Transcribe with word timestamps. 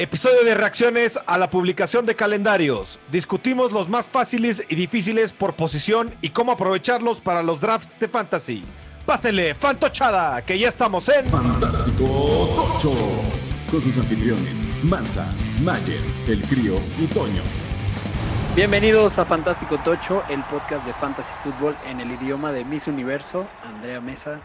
Episodio 0.00 0.44
de 0.44 0.54
reacciones 0.54 1.18
a 1.26 1.36
la 1.38 1.50
publicación 1.50 2.06
de 2.06 2.14
calendarios. 2.14 3.00
Discutimos 3.10 3.72
los 3.72 3.88
más 3.88 4.06
fáciles 4.06 4.62
y 4.68 4.76
difíciles 4.76 5.32
por 5.32 5.56
posición 5.56 6.14
y 6.22 6.30
cómo 6.30 6.52
aprovecharlos 6.52 7.18
para 7.18 7.42
los 7.42 7.60
drafts 7.60 7.98
de 7.98 8.06
fantasy. 8.06 8.62
Pásenle, 9.04 9.56
fantochada, 9.56 10.40
que 10.42 10.56
ya 10.56 10.68
estamos 10.68 11.08
en 11.08 11.28
Fantástico 11.28 12.04
Tocho. 12.04 12.92
Con 13.68 13.82
sus 13.82 13.98
anfitriones, 13.98 14.64
Mansa, 14.84 15.26
Mayer, 15.64 16.00
El 16.28 16.42
Crío 16.42 16.76
y 17.00 17.06
Toño. 17.06 17.42
Bienvenidos 18.54 19.18
a 19.18 19.24
Fantástico 19.24 19.78
Tocho, 19.78 20.22
el 20.28 20.44
podcast 20.44 20.86
de 20.86 20.94
Fantasy 20.94 21.34
Football 21.42 21.76
en 21.84 22.00
el 22.00 22.12
idioma 22.12 22.52
de 22.52 22.64
Miss 22.64 22.86
Universo, 22.86 23.48
Andrea 23.64 24.00
Mesa. 24.00 24.42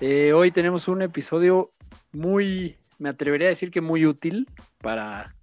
Eh, 0.00 0.32
hoy 0.32 0.50
tenemos 0.50 0.88
un 0.88 1.02
episodio 1.02 1.70
muy, 2.10 2.76
me 2.98 3.08
atrevería 3.08 3.48
a 3.48 3.50
decir 3.50 3.70
que 3.70 3.80
muy 3.80 4.06
útil 4.06 4.48
para, 4.78 5.34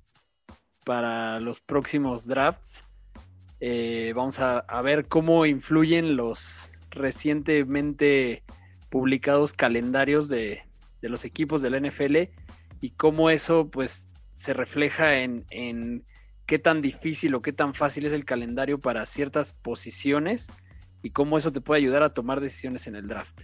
para 0.86 1.40
los 1.40 1.62
próximos 1.62 2.27
drafts. 2.27 2.86
Eh, 3.60 4.14
vamos 4.16 4.40
a, 4.40 4.60
a 4.60 4.82
ver 4.82 5.08
cómo 5.08 5.46
influyen 5.46 6.16
los 6.16 6.74
recientemente 6.90 8.44
publicados 8.90 9.54
calendarios 9.54 10.30
de, 10.30 10.63
de 11.02 11.10
los 11.10 11.26
equipos 11.26 11.62
de 11.62 11.70
la 11.70 11.80
NFL 11.80 12.30
y 12.82 12.90
cómo 12.91 13.30
eso 13.30 13.70
pues 13.70 14.10
se 14.34 14.54
refleja 14.54 15.20
en, 15.20 15.46
en 15.49 16.05
qué 16.46 16.60
tan 16.60 16.82
difícil 16.82 17.35
o 17.35 17.41
qué 17.41 17.54
tan 17.54 17.74
fácil 17.74 18.05
es 18.05 18.13
el 18.13 18.26
calendario 18.26 18.80
para 18.80 19.05
ciertas 19.05 19.54
posiciones 19.54 20.52
y 21.02 21.12
cómo 21.12 21.38
eso 21.38 21.52
te 21.52 21.62
puede 21.62 21.82
ayudar 21.82 22.04
a 22.04 22.13
tomar 22.13 22.41
decisiones 22.41 22.88
en 22.88 22.96
el 22.96 23.08
draft. 23.08 23.44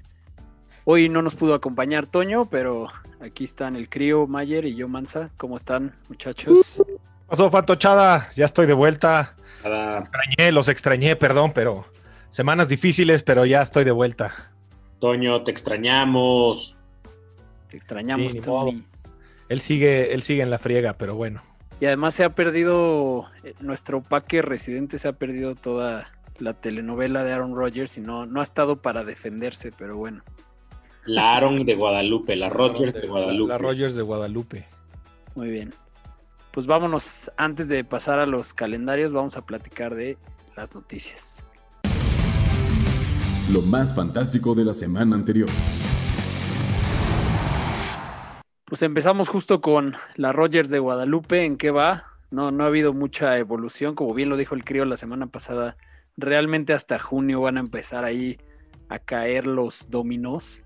Hoy 0.85 1.09
no 1.09 1.21
nos 1.21 1.35
pudo 1.35 1.53
acompañar 1.53 2.07
Toño, 2.07 2.49
pero 2.49 2.87
aquí 3.21 3.43
están 3.43 3.75
el 3.75 3.89
crío 3.89 4.27
Mayer 4.27 4.65
y 4.65 4.75
yo 4.75 4.87
Mansa. 4.87 5.31
¿Cómo 5.37 5.55
están, 5.55 5.95
muchachos? 6.07 6.81
Pasó, 7.27 7.49
fantochada, 7.49 8.29
ya 8.35 8.45
estoy 8.45 8.65
de 8.65 8.73
vuelta. 8.73 9.35
Nada, 9.63 9.99
Extrañé, 9.99 10.51
los 10.51 10.67
extrañé, 10.67 11.15
perdón, 11.15 11.51
pero 11.53 11.85
semanas 12.29 12.69
difíciles, 12.69 13.23
pero 13.23 13.45
ya 13.45 13.61
estoy 13.61 13.83
de 13.83 13.91
vuelta. 13.91 14.33
Toño, 14.99 15.43
te 15.43 15.51
extrañamos. 15.51 16.77
Te 17.67 17.77
extrañamos, 17.77 18.33
Sí, 18.33 18.41
Tony. 18.41 18.83
Él 19.47 19.61
sigue, 19.61 20.13
él 20.13 20.21
sigue 20.21 20.41
en 20.41 20.49
la 20.49 20.59
friega, 20.59 20.93
pero 20.93 21.15
bueno. 21.15 21.41
Y 21.79 21.85
además 21.85 22.15
se 22.15 22.23
ha 22.23 22.35
perdido, 22.35 23.27
eh, 23.43 23.53
nuestro 23.61 24.01
paque 24.01 24.41
residente 24.41 24.97
se 24.97 25.07
ha 25.07 25.13
perdido 25.13 25.55
toda 25.55 26.11
la 26.37 26.53
telenovela 26.53 27.23
de 27.23 27.33
Aaron 27.33 27.55
Rodgers 27.55 27.97
y 27.97 28.01
no, 28.01 28.25
no 28.25 28.41
ha 28.41 28.43
estado 28.43 28.81
para 28.81 29.03
defenderse, 29.03 29.71
pero 29.71 29.97
bueno. 29.97 30.23
La 31.05 31.35
Aaron 31.35 31.65
de 31.65 31.75
Guadalupe, 31.75 32.35
la 32.35 32.49
Rogers 32.49 32.93
de 32.93 33.07
Guadalupe. 33.07 33.49
La 33.49 33.57
Rogers 33.57 33.95
de 33.95 34.01
Guadalupe. 34.01 34.65
Muy 35.35 35.49
bien. 35.49 35.73
Pues 36.51 36.67
vámonos, 36.67 37.31
antes 37.37 37.69
de 37.69 37.83
pasar 37.83 38.19
a 38.19 38.25
los 38.25 38.53
calendarios, 38.53 39.13
vamos 39.13 39.37
a 39.37 39.45
platicar 39.45 39.95
de 39.95 40.17
las 40.55 40.73
noticias. 40.73 41.45
Lo 43.51 43.61
más 43.61 43.95
fantástico 43.95 44.53
de 44.55 44.65
la 44.65 44.73
semana 44.73 45.15
anterior. 45.15 45.49
Pues 48.65 48.83
empezamos 48.83 49.29
justo 49.29 49.61
con 49.61 49.95
la 50.15 50.31
Rogers 50.31 50.69
de 50.69 50.77
Guadalupe, 50.77 51.43
¿en 51.43 51.57
qué 51.57 51.71
va? 51.71 52.05
No, 52.29 52.51
no 52.51 52.63
ha 52.63 52.67
habido 52.67 52.93
mucha 52.93 53.37
evolución, 53.39 53.95
como 53.95 54.13
bien 54.13 54.29
lo 54.29 54.37
dijo 54.37 54.53
el 54.53 54.63
crío 54.63 54.85
la 54.85 54.97
semana 54.97 55.25
pasada, 55.25 55.77
realmente 56.17 56.73
hasta 56.73 56.99
junio 56.99 57.41
van 57.41 57.57
a 57.57 57.61
empezar 57.61 58.05
ahí 58.05 58.37
a 58.87 58.99
caer 58.99 59.47
los 59.47 59.89
dominós, 59.89 60.61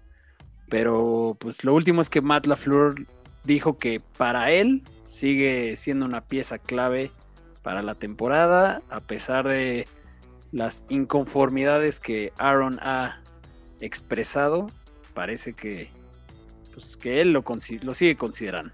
pero 0.73 1.37
pues 1.39 1.63
lo 1.63 1.75
último 1.75 2.01
es 2.01 2.09
que 2.09 2.19
Matt 2.19 2.47
LaFleur 2.47 3.05
dijo 3.43 3.77
que 3.77 4.01
para 4.17 4.49
él 4.49 4.81
sigue 5.03 5.75
siendo 5.75 6.03
una 6.03 6.21
pieza 6.21 6.57
clave 6.57 7.11
para 7.61 7.83
la 7.83 7.93
temporada, 7.93 8.81
a 8.89 8.99
pesar 8.99 9.47
de 9.47 9.87
las 10.51 10.83
inconformidades 10.89 11.99
que 11.99 12.33
Aaron 12.39 12.79
ha 12.81 13.21
expresado, 13.81 14.71
parece 15.13 15.53
que 15.53 15.91
pues 16.73 16.97
que 16.97 17.21
él 17.21 17.33
lo, 17.33 17.43
sigue 17.93 18.15
considerando. 18.15 18.73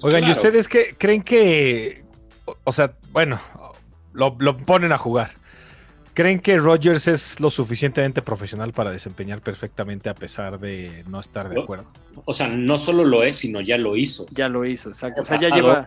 Oigan, 0.00 0.24
¿y 0.24 0.30
ustedes 0.30 0.66
qué 0.66 0.96
creen 0.96 1.20
que, 1.22 2.04
o- 2.46 2.56
o 2.64 2.72
sea, 2.72 2.94
bueno, 3.10 3.38
lo, 4.14 4.34
lo 4.38 4.56
ponen 4.56 4.92
a 4.92 4.96
jugar? 4.96 5.34
¿Creen 6.14 6.40
que 6.40 6.58
Rogers 6.58 7.08
es 7.08 7.40
lo 7.40 7.48
suficientemente 7.48 8.20
profesional 8.20 8.72
para 8.72 8.90
desempeñar 8.90 9.40
perfectamente 9.40 10.10
a 10.10 10.14
pesar 10.14 10.60
de 10.60 11.04
no 11.08 11.20
estar 11.20 11.48
de 11.48 11.60
acuerdo? 11.60 11.86
O 12.26 12.34
sea, 12.34 12.48
no 12.48 12.78
solo 12.78 13.04
lo 13.04 13.22
es, 13.22 13.36
sino 13.36 13.62
ya 13.62 13.78
lo 13.78 13.96
hizo. 13.96 14.26
Ya 14.30 14.50
lo 14.50 14.66
hizo, 14.66 14.90
exacto. 14.90 15.22
O 15.22 15.24
sea, 15.24 15.40
ya 15.40 15.48
lleva, 15.48 15.86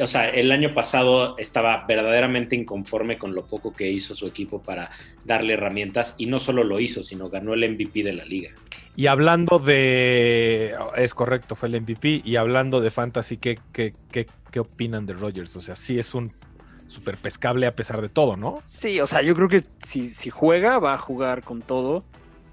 O 0.00 0.06
sea, 0.06 0.30
el 0.30 0.50
año 0.52 0.72
pasado 0.72 1.36
estaba 1.36 1.84
verdaderamente 1.86 2.56
inconforme 2.56 3.18
con 3.18 3.34
lo 3.34 3.44
poco 3.44 3.74
que 3.74 3.90
hizo 3.90 4.16
su 4.16 4.26
equipo 4.26 4.62
para 4.62 4.90
darle 5.24 5.52
herramientas 5.52 6.14
y 6.16 6.26
no 6.26 6.38
solo 6.38 6.64
lo 6.64 6.80
hizo, 6.80 7.04
sino 7.04 7.28
ganó 7.28 7.52
el 7.52 7.70
MVP 7.72 8.04
de 8.04 8.14
la 8.14 8.24
liga. 8.24 8.52
Y 8.96 9.06
hablando 9.06 9.58
de, 9.58 10.74
es 10.96 11.12
correcto, 11.12 11.56
fue 11.56 11.68
el 11.68 11.78
MVP, 11.80 12.22
y 12.24 12.36
hablando 12.36 12.80
de 12.80 12.90
fantasy, 12.90 13.36
¿qué, 13.36 13.58
qué, 13.72 13.92
qué, 14.10 14.26
qué 14.50 14.60
opinan 14.60 15.04
de 15.04 15.12
Rogers? 15.12 15.56
O 15.56 15.60
sea, 15.60 15.76
sí 15.76 15.98
es 15.98 16.14
un 16.14 16.30
super 16.92 17.14
pescable 17.22 17.66
a 17.66 17.74
pesar 17.74 18.00
de 18.00 18.08
todo, 18.08 18.36
¿no? 18.36 18.60
sí, 18.64 19.00
o 19.00 19.06
sea, 19.06 19.22
yo 19.22 19.34
creo 19.34 19.48
que 19.48 19.62
si, 19.82 20.08
si 20.08 20.30
juega, 20.30 20.78
va 20.78 20.94
a 20.94 20.98
jugar 20.98 21.42
con 21.42 21.62
todo. 21.62 22.04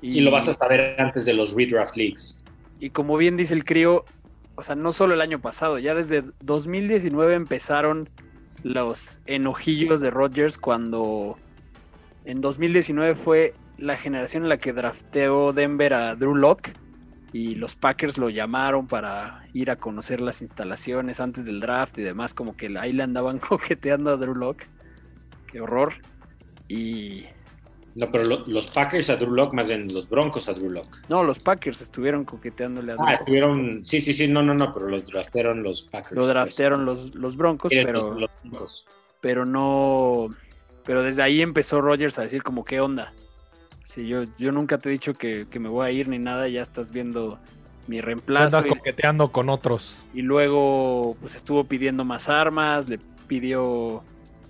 Y 0.01 0.21
lo 0.21 0.31
vas 0.31 0.47
a 0.47 0.53
saber 0.53 0.95
antes 0.99 1.25
de 1.25 1.33
los 1.33 1.53
redraft 1.53 1.97
leagues. 1.97 2.39
Y 2.79 2.91
como 2.91 3.17
bien 3.17 3.35
dice 3.35 3.53
el 3.53 3.65
crío, 3.65 4.05
o 4.55 4.63
sea, 4.63 4.75
no 4.75 4.91
solo 4.91 5.13
el 5.13 5.21
año 5.21 5.39
pasado, 5.39 5.77
ya 5.79 5.93
desde 5.93 6.23
2019 6.41 7.35
empezaron 7.35 8.09
los 8.63 9.19
enojillos 9.25 10.01
de 10.01 10.09
Rodgers 10.09 10.57
cuando 10.57 11.37
en 12.25 12.41
2019 12.41 13.15
fue 13.15 13.53
la 13.77 13.95
generación 13.95 14.43
en 14.43 14.49
la 14.49 14.57
que 14.57 14.73
drafteó 14.73 15.53
Denver 15.53 15.93
a 15.93 16.15
Drew 16.15 16.35
Locke 16.35 16.73
y 17.31 17.55
los 17.55 17.75
Packers 17.75 18.17
lo 18.17 18.29
llamaron 18.29 18.87
para 18.87 19.43
ir 19.53 19.69
a 19.71 19.75
conocer 19.75 20.19
las 20.21 20.41
instalaciones 20.41 21.19
antes 21.19 21.45
del 21.45 21.59
draft 21.59 21.97
y 21.99 22.01
demás, 22.01 22.33
como 22.33 22.55
que 22.57 22.75
ahí 22.79 22.91
le 22.91 23.03
andaban 23.03 23.37
coqueteando 23.49 24.11
a 24.11 24.17
Drew 24.17 24.35
Locke. 24.35 24.67
Qué 25.47 25.61
horror. 25.61 25.93
Y 26.67 27.25
No, 27.95 28.11
pero 28.11 28.23
lo- 28.25 28.45
los 28.47 28.71
Packers 28.71 29.09
a 29.09 29.15
Drew 29.15 29.31
Lock, 29.33 29.53
más 29.53 29.67
bien 29.67 29.91
los 29.93 30.07
Broncos 30.07 30.47
a 30.47 30.53
Drew 30.53 30.69
Lock. 30.69 30.87
no, 31.09 31.23
los 31.23 31.39
Packers 31.39 31.81
estuvieron 31.81 32.23
coqueteándole 32.25 32.91
a 32.91 32.95
Drew 32.95 33.07
Ah, 33.07 33.13
estuvieron. 33.15 33.83
Sí, 33.85 33.99
sí, 34.01 34.13
sí, 34.13 34.27
no, 34.27 34.41
no, 34.43 34.53
no, 34.53 34.73
pero 34.73 34.87
los 34.87 35.05
draftearon 35.05 35.63
los 35.63 35.83
Packers. 35.83 36.15
Lo 36.15 36.27
draftearon 36.27 36.85
los, 36.85 37.15
los 37.15 37.35
Broncos, 37.35 37.71
Pues, 37.73 37.85
pero... 37.85 38.11
los- 38.11 38.21
los 38.21 38.29
Broncos. 38.43 38.85
pero 39.21 39.45
no. 39.45 40.29
Pero 40.85 41.01
desde 41.03 41.21
ahí 41.23 41.41
empezó 41.41 41.81
Rogers 41.81 42.17
a 42.19 42.23
decir 42.23 42.41
como 42.43 42.63
qué 42.65 42.79
onda. 42.79 43.13
Si 43.83 44.07
yo, 44.07 44.23
yo 44.37 44.51
nunca 44.51 44.77
te 44.77 44.89
he 44.89 44.91
dicho 44.91 45.15
que, 45.15 45.47
que 45.49 45.59
me 45.59 45.69
voy 45.69 45.87
a 45.87 45.91
ir 45.91 46.07
ni 46.07 46.19
nada, 46.19 46.47
ya 46.47 46.61
estás 46.61 46.91
viendo 46.91 47.39
mi 47.87 48.01
reemplazo. 48.01 48.45
Andas 48.45 48.65
Y, 48.65 48.69
coqueteando 48.69 49.31
con 49.31 49.49
otros. 49.49 49.97
y 50.13 50.21
luego 50.21 51.15
pues 51.19 51.35
estuvo 51.35 51.63
pidiendo 51.65 52.03
más 52.05 52.29
armas, 52.29 52.89
le 52.89 52.99
pidió 53.27 54.03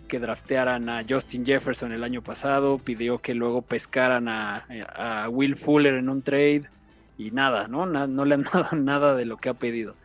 que 0.07 0.19
draftearan 0.19 0.89
a 0.89 1.03
Justin 1.07 1.45
Jefferson 1.45 1.91
el 1.91 2.03
año 2.03 2.21
pasado, 2.23 2.79
pidió 2.79 3.19
que 3.19 3.33
luego 3.35 3.61
pescaran 3.61 4.27
a, 4.27 4.65
a 4.95 5.29
Will 5.29 5.55
Fuller 5.55 5.95
en 5.95 6.09
un 6.09 6.23
trade 6.23 6.63
y 7.17 7.31
nada, 7.31 7.67
¿no? 7.67 7.85
Na- 7.85 8.07
no 8.07 8.25
le 8.25 8.35
han 8.35 8.43
dado 8.53 8.75
nada 8.75 9.15
de 9.15 9.25
lo 9.25 9.37
que 9.37 9.49
ha 9.49 9.53
pedido. 9.53 9.95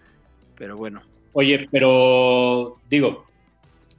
Pero 0.57 0.77
bueno, 0.77 1.03
Oye, 1.33 1.69
pero 1.71 2.81
digo, 2.85 3.27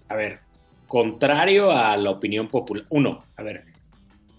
a 0.10 0.16
ver, 0.16 0.42
contrario 0.88 1.72
a 1.72 1.98
la 1.98 2.12
opinión 2.12 2.50
popular. 2.50 2.86
Uno, 2.92 3.26
a 3.38 3.44
ver, 3.44 3.66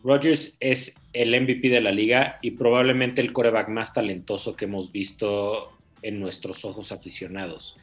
Rodgers 0.07 0.57
es 0.61 0.95
el 1.13 1.39
MVP 1.39 1.69
de 1.69 1.81
la 1.81 1.91
liga 1.91 2.39
y 2.41 2.53
probablemente 2.53 3.21
el 3.21 3.33
coreback 3.33 3.69
más 3.69 3.93
talentoso 3.93 4.55
que 4.55 4.67
hemos 4.67 4.93
visto 4.93 5.73
en 6.03 6.21
nuestros 6.21 6.65
ojos 6.65 6.93
aficionados. 6.93 7.77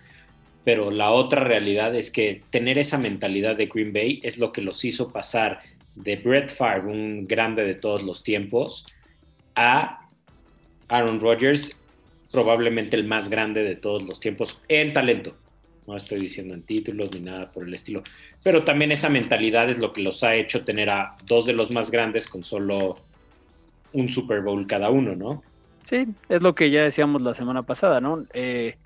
Pero 0.63 0.89
la 0.89 1.11
otra 1.11 1.43
realidad 1.43 1.93
es 1.93 2.09
que 2.09 2.41
tener 2.49 2.77
esa 2.77 2.97
mentalidad 2.97 3.57
de 3.57 3.65
Green 3.65 3.91
Bay 3.91 4.21
es 4.23 4.37
lo 4.37 4.53
que 4.53 4.61
los 4.61 4.85
hizo 4.85 5.11
pasar 5.11 5.59
de 5.95 6.15
Brett 6.15 6.49
Favre, 6.49 6.89
un 6.89 7.27
grande 7.27 7.65
de 7.65 7.73
todos 7.73 8.01
los 8.01 8.23
tiempos, 8.23 8.85
a 9.55 9.99
Aaron 10.87 11.19
Rodgers, 11.19 11.77
probablemente 12.31 12.95
el 12.95 13.03
más 13.03 13.29
grande 13.29 13.63
de 13.63 13.75
todos 13.75 14.01
los 14.01 14.21
tiempos 14.21 14.61
en 14.69 14.93
talento. 14.93 15.35
No 15.85 15.95
estoy 15.97 16.19
diciendo 16.19 16.53
en 16.53 16.63
títulos 16.63 17.09
ni 17.13 17.21
nada 17.21 17.51
por 17.51 17.67
el 17.67 17.73
estilo. 17.73 18.03
Pero 18.43 18.63
también 18.63 18.91
esa 18.91 19.09
mentalidad 19.09 19.69
es 19.69 19.79
lo 19.79 19.93
que 19.93 20.01
los 20.01 20.23
ha 20.23 20.35
hecho 20.35 20.63
tener 20.63 20.89
a 20.89 21.15
dos 21.25 21.45
de 21.45 21.53
los 21.53 21.71
más 21.71 21.91
grandes 21.91 22.27
con 22.27 22.43
solo 22.43 22.97
un 23.91 24.09
Super 24.09 24.41
Bowl 24.41 24.65
cada 24.67 24.89
uno, 24.89 25.15
¿no? 25.15 25.43
Sí, 25.81 26.07
es 26.29 26.41
lo 26.41 26.55
que 26.55 26.71
ya 26.71 26.83
decíamos 26.83 27.21
la 27.21 27.33
semana 27.33 27.63
pasada, 27.63 27.99
¿no? 27.99 28.25
Eh, 28.33 28.77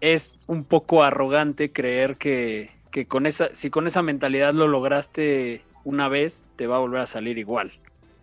es 0.00 0.38
un 0.46 0.64
poco 0.64 1.02
arrogante 1.02 1.72
creer 1.72 2.16
que, 2.16 2.70
que 2.90 3.06
con 3.06 3.26
esa, 3.26 3.54
si 3.54 3.70
con 3.70 3.86
esa 3.86 4.02
mentalidad 4.02 4.54
lo 4.54 4.68
lograste 4.68 5.62
una 5.84 6.08
vez, 6.08 6.46
te 6.56 6.66
va 6.66 6.76
a 6.76 6.80
volver 6.80 7.00
a 7.00 7.06
salir 7.06 7.38
igual, 7.38 7.72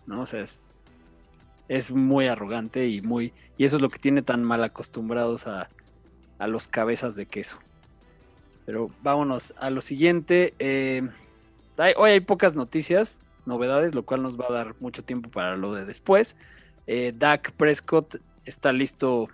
¿no? 0.08 0.22
O 0.22 0.26
sea, 0.26 0.42
es, 0.42 0.80
es 1.68 1.92
muy 1.92 2.28
arrogante 2.28 2.88
y 2.88 3.02
muy, 3.02 3.34
y 3.58 3.66
eso 3.66 3.76
es 3.76 3.82
lo 3.82 3.90
que 3.90 4.00
tiene 4.00 4.22
tan 4.22 4.44
mal 4.44 4.64
acostumbrados 4.64 5.48
a, 5.48 5.70
a 6.40 6.48
los 6.48 6.68
cabezas 6.68 7.16
de 7.16 7.26
queso. 7.26 7.60
Pero 8.66 8.90
vámonos 9.04 9.54
a 9.58 9.70
lo 9.70 9.82
siguiente. 9.82 10.54
Eh, 10.60 11.08
hoy 11.98 12.12
hay 12.12 12.20
pocas 12.20 12.56
noticias, 12.56 13.22
novedades, 13.46 13.94
lo 13.94 14.04
cual 14.04 14.24
nos 14.24 14.40
va 14.40 14.46
a 14.50 14.54
dar 14.54 14.76
mucho 14.80 15.04
tiempo 15.04 15.30
para 15.30 15.56
lo 15.56 15.74
de 15.74 15.86
después. 15.86 16.36
Eh, 16.88 17.14
Dak 17.16 17.52
Prescott 17.54 18.18
está 18.46 18.72
listo, 18.72 19.28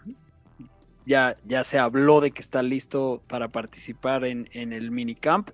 ya, 1.06 1.38
ya 1.46 1.64
se 1.64 1.80
habló 1.80 2.22
de 2.22 2.32
que 2.32 2.42
está 2.42 2.62
listo 2.62 3.22
para 3.28 3.50
participar 3.50 4.26
en, 4.26 4.50
en 4.54 4.74
el 4.74 4.92
minicamp, 4.92 5.50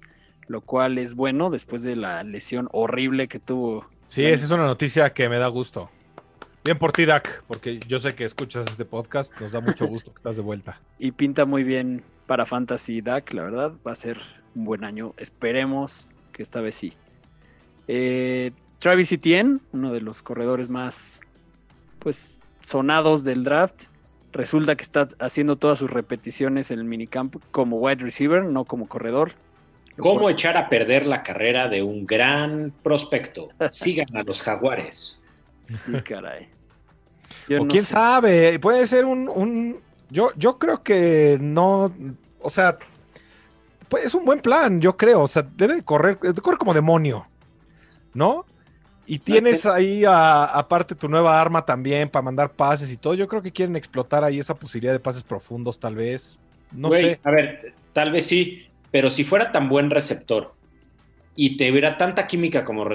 lo 0.48 0.62
cual 0.62 0.98
es 0.98 1.16
bueno 1.16 1.50
después 1.50 1.84
de 1.84 1.96
la 1.96 2.24
lesión 2.24 2.70
horrible 2.72 3.28
que 3.28 3.40
tuvo. 3.40 3.86
Sí, 4.08 4.24
esa 4.24 4.46
es 4.46 4.52
una 4.52 4.66
noticia 4.66 5.14
que 5.14 5.28
me 5.30 5.38
da 5.38 5.48
gusto. 5.48 5.90
Bien 6.64 6.78
por 6.78 6.92
ti, 6.92 7.06
Dak, 7.06 7.44
porque 7.48 7.80
yo 7.88 7.98
sé 7.98 8.14
que 8.14 8.26
escuchas 8.26 8.66
este 8.70 8.84
podcast, 8.84 9.40
nos 9.40 9.54
da 9.54 9.62
mucho 9.62 9.88
gusto 9.88 10.12
que 10.12 10.18
estás 10.18 10.36
de 10.36 10.42
vuelta. 10.42 10.82
Y 11.00 11.12
pinta 11.12 11.46
muy 11.46 11.64
bien 11.64 12.04
para 12.28 12.46
Fantasy 12.46 13.02
Dak, 13.02 13.34
la 13.34 13.44
verdad, 13.44 13.74
va 13.86 13.94
a 13.94 13.96
ser 13.96 14.20
un 14.56 14.66
buen 14.66 14.84
año. 14.84 15.14
Esperemos 15.18 16.08
que 16.32 16.44
esta 16.44 16.62
vez 16.62 16.76
sí. 16.76 16.94
Eh, 17.88 18.52
Travis 18.80 19.12
Etienne, 19.12 19.60
uno 19.72 19.92
de 19.92 20.02
los 20.02 20.22
corredores 20.22 20.70
más 20.70 21.22
pues 22.00 22.42
sonados 22.62 23.24
del 23.24 23.44
draft, 23.44 23.86
resulta 24.34 24.76
que 24.76 24.84
está 24.84 25.08
haciendo 25.20 25.56
todas 25.56 25.80
sus 25.80 25.90
repeticiones 25.90 26.70
en 26.70 26.80
el 26.80 26.86
minicamp 26.86 27.36
como 27.52 27.78
wide 27.78 28.04
receiver, 28.04 28.44
no 28.44 28.66
como 28.66 28.88
corredor. 28.88 29.32
¿Cómo 29.98 30.30
echar 30.30 30.58
a 30.58 30.70
perder 30.70 31.08
la 31.08 31.24
carrera 31.24 31.70
de 31.70 31.82
un 31.82 32.06
gran 32.06 32.72
prospecto? 32.84 33.50
Sigan 33.72 34.16
a 34.16 34.24
los 34.24 34.44
jaguares. 34.44 35.20
Sí, 35.64 35.92
caray. 36.04 36.50
o 37.60 37.68
quién 37.68 37.84
sabe, 37.84 38.60
puede 38.60 38.86
ser 38.86 39.06
un, 39.06 39.80
Yo, 40.10 40.32
yo 40.36 40.58
creo 40.58 40.84
que 40.84 41.38
no, 41.40 41.94
o 42.40 42.50
sea, 42.50 42.78
pues 43.90 44.06
es 44.06 44.14
un 44.14 44.26
buen 44.26 44.40
plan, 44.40 44.82
yo 44.82 44.96
creo, 44.98 45.22
o 45.22 45.28
sea, 45.28 45.44
debe 45.56 45.84
correr, 45.84 46.20
debe 46.20 46.42
correr 46.42 46.58
como 46.58 46.74
demonio, 46.74 47.28
¿no? 48.14 48.46
Y 49.10 49.20
tienes 49.20 49.66
ahí 49.66 50.04
aparte 50.06 50.94
tu 50.94 51.08
nueva 51.08 51.40
arma 51.40 51.66
también 51.66 52.10
para 52.10 52.24
mandar 52.24 52.52
pases 52.52 52.92
y 52.92 52.98
todo. 52.98 53.14
Yo 53.14 53.26
creo 53.26 53.42
que 53.42 53.54
quieren 53.54 53.78
explotar 53.78 54.26
ahí 54.26 54.38
esa 54.38 54.54
posibilidad 54.54 54.92
de 54.92 55.00
pases 55.00 55.24
profundos, 55.24 55.80
tal 55.80 55.96
vez. 55.96 56.38
No 56.74 56.92
sé. 56.92 57.18
A 57.24 57.32
ver, 57.32 57.74
tal 57.94 58.12
vez 58.12 58.26
sí, 58.26 58.68
pero 58.92 59.10
si 59.10 59.24
fuera 59.24 59.54
tan 59.54 59.70
buen 59.70 59.90
receptor 59.90 60.54
y 61.38 61.56
te 61.56 61.72
hubiera 61.72 61.98
tanta 61.98 62.28
química 62.28 62.66
como, 62.66 62.86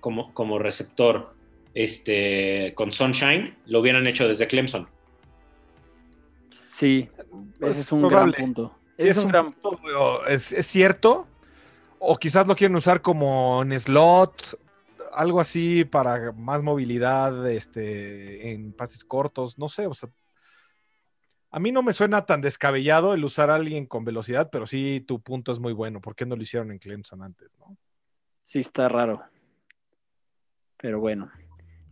como, 0.00 0.34
como, 0.34 0.58
receptor 0.58 1.32
este, 1.72 2.74
con 2.74 2.92
Sunshine, 2.92 3.54
lo 3.64 3.80
hubieran 3.80 4.06
hecho 4.06 4.28
desde 4.28 4.46
Clemson. 4.46 4.86
Sí, 6.74 7.08
ese 7.60 7.82
es 7.82 7.92
un 7.92 8.08
gran 8.08 8.32
punto. 8.32 8.76
Es, 8.98 9.16
un, 9.16 9.28
gran 9.28 9.52
punto, 9.52 10.26
es, 10.26 10.50
es, 10.50 10.66
cierto. 10.66 11.28
O 12.00 12.16
quizás 12.16 12.48
lo 12.48 12.56
quieren 12.56 12.74
usar 12.74 13.00
como 13.00 13.62
en 13.62 13.78
slot 13.78 14.58
algo 15.12 15.40
así 15.40 15.84
para 15.84 16.32
más 16.32 16.64
movilidad 16.64 17.48
este, 17.48 18.50
en 18.50 18.72
pases 18.72 19.04
cortos, 19.04 19.56
no 19.56 19.68
sé, 19.68 19.86
o 19.86 19.94
sea, 19.94 20.10
a 21.52 21.60
mí 21.60 21.70
no 21.70 21.84
me 21.84 21.92
suena 21.92 22.26
tan 22.26 22.40
descabellado 22.40 23.14
el 23.14 23.24
usar 23.24 23.50
a 23.50 23.54
alguien 23.54 23.86
con 23.86 24.04
velocidad, 24.04 24.50
pero 24.50 24.66
sí 24.66 25.00
tu 25.06 25.20
punto 25.20 25.52
es 25.52 25.60
muy 25.60 25.72
bueno. 25.72 26.00
¿Por 26.00 26.16
qué 26.16 26.26
no 26.26 26.34
lo 26.34 26.42
hicieron 26.42 26.72
en 26.72 26.80
Clemson 26.80 27.22
antes, 27.22 27.56
no? 27.56 27.76
Sí, 28.42 28.58
está 28.58 28.88
raro. 28.88 29.22
Pero 30.76 30.98
bueno. 30.98 31.30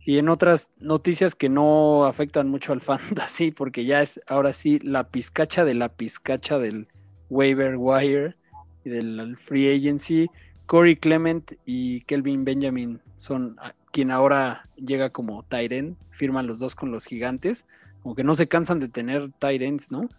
Y 0.05 0.17
en 0.17 0.29
otras 0.29 0.71
noticias 0.79 1.33
que 1.35 1.49
no 1.49 2.05
afectan 2.05 2.49
mucho 2.49 2.73
al 2.73 2.81
fantasy, 2.81 3.51
porque 3.55 3.85
ya 3.85 4.01
es 4.01 4.19
ahora 4.27 4.53
sí 4.53 4.79
la 4.79 5.09
pizcacha 5.09 5.63
de 5.63 5.73
la 5.73 5.89
pizcacha 5.89 6.59
del 6.59 6.87
waiver 7.29 7.75
wire 7.77 8.35
y 8.83 8.89
del 8.89 9.37
free 9.37 9.73
agency. 9.73 10.29
Corey 10.65 10.95
Clement 10.95 11.53
y 11.65 12.01
Kelvin 12.01 12.45
Benjamin 12.45 12.99
son 13.17 13.57
quien 13.91 14.11
ahora 14.11 14.67
llega 14.75 15.09
como 15.09 15.43
Tyren, 15.43 15.97
firman 16.09 16.47
los 16.47 16.59
dos 16.59 16.75
con 16.75 16.91
los 16.91 17.05
gigantes, 17.05 17.65
como 18.01 18.15
que 18.15 18.23
no 18.23 18.33
se 18.33 18.47
cansan 18.47 18.79
de 18.79 18.87
tener 18.87 19.31
Tyrens, 19.39 19.91
¿no? 19.91 20.09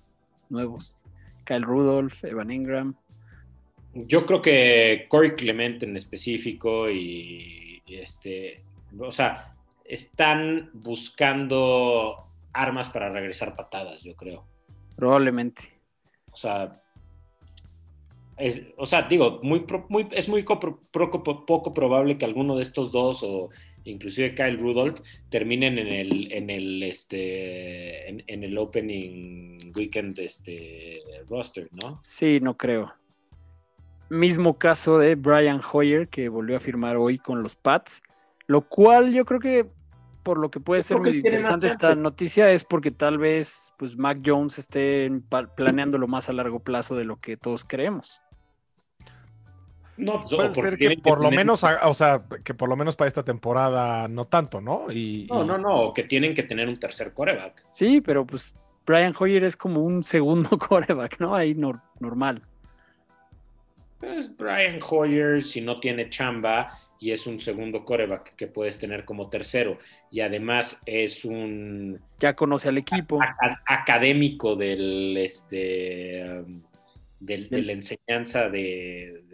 Nuevos. 0.49 1.01
Kyle 1.45 1.63
Rudolph, 1.63 2.25
Evan 2.25 2.51
Ingram. 2.51 2.95
Yo 3.95 4.27
creo 4.27 4.43
que 4.43 5.07
Corey 5.09 5.33
Clement 5.33 5.83
en 5.83 5.97
específico 5.97 6.91
y, 6.91 7.83
este, 7.87 8.63
o 8.99 9.13
sea, 9.13 9.54
están 9.85 10.71
buscando 10.73 12.27
armas 12.53 12.89
para 12.89 13.11
regresar 13.11 13.55
patadas, 13.55 14.03
yo 14.03 14.17
creo. 14.17 14.45
Probablemente. 14.97 15.65
O 16.33 16.37
sea, 16.37 16.81
o 18.77 18.87
sea, 18.87 19.03
digo, 19.03 19.41
muy, 19.43 19.65
muy, 19.89 20.09
es 20.11 20.29
muy 20.29 20.43
poco, 20.43 20.83
poco, 21.23 21.75
probable 21.75 22.19
que 22.19 22.25
alguno 22.25 22.57
de 22.57 22.63
estos 22.63 22.91
dos 22.91 23.23
o 23.23 23.51
inclusive 23.85 24.35
Kyle 24.35 24.59
Rudolph 24.59 24.99
terminen 25.31 25.79
en 25.79 25.89
el, 25.89 26.33
en 26.33 26.51
el, 26.51 26.83
este, 26.83 28.09
en, 28.09 28.43
el 28.43 28.59
opening 28.59 29.59
weekend 29.77 30.19
este, 30.19 31.01
roster, 31.29 31.69
¿no? 31.83 32.01
Sí, 32.03 32.41
no 32.41 32.57
creo. 32.57 32.93
Mismo 34.11 34.59
caso 34.59 34.99
de 34.99 35.15
Brian 35.15 35.61
Hoyer, 35.73 36.09
que 36.09 36.29
volvió 36.29 36.57
a 36.57 36.61
firmar 36.61 36.97
hoy 36.97 37.19
con 37.19 37.43
los 37.43 37.57
Pats, 37.57 38.03
lo 38.47 38.63
cual 38.63 39.13
yo 39.13 39.25
creo 39.25 39.41
que 39.41 39.67
por 40.23 40.39
lo 40.39 40.51
que 40.51 40.59
puede 40.59 40.83
ser 40.83 40.99
muy 40.99 41.19
interesante 41.19 41.67
esta 41.67 41.95
noticia 41.95 42.51
es 42.51 42.65
porque 42.65 42.91
tal 42.91 43.19
vez 43.19 43.73
pues 43.79 43.97
Mac 43.97 44.21
Jones 44.25 44.59
esté 44.59 45.11
planeando 45.55 45.99
lo 45.99 46.09
más 46.09 46.29
a 46.29 46.33
largo 46.33 46.61
plazo 46.61 46.97
de 46.97 47.05
lo 47.05 47.21
que 47.21 47.37
todos 47.37 47.65
creemos. 47.65 48.21
No, 49.97 50.23
pues, 50.23 50.35
puede 50.35 50.55
ser 50.55 50.77
que 50.77 50.97
por 51.03 51.21
lo 51.21 51.31
menos, 51.31 51.63
o 51.63 51.95
sea, 51.95 52.25
que 52.43 52.53
por 52.55 52.69
lo 52.69 52.75
menos 52.75 52.97
para 52.97 53.07
esta 53.07 53.23
temporada 53.23 54.09
no 54.09 54.25
tanto, 54.25 54.61
¿no? 54.61 54.91
Y, 54.91 55.29
no, 55.31 55.45
no, 55.45 55.57
no, 55.57 55.93
que 55.95 56.03
tienen 56.03 56.35
que 56.35 56.43
tener 56.43 56.69
un 56.69 56.81
tercer 56.81 57.13
coreback. 57.13 57.63
Sí, 57.65 58.01
pero 58.01 58.27
pues 58.27 58.57
Brian 58.87 59.15
Hoyer 59.17 59.45
es 59.45 59.57
como 59.57 59.83
un 59.83 60.03
segundo 60.03 60.59
coreback, 60.59 61.21
¿no? 61.21 61.35
Ahí 61.37 61.55
normal. 61.55 62.43
Pues 64.01 64.37
Brian 64.37 64.81
Hoyer, 64.89 65.45
si 65.45 65.61
no 65.61 65.79
tiene 65.79 66.11
chamba 66.11 66.77
y 67.01 67.13
es 67.13 67.27
un 67.27 67.41
segundo 67.41 67.85
coreback 67.85 68.35
que 68.37 68.47
puedes 68.47 68.79
tener 68.79 69.05
como 69.05 69.29
tercero 69.29 69.79
y 70.11 70.21
además 70.21 70.83
es 70.87 71.25
un... 71.25 72.01
Ya 72.19 72.35
conoce 72.35 72.69
al 72.69 72.79
equipo. 72.79 73.19
académico 73.67 74.57
del, 74.57 75.17
este... 75.17 76.41
Um, 76.41 76.63
de 77.25 77.63
la 77.63 77.73
enseñanza 77.73 78.49
de, 78.49 79.25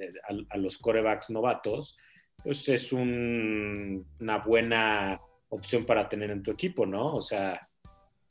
a, 0.49 0.57
los 0.57 0.79
corebacks 0.79 1.31
novatos, 1.31 1.97
pues 2.43 2.69
es 2.69 2.93
una 2.93 4.38
buena 4.45 5.21
opción 5.49 5.85
para 5.85 6.09
tener 6.09 6.31
en 6.31 6.43
tu 6.43 6.50
equipo, 6.50 6.87
¿no? 6.87 7.17
O 7.17 7.23
sea. 7.23 7.69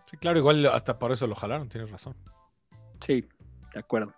Sí, 0.05 0.17
claro, 0.17 0.39
igual 0.39 0.65
hasta 0.67 0.97
por 0.97 1.11
eso 1.11 1.27
lo 1.27 1.35
jalaron, 1.35 1.69
tienes 1.69 1.91
razón. 1.91 2.15
Sí, 3.01 3.25
de 3.73 3.79
acuerdo. 3.79 4.13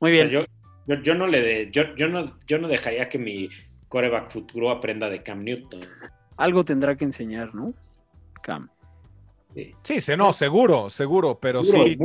Muy 0.00 0.12
bien. 0.12 0.28
yo, 0.28 0.44
yo, 0.86 1.14
no 1.14 1.26
le 1.26 1.42
de, 1.42 1.70
yo, 1.70 1.94
yo, 1.96 2.08
no, 2.08 2.38
yo 2.46 2.58
no 2.58 2.68
dejaría 2.68 3.08
que 3.08 3.18
mi 3.18 3.48
coreback 3.88 4.30
futuro 4.30 4.70
aprenda 4.70 5.08
de 5.08 5.22
Cam 5.22 5.42
Newton. 5.42 5.80
Algo 6.36 6.64
tendrá 6.64 6.96
que 6.96 7.04
enseñar, 7.04 7.54
¿no? 7.54 7.74
Cam. 8.42 8.68
Sí, 9.82 10.00
sí 10.00 10.12
no, 10.16 10.32
seguro, 10.32 10.90
seguro, 10.90 11.38
pero 11.40 11.64
sí. 11.64 11.98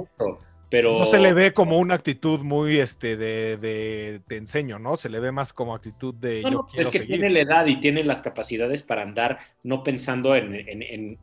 No 0.81 1.03
se 1.03 1.19
le 1.19 1.33
ve 1.33 1.53
como 1.53 1.77
una 1.77 1.93
actitud 1.93 2.41
muy 2.41 2.79
este 2.79 3.15
de, 3.15 4.21
te 4.27 4.37
enseño, 4.37 4.79
¿no? 4.79 4.97
Se 4.97 5.07
le 5.07 5.19
ve 5.19 5.31
más 5.31 5.53
como 5.53 5.75
actitud 5.75 6.15
de 6.15 6.41
yo 6.41 6.49
no, 6.49 6.65
quiero 6.65 6.89
Es 6.89 6.91
que 6.91 7.01
tiene 7.01 7.29
la 7.29 7.41
edad 7.41 7.67
y 7.67 7.79
tiene 7.79 8.03
las 8.03 8.23
capacidades 8.23 8.81
para 8.81 9.03
andar 9.03 9.37
no 9.61 9.83
pensando 9.83 10.35
en, 10.35 10.55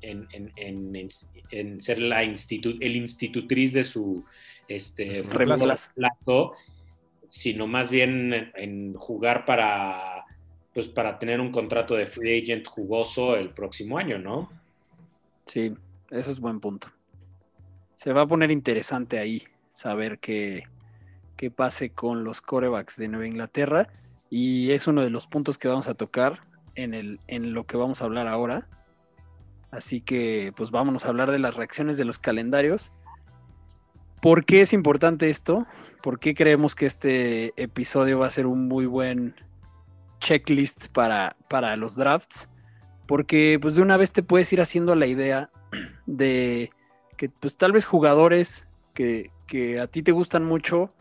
en, 0.00 1.80
ser 1.80 1.98
la 1.98 2.22
institu 2.22 2.76
el 2.80 2.94
institutriz 2.94 3.72
de 3.72 3.82
su 3.82 4.24
este 4.68 5.24
plazo, 5.24 6.52
sino 7.28 7.66
más 7.66 7.90
bien 7.90 8.52
en 8.54 8.94
jugar 8.94 9.44
para 9.44 10.19
pues 10.74 10.88
para 10.88 11.18
tener 11.18 11.40
un 11.40 11.50
contrato 11.50 11.94
de 11.94 12.06
free 12.06 12.42
agent 12.42 12.66
jugoso 12.66 13.36
el 13.36 13.50
próximo 13.50 13.98
año, 13.98 14.18
¿no? 14.18 14.50
Sí, 15.46 15.74
eso 16.10 16.30
es 16.30 16.40
buen 16.40 16.60
punto 16.60 16.88
se 18.00 18.14
va 18.14 18.22
a 18.22 18.26
poner 18.26 18.50
interesante 18.50 19.18
ahí 19.18 19.42
saber 19.68 20.20
qué, 20.20 20.62
qué 21.36 21.50
pase 21.50 21.90
con 21.90 22.24
los 22.24 22.40
corebacks 22.40 22.96
de 22.96 23.08
Nueva 23.08 23.26
Inglaterra. 23.26 23.88
Y 24.30 24.70
es 24.70 24.86
uno 24.86 25.02
de 25.02 25.10
los 25.10 25.26
puntos 25.26 25.58
que 25.58 25.68
vamos 25.68 25.86
a 25.86 25.92
tocar 25.92 26.40
en, 26.76 26.94
el, 26.94 27.20
en 27.26 27.52
lo 27.52 27.66
que 27.66 27.76
vamos 27.76 28.00
a 28.00 28.06
hablar 28.06 28.26
ahora. 28.26 28.66
Así 29.70 30.00
que 30.00 30.50
pues 30.56 30.70
vámonos 30.70 31.04
a 31.04 31.10
hablar 31.10 31.30
de 31.30 31.40
las 31.40 31.56
reacciones 31.56 31.98
de 31.98 32.06
los 32.06 32.18
calendarios. 32.18 32.90
¿Por 34.22 34.46
qué 34.46 34.62
es 34.62 34.72
importante 34.72 35.28
esto? 35.28 35.66
¿Por 36.02 36.18
qué 36.20 36.34
creemos 36.34 36.74
que 36.74 36.86
este 36.86 37.52
episodio 37.62 38.18
va 38.18 38.28
a 38.28 38.30
ser 38.30 38.46
un 38.46 38.66
muy 38.66 38.86
buen 38.86 39.34
checklist 40.20 40.88
para, 40.92 41.36
para 41.48 41.76
los 41.76 41.96
drafts? 41.96 42.48
Porque 43.06 43.58
pues 43.60 43.74
de 43.74 43.82
una 43.82 43.96
vez 43.96 44.12
te 44.12 44.22
puedes 44.22 44.52
ir 44.52 44.60
haciendo 44.60 44.94
la 44.94 45.06
idea 45.06 45.50
de 46.06 46.70
que 47.16 47.28
pues 47.28 47.56
tal 47.56 47.72
vez 47.72 47.84
jugadores 47.84 48.68
que, 48.94 49.30
que 49.46 49.80
a 49.80 49.86
ti 49.86 50.02
te 50.02 50.12
gustan 50.12 50.44
mucho, 50.44 50.92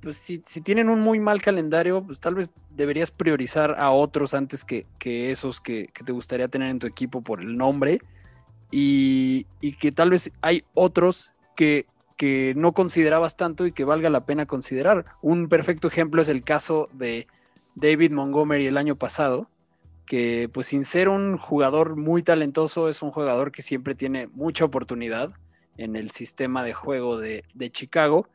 pues 0.00 0.16
si, 0.16 0.40
si, 0.46 0.60
tienen 0.60 0.88
un 0.88 1.00
muy 1.00 1.18
mal 1.18 1.42
calendario, 1.42 2.04
pues 2.04 2.20
tal 2.20 2.36
vez 2.36 2.52
deberías 2.70 3.10
priorizar 3.10 3.74
a 3.78 3.90
otros 3.90 4.34
antes 4.34 4.64
que, 4.64 4.86
que 4.98 5.30
esos 5.30 5.60
que, 5.60 5.88
que, 5.92 6.04
te 6.04 6.12
gustaría 6.12 6.48
tener 6.48 6.70
en 6.70 6.78
tu 6.78 6.86
equipo 6.86 7.22
por 7.22 7.40
el 7.40 7.56
nombre. 7.56 7.98
Y, 8.70 9.46
y 9.60 9.72
que 9.72 9.92
tal 9.92 10.10
vez 10.10 10.30
hay 10.42 10.64
otros 10.74 11.32
que, 11.56 11.86
que 12.16 12.54
no 12.56 12.72
considerabas 12.72 13.36
tanto 13.36 13.66
y 13.66 13.72
que 13.72 13.84
valga 13.84 14.10
la 14.10 14.26
pena 14.26 14.46
considerar. 14.46 15.06
Un 15.22 15.48
perfecto 15.48 15.88
ejemplo 15.88 16.22
es 16.22 16.28
el 16.28 16.42
caso 16.44 16.88
de 16.92 17.26
David 17.76 18.10
Montgomery 18.10 18.66
el 18.66 18.76
año 18.76 18.96
pasado, 18.96 19.48
que 20.04 20.50
pues 20.52 20.66
sin 20.66 20.84
ser 20.84 21.08
un 21.08 21.38
jugador 21.38 21.96
muy 21.96 22.22
talentoso, 22.22 22.88
es 22.88 23.02
un 23.02 23.12
jugador 23.12 23.52
que 23.52 23.62
siempre 23.62 23.94
tiene 23.94 24.26
mucha 24.28 24.64
oportunidad 24.64 25.30
en 25.76 25.94
el 25.94 26.10
sistema 26.10 26.64
de 26.64 26.72
juego 26.72 27.18
de, 27.18 27.44
Chicago 27.70 28.28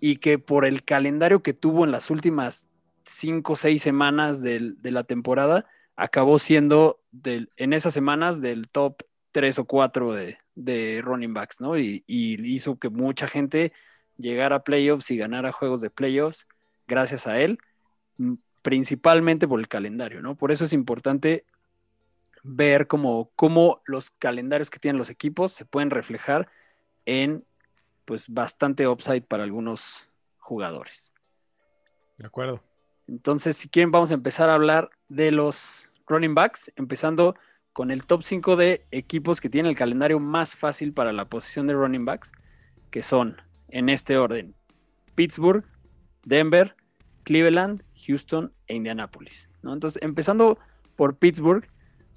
y 0.00 0.16
que 0.16 0.38
por 0.38 0.64
el 0.64 0.82
calendario 0.84 1.42
que 1.42 1.52
tuvo 1.54 1.84
en 1.84 1.92
las 1.92 2.10
últimas 2.10 2.70
cinco 3.04 3.52
o 3.52 3.56
seis 3.56 3.82
semanas 3.82 4.42
de 4.42 4.76
la 4.82 5.04
temporada, 5.04 5.66
acabó 5.96 6.38
siendo 6.38 7.00
en 7.24 7.72
esas 7.72 7.92
semanas 7.92 8.40
del 8.40 8.70
top 8.70 9.02
tres 9.32 9.58
o 9.58 9.64
cuatro 9.66 10.12
de, 10.12 11.00
running 11.02 11.34
backs, 11.34 11.60
¿no? 11.60 11.78
Y, 11.78 12.04
hizo 12.06 12.78
que 12.78 12.88
mucha 12.88 13.28
gente 13.28 13.72
llegara 14.16 14.56
a 14.56 14.64
playoffs 14.64 15.10
y 15.10 15.16
ganara 15.16 15.52
juegos 15.52 15.80
de 15.80 15.90
playoffs 15.90 16.48
gracias 16.86 17.26
a 17.26 17.40
él, 17.40 17.58
principalmente 18.62 19.46
por 19.46 19.60
el 19.60 19.68
calendario, 19.68 20.22
¿no? 20.22 20.36
Por 20.36 20.52
eso 20.52 20.64
es 20.64 20.72
importante 20.72 21.44
ver 22.42 22.86
cómo, 22.86 23.30
cómo 23.36 23.82
los 23.84 24.10
calendarios 24.10 24.70
que 24.70 24.78
tienen 24.78 24.98
los 24.98 25.10
equipos 25.10 25.52
se 25.52 25.64
pueden 25.64 25.90
reflejar 25.90 26.48
en 27.04 27.44
pues 28.04 28.28
bastante 28.28 28.88
upside 28.88 29.22
para 29.22 29.42
algunos 29.42 30.08
jugadores. 30.38 31.12
De 32.16 32.26
acuerdo. 32.26 32.62
Entonces, 33.06 33.56
si 33.56 33.68
quieren, 33.68 33.90
vamos 33.90 34.10
a 34.10 34.14
empezar 34.14 34.50
a 34.50 34.54
hablar 34.54 34.90
de 35.08 35.30
los 35.30 35.90
running 36.06 36.34
backs, 36.34 36.72
empezando 36.76 37.34
con 37.72 37.90
el 37.90 38.06
top 38.06 38.22
5 38.22 38.56
de 38.56 38.86
equipos 38.90 39.40
que 39.40 39.48
tienen 39.48 39.70
el 39.70 39.76
calendario 39.76 40.18
más 40.18 40.56
fácil 40.56 40.92
para 40.92 41.12
la 41.12 41.26
posición 41.26 41.66
de 41.66 41.74
running 41.74 42.04
backs, 42.04 42.32
que 42.90 43.02
son 43.02 43.40
en 43.68 43.88
este 43.88 44.16
orden: 44.16 44.54
Pittsburgh, 45.14 45.64
Denver, 46.24 46.76
Cleveland, 47.24 47.82
Houston 48.06 48.52
e 48.66 48.76
Indianapolis. 48.76 49.50
¿no? 49.62 49.72
Entonces, 49.72 50.02
empezando 50.02 50.58
por 50.96 51.16
Pittsburgh, 51.16 51.68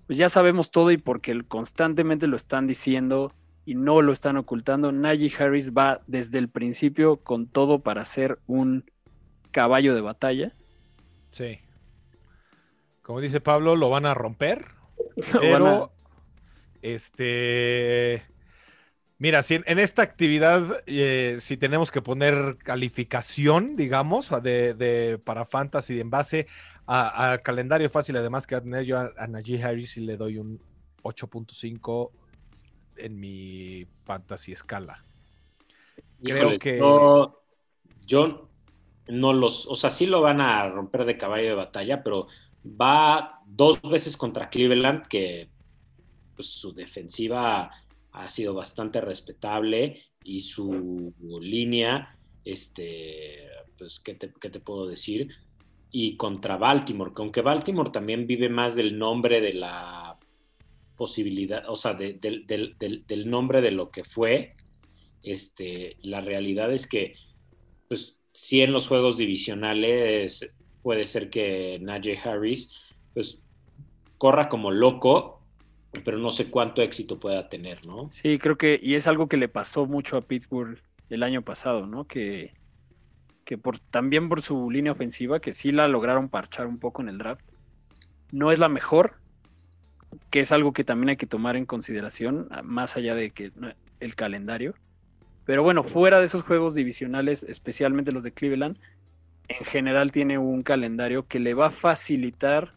pues 0.07 0.17
ya 0.17 0.29
sabemos 0.29 0.71
todo 0.71 0.91
y 0.91 0.97
porque 0.97 1.41
constantemente 1.43 2.27
lo 2.27 2.35
están 2.35 2.67
diciendo 2.67 3.33
y 3.65 3.75
no 3.75 4.01
lo 4.01 4.11
están 4.11 4.37
ocultando. 4.37 4.91
Najee 4.91 5.31
Harris 5.37 5.73
va 5.73 6.01
desde 6.07 6.39
el 6.39 6.49
principio 6.49 7.17
con 7.17 7.47
todo 7.47 7.79
para 7.79 8.03
ser 8.05 8.39
un 8.47 8.85
caballo 9.51 9.95
de 9.95 10.01
batalla. 10.01 10.55
Sí. 11.29 11.59
Como 13.01 13.21
dice 13.21 13.41
Pablo, 13.41 13.75
lo 13.75 13.89
van 13.89 14.05
a 14.05 14.13
romper. 14.13 14.65
Pero, 15.31 15.83
a... 15.83 15.91
este. 16.81 18.23
Mira, 19.21 19.43
si 19.43 19.53
en, 19.53 19.63
en 19.67 19.77
esta 19.77 20.01
actividad, 20.01 20.81
eh, 20.87 21.35
si 21.39 21.55
tenemos 21.55 21.91
que 21.91 22.01
poner 22.01 22.57
calificación, 22.57 23.75
digamos, 23.75 24.31
de, 24.41 24.73
de 24.73 25.19
para 25.19 25.45
Fantasy 25.45 25.99
en 25.99 26.09
base 26.09 26.47
al 26.87 27.43
calendario 27.43 27.87
fácil, 27.91 28.17
además 28.17 28.47
que 28.47 28.55
va 28.55 28.59
a 28.59 28.63
tener 28.63 28.83
yo 28.83 28.97
a, 28.97 29.11
a 29.15 29.27
Najee 29.27 29.63
Harris 29.63 29.95
y 29.97 30.01
le 30.01 30.17
doy 30.17 30.39
un 30.39 30.59
8.5 31.03 32.09
en 32.97 33.19
mi 33.19 33.85
fantasy 34.05 34.53
escala. 34.53 35.05
Híjole, 36.23 36.57
Creo 36.57 36.59
que. 36.59 36.77
No, 36.79 37.35
yo 38.07 38.49
no 39.07 39.33
los. 39.33 39.67
O 39.67 39.75
sea, 39.75 39.91
sí 39.91 40.07
lo 40.07 40.21
van 40.21 40.41
a 40.41 40.67
romper 40.67 41.05
de 41.05 41.19
caballo 41.19 41.49
de 41.49 41.53
batalla, 41.53 42.01
pero 42.01 42.25
va 42.65 43.39
dos 43.45 43.83
veces 43.83 44.17
contra 44.17 44.49
Cleveland, 44.49 45.05
que 45.05 45.51
pues, 46.35 46.47
su 46.47 46.73
defensiva 46.73 47.69
ha 48.11 48.29
sido 48.29 48.53
bastante 48.53 49.01
respetable 49.01 50.01
y 50.23 50.41
su 50.41 51.13
línea, 51.41 52.17
este, 52.43 53.47
pues, 53.77 53.99
¿qué 53.99 54.15
te, 54.15 54.33
qué 54.39 54.49
te 54.49 54.59
puedo 54.59 54.87
decir? 54.87 55.29
Y 55.91 56.17
contra 56.17 56.57
Baltimore, 56.57 57.11
que 57.15 57.21
aunque 57.21 57.41
Baltimore 57.41 57.91
también 57.91 58.27
vive 58.27 58.49
más 58.49 58.75
del 58.75 58.97
nombre 58.97 59.41
de 59.41 59.53
la 59.53 60.17
posibilidad, 60.95 61.63
o 61.67 61.75
sea, 61.75 61.93
de, 61.93 62.13
de, 62.13 62.43
de, 62.47 63.03
del 63.07 63.29
nombre 63.29 63.61
de 63.61 63.71
lo 63.71 63.89
que 63.89 64.03
fue, 64.03 64.49
este, 65.23 65.97
la 66.01 66.21
realidad 66.21 66.71
es 66.71 66.87
que, 66.87 67.15
pues, 67.87 68.19
sí 68.33 68.61
en 68.61 68.71
los 68.71 68.87
juegos 68.87 69.17
divisionales 69.17 70.53
puede 70.81 71.05
ser 71.05 71.29
que 71.29 71.79
Najee 71.81 72.17
Harris, 72.17 72.71
pues, 73.13 73.39
corra 74.17 74.49
como 74.49 74.71
loco, 74.71 75.40
pero 76.03 76.17
no 76.17 76.31
sé 76.31 76.49
cuánto 76.49 76.81
éxito 76.81 77.19
pueda 77.19 77.49
tener, 77.49 77.85
¿no? 77.85 78.09
Sí, 78.09 78.37
creo 78.39 78.57
que, 78.57 78.79
y 78.81 78.95
es 78.95 79.07
algo 79.07 79.27
que 79.27 79.37
le 79.37 79.49
pasó 79.49 79.85
mucho 79.85 80.17
a 80.17 80.21
Pittsburgh 80.21 80.79
el 81.09 81.23
año 81.23 81.41
pasado, 81.41 81.85
¿no? 81.85 82.05
Que, 82.05 82.53
que 83.43 83.57
por, 83.57 83.79
también 83.79 84.29
por 84.29 84.41
su 84.41 84.71
línea 84.71 84.93
ofensiva, 84.93 85.41
que 85.41 85.53
sí 85.53 85.71
la 85.71 85.87
lograron 85.87 86.29
parchar 86.29 86.67
un 86.67 86.79
poco 86.79 87.01
en 87.01 87.09
el 87.09 87.17
draft, 87.17 87.45
no 88.31 88.51
es 88.51 88.59
la 88.59 88.69
mejor, 88.69 89.15
que 90.29 90.39
es 90.39 90.51
algo 90.51 90.73
que 90.73 90.83
también 90.83 91.09
hay 91.09 91.17
que 91.17 91.27
tomar 91.27 91.55
en 91.55 91.65
consideración, 91.65 92.47
más 92.63 92.95
allá 92.95 93.15
de 93.15 93.31
que 93.31 93.51
el 93.99 94.15
calendario. 94.15 94.73
Pero 95.45 95.63
bueno, 95.63 95.83
fuera 95.83 96.19
de 96.19 96.25
esos 96.25 96.43
juegos 96.43 96.75
divisionales, 96.75 97.43
especialmente 97.43 98.11
los 98.11 98.23
de 98.23 98.31
Cleveland, 98.31 98.77
en 99.47 99.65
general 99.65 100.11
tiene 100.11 100.37
un 100.37 100.63
calendario 100.63 101.27
que 101.27 101.39
le 101.39 101.53
va 101.53 101.67
a 101.67 101.71
facilitar, 101.71 102.73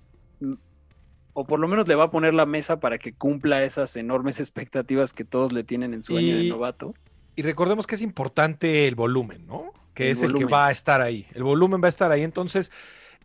o 1.34 1.44
por 1.44 1.58
lo 1.58 1.68
menos 1.68 1.86
le 1.88 1.96
va 1.96 2.04
a 2.04 2.10
poner 2.10 2.32
la 2.32 2.46
mesa 2.46 2.80
para 2.80 2.96
que 2.96 3.12
cumpla 3.12 3.62
esas 3.64 3.96
enormes 3.96 4.40
expectativas 4.40 5.12
que 5.12 5.24
todos 5.24 5.52
le 5.52 5.64
tienen 5.64 5.92
en 5.92 6.02
su 6.02 6.14
y, 6.14 6.18
año 6.18 6.36
de 6.38 6.48
novato. 6.48 6.94
Y 7.36 7.42
recordemos 7.42 7.86
que 7.86 7.96
es 7.96 8.02
importante 8.02 8.86
el 8.86 8.94
volumen, 8.94 9.46
¿no? 9.46 9.72
Que 9.94 10.06
el 10.06 10.12
es 10.12 10.18
volumen. 10.20 10.42
el 10.42 10.46
que 10.46 10.52
va 10.52 10.68
a 10.68 10.70
estar 10.70 11.02
ahí. 11.02 11.26
El 11.34 11.42
volumen 11.42 11.82
va 11.82 11.86
a 11.86 11.88
estar 11.88 12.12
ahí. 12.12 12.22
Entonces, 12.22 12.70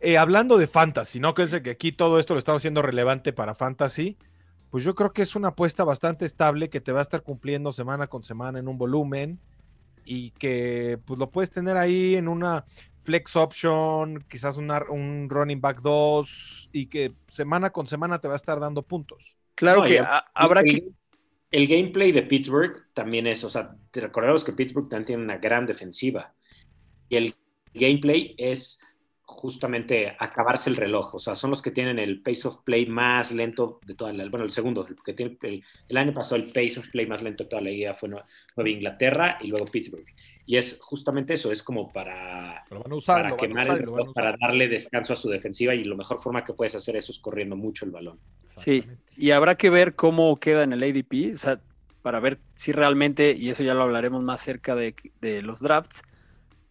eh, 0.00 0.18
hablando 0.18 0.58
de 0.58 0.66
fantasy, 0.66 1.20
¿no? 1.20 1.34
Que 1.34 1.44
es 1.44 1.54
que 1.60 1.70
aquí 1.70 1.92
todo 1.92 2.18
esto 2.18 2.34
lo 2.34 2.38
estamos 2.38 2.60
haciendo 2.60 2.82
relevante 2.82 3.32
para 3.32 3.54
fantasy. 3.54 4.18
Pues 4.70 4.82
yo 4.82 4.94
creo 4.96 5.12
que 5.12 5.22
es 5.22 5.36
una 5.36 5.48
apuesta 5.48 5.84
bastante 5.84 6.24
estable 6.24 6.68
que 6.68 6.80
te 6.80 6.90
va 6.90 6.98
a 6.98 7.02
estar 7.02 7.22
cumpliendo 7.22 7.70
semana 7.70 8.08
con 8.08 8.22
semana 8.22 8.58
en 8.58 8.66
un 8.66 8.76
volumen 8.76 9.38
y 10.04 10.30
que 10.32 10.98
pues 11.04 11.18
lo 11.18 11.30
puedes 11.30 11.50
tener 11.50 11.76
ahí 11.76 12.16
en 12.16 12.28
una 12.28 12.64
flex 13.02 13.36
option, 13.36 14.24
quizás 14.28 14.56
una, 14.56 14.82
un 14.88 15.28
running 15.28 15.60
back 15.60 15.80
2 15.80 16.70
y 16.72 16.86
que 16.86 17.12
semana 17.28 17.70
con 17.70 17.86
semana 17.86 18.20
te 18.20 18.28
va 18.28 18.34
a 18.34 18.36
estar 18.36 18.60
dando 18.60 18.82
puntos. 18.82 19.36
Claro 19.54 19.80
no, 19.80 19.86
que 19.86 19.98
a, 19.98 20.18
habrá 20.34 20.60
el, 20.60 20.66
que... 20.66 20.88
El 21.50 21.66
gameplay 21.66 22.12
de 22.12 22.22
Pittsburgh 22.22 22.92
también 22.94 23.26
es, 23.26 23.42
o 23.44 23.50
sea, 23.50 23.74
te 23.90 24.00
recordamos 24.00 24.44
que 24.44 24.52
Pittsburgh 24.52 24.88
también 24.88 25.06
tiene 25.06 25.22
una 25.24 25.38
gran 25.38 25.66
defensiva 25.66 26.32
y 27.08 27.16
el 27.16 27.34
gameplay 27.74 28.34
es 28.38 28.78
justamente 29.30 30.16
acabarse 30.18 30.70
el 30.70 30.76
reloj. 30.76 31.14
O 31.14 31.18
sea, 31.18 31.36
son 31.36 31.50
los 31.50 31.62
que 31.62 31.70
tienen 31.70 31.98
el 31.98 32.20
pace 32.20 32.48
of 32.48 32.62
play 32.64 32.86
más 32.86 33.32
lento 33.32 33.80
de 33.86 33.94
toda 33.94 34.12
la 34.12 34.28
Bueno, 34.28 34.44
el 34.44 34.50
segundo, 34.50 34.86
el 34.86 34.96
que 35.02 35.12
tiene 35.12 35.38
el, 35.42 35.64
el 35.88 35.96
año 35.96 36.12
pasado 36.12 36.36
el 36.36 36.52
pace 36.52 36.78
of 36.78 36.88
play 36.88 37.06
más 37.06 37.22
lento 37.22 37.44
de 37.44 37.50
toda 37.50 37.62
la 37.62 37.70
liga 37.70 37.94
fue 37.94 38.08
Nueva 38.08 38.70
Inglaterra 38.70 39.38
y 39.40 39.48
luego 39.48 39.64
Pittsburgh. 39.66 40.06
Y 40.50 40.56
es 40.56 40.80
justamente 40.80 41.34
eso, 41.34 41.52
es 41.52 41.62
como 41.62 41.92
para, 41.92 42.64
usar, 42.90 43.22
para 43.22 43.36
quemar 43.36 43.62
usar, 43.66 43.78
el 43.78 43.86
reloj, 43.86 44.12
para 44.12 44.34
darle 44.36 44.66
descanso 44.66 45.12
a 45.12 45.16
su 45.16 45.28
defensiva 45.28 45.76
y 45.76 45.84
la 45.84 45.94
mejor 45.94 46.20
forma 46.20 46.42
que 46.42 46.52
puedes 46.52 46.74
hacer 46.74 46.96
eso 46.96 47.12
es 47.12 47.20
corriendo 47.20 47.54
mucho 47.54 47.84
el 47.84 47.92
balón. 47.92 48.18
Sí, 48.56 48.84
y 49.16 49.30
habrá 49.30 49.54
que 49.54 49.70
ver 49.70 49.94
cómo 49.94 50.40
queda 50.40 50.64
en 50.64 50.72
el 50.72 50.82
ADP, 50.82 51.36
o 51.36 51.38
sea, 51.38 51.60
para 52.02 52.18
ver 52.18 52.40
si 52.54 52.72
realmente, 52.72 53.30
y 53.30 53.50
eso 53.50 53.62
ya 53.62 53.74
lo 53.74 53.82
hablaremos 53.82 54.24
más 54.24 54.40
cerca 54.40 54.74
de, 54.74 54.96
de 55.20 55.40
los 55.40 55.60
drafts, 55.60 56.02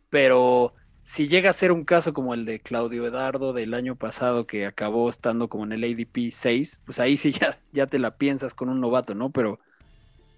pero 0.10 0.74
si 1.02 1.30
llega 1.30 1.50
a 1.50 1.54
ser 1.54 1.72
un 1.72 1.86
caso 1.86 2.12
como 2.12 2.34
el 2.34 2.44
de 2.44 2.60
Claudio 2.60 3.08
Edardo 3.08 3.54
del 3.54 3.74
año 3.74 3.96
pasado, 3.96 4.46
que 4.46 4.66
acabó 4.66 5.08
estando 5.08 5.48
como 5.48 5.64
en 5.64 5.72
el 5.72 5.86
ADP 5.86 6.32
6, 6.32 6.82
pues 6.84 7.00
ahí 7.00 7.16
sí 7.16 7.32
ya, 7.32 7.58
ya 7.72 7.88
te 7.88 7.98
la 7.98 8.18
piensas 8.18 8.54
con 8.54 8.68
un 8.68 8.82
novato, 8.82 9.16
¿no? 9.16 9.30
Pero, 9.30 9.62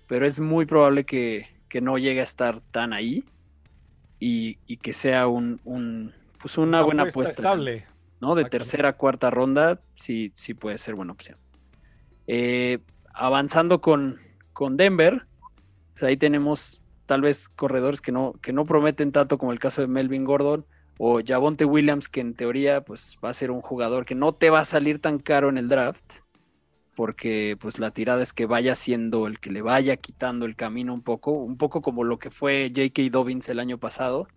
pero 0.06 0.28
es 0.28 0.40
muy 0.40 0.68
probable 0.68 1.06
que, 1.06 1.48
que 1.72 1.80
no 1.80 1.98
llegue 1.98 2.20
a 2.20 2.24
estar 2.24 2.60
tan 2.60 2.92
ahí 2.92 3.24
y, 4.20 4.58
y 4.68 4.76
que 4.76 4.92
sea 4.92 5.28
un, 5.28 5.62
un, 5.64 6.14
pues 6.38 6.58
una, 6.58 6.80
una 6.80 6.82
buena 6.82 7.04
apuesta. 7.04 7.32
Estable. 7.32 7.88
¿no? 8.20 8.36
De 8.36 8.44
tercera, 8.44 8.98
cuarta 8.98 9.30
ronda, 9.30 9.80
sí, 9.96 10.32
sí 10.34 10.54
puede 10.54 10.78
ser 10.78 10.96
buena 10.96 11.14
opción. 11.14 11.38
Eh, 12.28 12.80
avanzando 13.14 13.80
con, 13.80 14.18
con 14.52 14.76
Denver, 14.76 15.26
pues 15.94 16.04
ahí 16.04 16.18
tenemos 16.18 16.82
tal 17.06 17.22
vez 17.22 17.48
corredores 17.48 18.02
que 18.02 18.12
no, 18.12 18.34
que 18.42 18.52
no 18.52 18.66
prometen 18.66 19.14
tanto 19.14 19.38
como 19.38 19.54
el 19.54 19.60
caso 19.60 19.80
de 19.80 19.88
Melvin 19.88 20.26
Gordon 20.26 20.66
o 20.98 21.22
Javonte 21.26 21.64
Williams, 21.64 22.10
que 22.10 22.20
en 22.20 22.34
teoría 22.34 22.82
pues, 22.82 23.18
va 23.24 23.30
a 23.30 23.34
ser 23.34 23.50
un 23.50 23.62
jugador 23.62 24.04
que 24.04 24.14
no 24.14 24.34
te 24.34 24.50
va 24.50 24.60
a 24.60 24.66
salir 24.66 25.00
tan 25.00 25.20
caro 25.20 25.48
en 25.48 25.58
el 25.58 25.70
draft, 25.70 26.20
porque 27.02 27.58
pues 27.60 27.80
la 27.80 27.90
tirada 27.90 28.22
es 28.22 28.32
que 28.32 28.46
vaya 28.46 28.76
siendo 28.76 29.26
el 29.26 29.40
que 29.40 29.50
le 29.50 29.64
vaya 29.64 29.98
quitando 29.98 30.46
el 30.46 30.56
camino 30.56 30.94
un 30.94 31.02
poco, 31.02 31.32
un 31.32 31.58
poco 31.58 31.82
como 31.82 32.04
lo 32.04 32.20
que 32.20 32.30
fue 32.30 32.72
J.K. 32.76 33.10
Dobbins 33.10 33.50
el 33.50 33.58
año 33.58 33.80
pasado, 33.80 34.28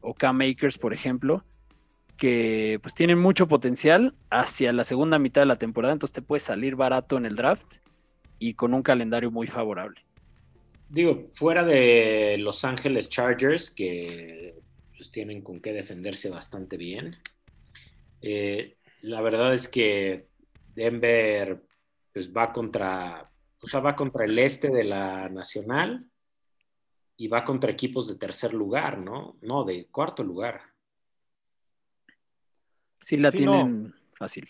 o 0.00 0.14
Cam 0.14 0.38
Makers, 0.38 0.78
por 0.78 0.94
ejemplo, 0.94 1.44
que 2.16 2.78
pues 2.80 2.94
tienen 2.94 3.18
mucho 3.18 3.46
potencial 3.46 4.14
hacia 4.30 4.72
la 4.72 4.84
segunda 4.84 5.18
mitad 5.18 5.42
de 5.42 5.48
la 5.48 5.58
temporada, 5.58 5.92
entonces 5.92 6.14
te 6.14 6.22
puedes 6.22 6.44
salir 6.44 6.76
barato 6.76 7.18
en 7.18 7.26
el 7.26 7.36
draft 7.36 7.74
y 8.38 8.54
con 8.54 8.72
un 8.72 8.82
calendario 8.82 9.30
muy 9.30 9.46
favorable. 9.46 10.00
Digo, 10.88 11.28
fuera 11.34 11.62
de 11.62 12.38
Los 12.38 12.64
Ángeles 12.64 13.10
Chargers, 13.10 13.70
que 13.70 14.54
pues, 14.96 15.10
tienen 15.10 15.42
con 15.42 15.60
qué 15.60 15.74
defenderse 15.74 16.30
bastante 16.30 16.78
bien, 16.78 17.18
eh, 18.22 18.78
la 19.02 19.20
verdad 19.20 19.52
es 19.52 19.68
que 19.68 20.29
Denver 20.74 21.62
pues 22.12 22.32
va 22.32 22.52
contra, 22.52 23.30
o 23.62 23.68
sea, 23.68 23.80
va 23.80 23.94
contra 23.94 24.24
el 24.24 24.38
este 24.38 24.68
de 24.68 24.84
la 24.84 25.28
nacional 25.28 26.08
y 27.16 27.28
va 27.28 27.44
contra 27.44 27.70
equipos 27.70 28.08
de 28.08 28.16
tercer 28.16 28.54
lugar, 28.54 28.98
¿no? 28.98 29.36
No, 29.42 29.64
de 29.64 29.86
cuarto 29.86 30.24
lugar. 30.24 30.62
Sí, 33.00 33.16
la 33.16 33.30
tienen 33.30 33.94
fácil. 34.16 34.48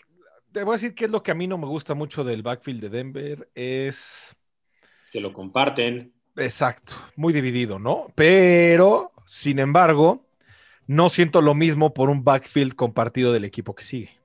Debo 0.49 0.73
decir 0.73 0.93
que 0.93 1.05
es 1.05 1.11
lo 1.11 1.23
que 1.23 1.31
a 1.31 1.35
mí 1.35 1.47
no 1.47 1.57
me 1.57 1.67
gusta 1.67 1.93
mucho 1.93 2.23
del 2.23 2.43
backfield 2.43 2.81
de 2.81 2.89
Denver, 2.89 3.49
es... 3.55 4.35
Que 5.11 5.19
lo 5.19 5.33
comparten. 5.33 6.13
Exacto, 6.35 6.93
muy 7.15 7.33
dividido, 7.33 7.79
¿no? 7.79 8.07
Pero, 8.15 9.11
sin 9.25 9.59
embargo, 9.59 10.25
no 10.87 11.09
siento 11.09 11.41
lo 11.41 11.53
mismo 11.53 11.93
por 11.93 12.09
un 12.09 12.23
backfield 12.23 12.75
compartido 12.75 13.33
del 13.33 13.45
equipo 13.45 13.75
que 13.75 13.83
sigue. 13.83 14.20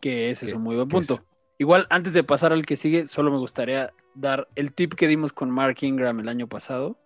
Que 0.00 0.30
ese 0.30 0.46
es 0.46 0.52
un 0.52 0.62
muy 0.62 0.76
buen 0.76 0.88
punto. 0.88 1.24
Igual, 1.58 1.86
antes 1.90 2.12
de 2.12 2.22
pasar 2.22 2.52
al 2.52 2.64
que 2.64 2.76
sigue, 2.76 3.06
solo 3.06 3.32
me 3.32 3.38
gustaría 3.38 3.92
dar 4.14 4.48
el 4.54 4.72
tip 4.72 4.94
que 4.94 5.08
dimos 5.08 5.32
con 5.32 5.50
Mark 5.50 5.78
Ingram 5.80 6.20
el 6.20 6.28
año 6.28 6.46
pasado. 6.46 6.98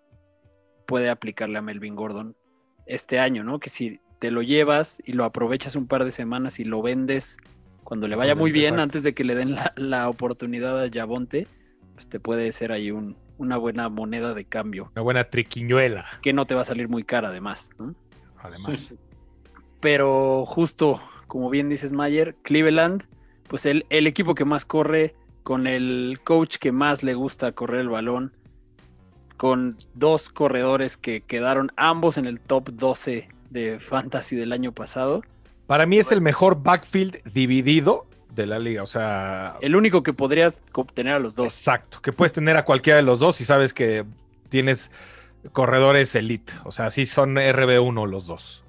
Puede 0.86 1.08
aplicarle 1.08 1.58
a 1.58 1.62
Melvin 1.62 1.96
Gordon 1.96 2.36
este 2.86 3.18
año, 3.18 3.44
¿no? 3.44 3.60
Que 3.60 3.70
si 3.70 4.00
te 4.18 4.30
lo 4.30 4.42
llevas 4.42 5.02
y 5.06 5.14
lo 5.14 5.24
aprovechas 5.24 5.74
un 5.74 5.86
par 5.86 6.04
de 6.04 6.12
semanas 6.12 6.60
y 6.60 6.64
lo 6.64 6.82
vendes 6.82 7.38
cuando 7.82 8.08
le 8.08 8.16
vaya 8.16 8.34
muy 8.34 8.52
bien, 8.52 8.78
antes 8.78 9.02
de 9.02 9.14
que 9.14 9.24
le 9.24 9.34
den 9.34 9.56
la, 9.76 10.08
oportunidad 10.08 10.80
a 10.80 10.86
Yabonte, 10.86 11.46
pues 11.94 12.08
te 12.08 12.20
puede 12.20 12.52
ser 12.52 12.72
ahí 12.72 12.90
una 12.90 13.56
buena 13.56 13.88
moneda 13.88 14.34
de 14.34 14.44
cambio. 14.44 14.90
Una 14.92 15.02
buena 15.02 15.24
triquiñuela. 15.24 16.06
Que 16.22 16.32
no 16.32 16.46
te 16.46 16.54
va 16.54 16.60
a 16.60 16.64
salir 16.64 16.88
muy 16.88 17.04
cara, 17.04 17.28
además, 17.28 17.70
¿no? 17.78 17.94
Además. 18.38 18.94
Pero 19.80 20.44
justo 20.46 21.00
como 21.32 21.48
bien 21.48 21.70
dices 21.70 21.94
Mayer, 21.94 22.34
Cleveland, 22.42 23.04
pues 23.48 23.64
el, 23.64 23.86
el, 23.88 24.06
equipo 24.06 24.34
que 24.34 24.44
más 24.44 24.66
corre, 24.66 25.14
con 25.42 25.66
el 25.66 26.18
coach 26.22 26.58
que 26.58 26.72
más 26.72 27.02
le 27.02 27.14
gusta 27.14 27.52
correr 27.52 27.80
el 27.80 27.88
balón, 27.88 28.34
con 29.38 29.74
dos 29.94 30.28
corredores 30.28 30.98
que 30.98 31.22
quedaron 31.22 31.72
ambos 31.76 32.18
en 32.18 32.26
el 32.26 32.38
top 32.38 32.68
12 32.72 33.30
de 33.48 33.80
fantasy 33.80 34.36
del 34.36 34.52
año 34.52 34.72
pasado. 34.72 35.22
Para 35.66 35.86
mí 35.86 35.96
es 35.96 36.12
el 36.12 36.20
mejor 36.20 36.62
backfield 36.62 37.22
dividido 37.32 38.06
de 38.34 38.44
la 38.44 38.58
liga, 38.58 38.82
o 38.82 38.86
sea... 38.86 39.56
El 39.62 39.74
único 39.74 40.02
que 40.02 40.12
podrías 40.12 40.62
obtener 40.74 41.14
a 41.14 41.18
los 41.18 41.34
dos. 41.34 41.46
Exacto, 41.46 42.02
que 42.02 42.12
puedes 42.12 42.34
tener 42.34 42.58
a 42.58 42.66
cualquiera 42.66 42.98
de 42.98 43.04
los 43.04 43.20
dos 43.20 43.40
y 43.40 43.46
sabes 43.46 43.72
que 43.72 44.04
tienes 44.50 44.90
corredores 45.52 46.14
elite, 46.14 46.52
o 46.66 46.72
sea, 46.72 46.90
sí 46.90 47.06
son 47.06 47.36
RB1 47.36 48.06
los 48.06 48.26
dos. 48.26 48.62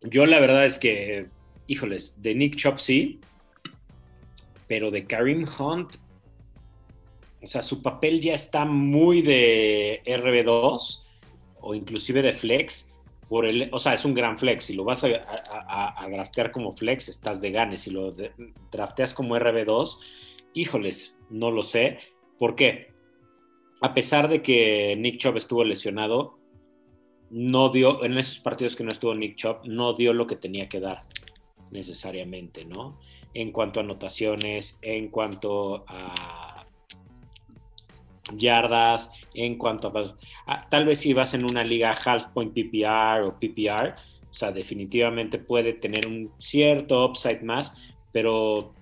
Yo 0.00 0.24
la 0.24 0.40
verdad 0.40 0.64
es 0.64 0.78
que 0.78 1.35
híjoles, 1.66 2.20
de 2.22 2.34
Nick 2.34 2.56
Chop 2.56 2.78
sí, 2.78 3.20
pero 4.66 4.90
de 4.90 5.06
Karim 5.06 5.46
Hunt, 5.58 5.96
o 7.42 7.46
sea, 7.46 7.62
su 7.62 7.82
papel 7.82 8.20
ya 8.20 8.34
está 8.34 8.64
muy 8.64 9.22
de 9.22 10.02
RB2 10.04 11.02
o 11.60 11.74
inclusive 11.74 12.22
de 12.22 12.32
flex. 12.32 12.92
Por 13.28 13.44
el, 13.44 13.68
o 13.72 13.78
sea, 13.78 13.94
es 13.94 14.04
un 14.04 14.14
gran 14.14 14.38
flex. 14.38 14.66
Si 14.66 14.74
lo 14.74 14.84
vas 14.84 15.04
a, 15.04 15.08
a, 16.02 16.08
draftear 16.08 16.52
como 16.52 16.76
flex, 16.76 17.08
estás 17.08 17.40
de 17.40 17.50
ganes. 17.50 17.82
Si 17.82 17.90
lo 17.90 18.10
drafteas 18.70 19.14
como 19.14 19.36
RB2, 19.36 19.98
híjoles, 20.54 21.16
no 21.30 21.50
lo 21.50 21.62
sé. 21.62 21.98
¿Por 22.38 22.54
qué? 22.54 22.92
A 23.80 23.94
pesar 23.94 24.28
de 24.28 24.42
que 24.42 24.96
Nick 24.96 25.18
Chubb 25.18 25.36
estuvo 25.36 25.64
lesionado, 25.64 26.38
no 27.30 27.68
dio, 27.68 28.04
en 28.04 28.16
esos 28.16 28.38
partidos 28.38 28.74
que 28.76 28.84
no 28.84 28.90
estuvo 28.90 29.14
Nick 29.14 29.36
Chubb, 29.36 29.66
no 29.66 29.92
dio 29.94 30.12
lo 30.12 30.26
que 30.26 30.36
tenía 30.36 30.68
que 30.68 30.80
dar 30.80 31.02
necesariamente, 31.70 32.64
¿no? 32.64 32.98
En 33.34 33.52
cuanto 33.52 33.80
a 33.80 33.82
anotaciones, 33.82 34.78
en 34.82 35.08
cuanto 35.08 35.84
a 35.88 36.64
yardas, 38.34 39.10
en 39.34 39.56
cuanto 39.56 39.92
a, 40.46 40.68
tal 40.68 40.86
vez 40.86 41.00
si 41.00 41.12
vas 41.12 41.34
en 41.34 41.44
una 41.44 41.62
liga 41.62 41.92
half 41.92 42.28
point 42.32 42.52
PPR 42.52 43.22
o 43.22 43.38
PPR, 43.38 43.94
o 44.30 44.34
sea, 44.34 44.52
definitivamente 44.52 45.38
puede 45.38 45.72
tener 45.72 46.06
un 46.06 46.30
cierto 46.38 47.04
upside 47.04 47.42
más, 47.42 47.74
pero 48.12 48.74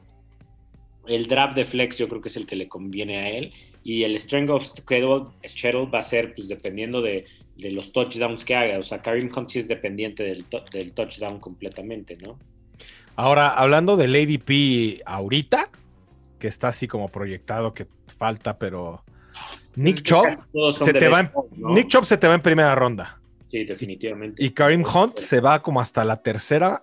el 1.07 1.27
draft 1.27 1.55
de 1.57 1.65
flex 1.65 1.99
yo 1.99 2.09
creo 2.09 2.21
que 2.21 2.29
es 2.29 2.37
el 2.37 2.47
que 2.47 2.57
le 2.57 2.69
conviene 2.69 3.19
a 3.19 3.29
él 3.29 3.53
y 3.85 4.03
el 4.05 4.19
strength 4.19 4.51
of 4.51 4.65
schedule 4.65 5.91
va 5.91 5.99
a 5.99 6.03
ser 6.03 6.35
pues 6.35 6.49
dependiendo 6.49 7.03
de, 7.03 7.27
los 7.57 7.93
touchdowns 7.93 8.45
que 8.45 8.57
haga, 8.57 8.79
o 8.79 8.83
sea, 8.83 9.01
Karim 9.01 9.31
Hunt 9.35 9.55
es 9.55 9.69
dependiente 9.69 10.25
del, 10.25 10.45
del 10.73 10.93
touchdown 10.93 11.39
completamente, 11.39 12.17
¿no? 12.17 12.37
Ahora, 13.17 13.49
hablando 13.49 13.97
del 13.97 14.15
ADP 14.15 15.03
ahorita, 15.07 15.69
que 16.39 16.49
está 16.49 16.69
así 16.69 16.89
como 16.89 17.09
proyectado, 17.09 17.75
que 17.75 17.87
falta, 18.19 18.59
pero 18.59 19.05
Nick 19.77 20.03
Chubb 20.03 20.27
se 20.75 20.93
te 20.93 21.09
va 21.09 21.21
en, 21.21 21.31
Nick 21.57 21.89
Chubb 21.89 22.05
se 22.05 22.17
te 22.19 22.29
va 22.29 22.35
en 22.35 22.43
primera 22.43 22.75
ronda. 22.75 23.19
Sí, 23.51 23.65
definitivamente. 23.65 24.43
Y 24.45 24.51
Karim 24.51 24.85
Hunt 24.85 25.19
se 25.19 25.41
va 25.41 25.63
como 25.63 25.81
hasta 25.81 26.05
la 26.05 26.17
tercera. 26.17 26.83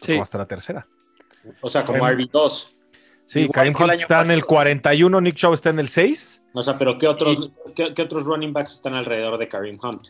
Sí. 0.00 0.12
Como 0.12 0.22
hasta 0.22 0.38
la 0.38 0.46
tercera. 0.46 0.86
O 1.62 1.70
sea, 1.70 1.84
como 1.84 2.06
RB2. 2.06 2.68
Sí, 3.24 3.48
Karim 3.48 3.74
Hunt 3.78 3.92
está 3.92 4.22
en 4.22 4.32
el 4.32 4.44
41, 4.44 5.20
Nick 5.20 5.36
Chubb 5.36 5.54
está 5.54 5.70
en 5.70 5.78
el 5.78 5.88
6. 5.88 6.42
O 6.52 6.62
sea, 6.62 6.76
pero 6.76 6.98
¿qué 6.98 7.06
otros, 7.06 7.50
¿qué, 7.76 8.02
otros 8.02 8.24
running 8.24 8.52
backs 8.52 8.74
están 8.74 8.94
alrededor 8.94 9.38
de 9.38 9.48
Karim 9.48 9.78
Hunt? 9.80 10.08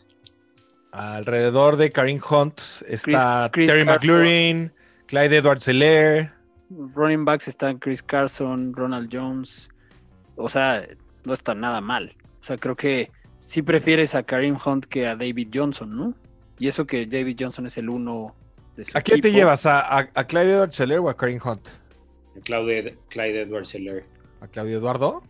Alrededor 0.91 1.77
de 1.77 1.91
Karim 1.91 2.19
Hunt 2.29 2.59
está 2.87 3.49
Terry 3.51 3.85
McLaurin, 3.85 4.73
Clyde 5.11 5.39
Edwards 5.39 5.67
Hilaire. 5.67 6.31
Running 6.69 7.25
backs 7.25 7.49
están 7.49 7.79
Chris 7.79 8.01
Carson, 8.01 8.73
Ronald 8.73 9.09
Jones. 9.11 9.69
O 10.37 10.47
sea, 10.47 10.87
no 11.25 11.33
está 11.33 11.53
nada 11.53 11.81
mal. 11.81 12.15
O 12.39 12.43
sea, 12.43 12.55
creo 12.55 12.77
que 12.77 13.11
sí 13.37 13.61
prefieres 13.61 14.15
a 14.15 14.23
Karim 14.23 14.57
Hunt 14.65 14.85
que 14.85 15.07
a 15.07 15.17
David 15.17 15.49
Johnson, 15.53 15.97
¿no? 15.97 16.13
Y 16.59 16.69
eso 16.69 16.87
que 16.87 17.05
David 17.05 17.35
Johnson 17.37 17.65
es 17.65 17.77
el 17.77 17.89
uno 17.89 18.33
de 18.77 18.85
su 18.85 18.97
¿A 18.97 19.01
quién 19.01 19.19
te 19.19 19.33
llevas? 19.33 19.65
¿A, 19.65 20.07
Clyde 20.29 20.53
Edwards 20.53 20.79
o 20.79 21.09
a 21.09 21.17
Karim 21.17 21.41
Hunt? 21.43 21.67
A 22.37 22.39
Clyde, 22.39 22.97
Clyde 23.09 23.41
Edwards 23.41 23.75
Hilaire. 23.75 24.05
¿A 24.39 24.47
Claudio 24.47 24.77
Eduardo? 24.77 25.23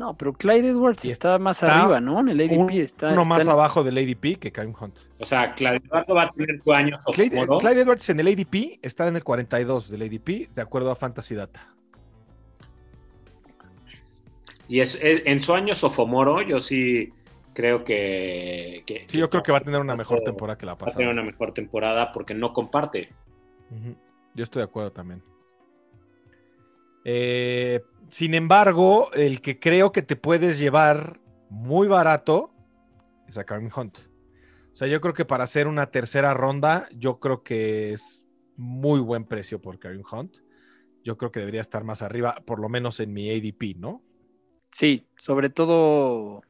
No, 0.00 0.16
pero 0.16 0.32
Clyde 0.32 0.70
Edwards 0.70 1.04
está 1.04 1.38
más 1.38 1.62
arriba, 1.62 2.00
¿no? 2.00 2.20
En 2.20 2.30
el 2.30 2.40
ADP 2.40 2.70
está. 2.78 3.12
Uno 3.12 3.26
más 3.26 3.46
abajo 3.46 3.84
del 3.84 3.98
ADP 3.98 4.38
que 4.38 4.50
Karim 4.50 4.72
Hunt. 4.80 4.96
O 5.20 5.26
sea, 5.26 5.54
Clyde 5.54 5.82
Edwards 5.84 6.06
va 6.10 6.22
a 6.22 6.32
tener 6.32 6.58
su 6.64 6.72
año 6.72 6.96
Clyde, 7.12 7.46
Clyde, 7.46 7.82
Edwards 7.82 8.08
en 8.08 8.20
el 8.20 8.28
ADP 8.28 8.78
está 8.80 9.08
en 9.08 9.16
el 9.16 9.22
42 9.22 9.90
del 9.90 10.00
ADP, 10.00 10.54
de 10.54 10.62
acuerdo 10.62 10.90
a 10.90 10.96
Fantasy 10.96 11.34
Data. 11.34 11.68
Y 14.68 14.80
es, 14.80 14.98
en 15.02 15.42
su 15.42 15.52
año 15.52 15.74
Sofomoro, 15.74 16.40
yo 16.40 16.60
sí 16.60 17.12
creo 17.52 17.84
que. 17.84 18.82
sí, 19.06 19.18
yo 19.18 19.28
creo 19.28 19.42
que 19.42 19.52
va 19.52 19.58
a 19.58 19.62
tener 19.62 19.80
una 19.82 19.96
mejor 19.96 20.22
temporada 20.22 20.56
que 20.56 20.64
la 20.64 20.76
pasada. 20.78 20.92
Va 20.92 20.94
a 20.94 20.96
tener 20.96 21.12
una 21.12 21.22
mejor 21.22 21.52
temporada 21.52 22.10
porque 22.10 22.32
no 22.32 22.54
comparte. 22.54 23.10
Yo 24.34 24.44
estoy 24.44 24.60
de 24.60 24.64
acuerdo 24.64 24.92
también. 24.92 25.22
Eh, 27.04 27.80
sin 28.10 28.34
embargo, 28.34 29.12
el 29.12 29.40
que 29.40 29.58
creo 29.58 29.92
que 29.92 30.02
te 30.02 30.16
puedes 30.16 30.58
llevar 30.58 31.20
muy 31.48 31.88
barato 31.88 32.52
es 33.28 33.38
a 33.38 33.44
Karim 33.44 33.70
Hunt. 33.74 33.98
O 34.72 34.76
sea, 34.76 34.88
yo 34.88 35.00
creo 35.00 35.14
que 35.14 35.24
para 35.24 35.44
hacer 35.44 35.66
una 35.66 35.90
tercera 35.90 36.34
ronda, 36.34 36.88
yo 36.94 37.20
creo 37.20 37.42
que 37.42 37.92
es 37.92 38.26
muy 38.56 39.00
buen 39.00 39.24
precio 39.24 39.60
por 39.60 39.78
Karim 39.78 40.02
Hunt. 40.10 40.36
Yo 41.04 41.16
creo 41.16 41.30
que 41.30 41.40
debería 41.40 41.60
estar 41.60 41.84
más 41.84 42.02
arriba, 42.02 42.42
por 42.44 42.60
lo 42.60 42.68
menos 42.68 43.00
en 43.00 43.12
mi 43.12 43.30
ADP, 43.30 43.76
¿no? 43.76 44.02
Sí, 44.70 45.06
sobre 45.16 45.48
todo. 45.48 46.42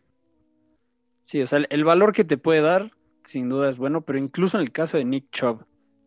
Sí, 1.23 1.40
o 1.42 1.46
sea, 1.46 1.61
el 1.68 1.85
valor 1.85 2.12
que 2.12 2.25
te 2.25 2.37
puede 2.37 2.61
dar, 2.61 2.90
sin 3.23 3.49
duda 3.49 3.70
es 3.70 3.79
bueno, 3.79 4.03
pero 4.03 4.18
incluso 4.18 4.59
en 4.59 4.62
el 4.62 4.73
caso 4.73 4.96
de 4.96 5.05
Nick 5.05 5.31
Chubb, 5.31 5.64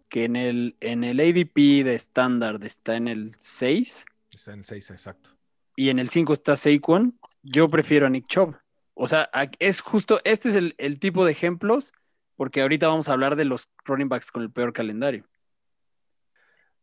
que 0.09 0.25
en 0.25 0.35
el, 0.35 0.75
en 0.79 1.03
el 1.03 1.19
ADP 1.19 1.85
de 1.85 1.95
estándar 1.95 2.59
está 2.63 2.95
en 2.95 3.07
el 3.07 3.35
6. 3.37 4.05
Está 4.31 4.53
en 4.53 4.59
el 4.59 4.65
6, 4.65 4.91
exacto 4.91 5.32
y 5.75 5.89
en 5.89 5.99
el 5.99 6.09
5 6.09 6.33
está 6.33 6.55
Saquon, 6.55 7.19
yo 7.41 7.69
prefiero 7.69 8.07
a 8.07 8.09
Nick 8.09 8.27
Chubb. 8.27 8.55
O 8.93 9.07
sea, 9.07 9.29
es 9.59 9.81
justo, 9.81 10.21
este 10.23 10.49
es 10.49 10.73
el, 10.77 10.99
tipo 10.99 11.25
de 11.25 11.31
ejemplos, 11.31 11.93
porque 12.35 12.61
ahorita 12.61 12.87
vamos 12.87 13.09
a 13.09 13.13
hablar 13.13 13.35
de 13.35 13.45
los 13.45 13.73
running 13.85 14.09
backs 14.09 14.31
con 14.31 14.43
el 14.43 14.51
peor 14.51 14.71
calendario. 14.73 15.25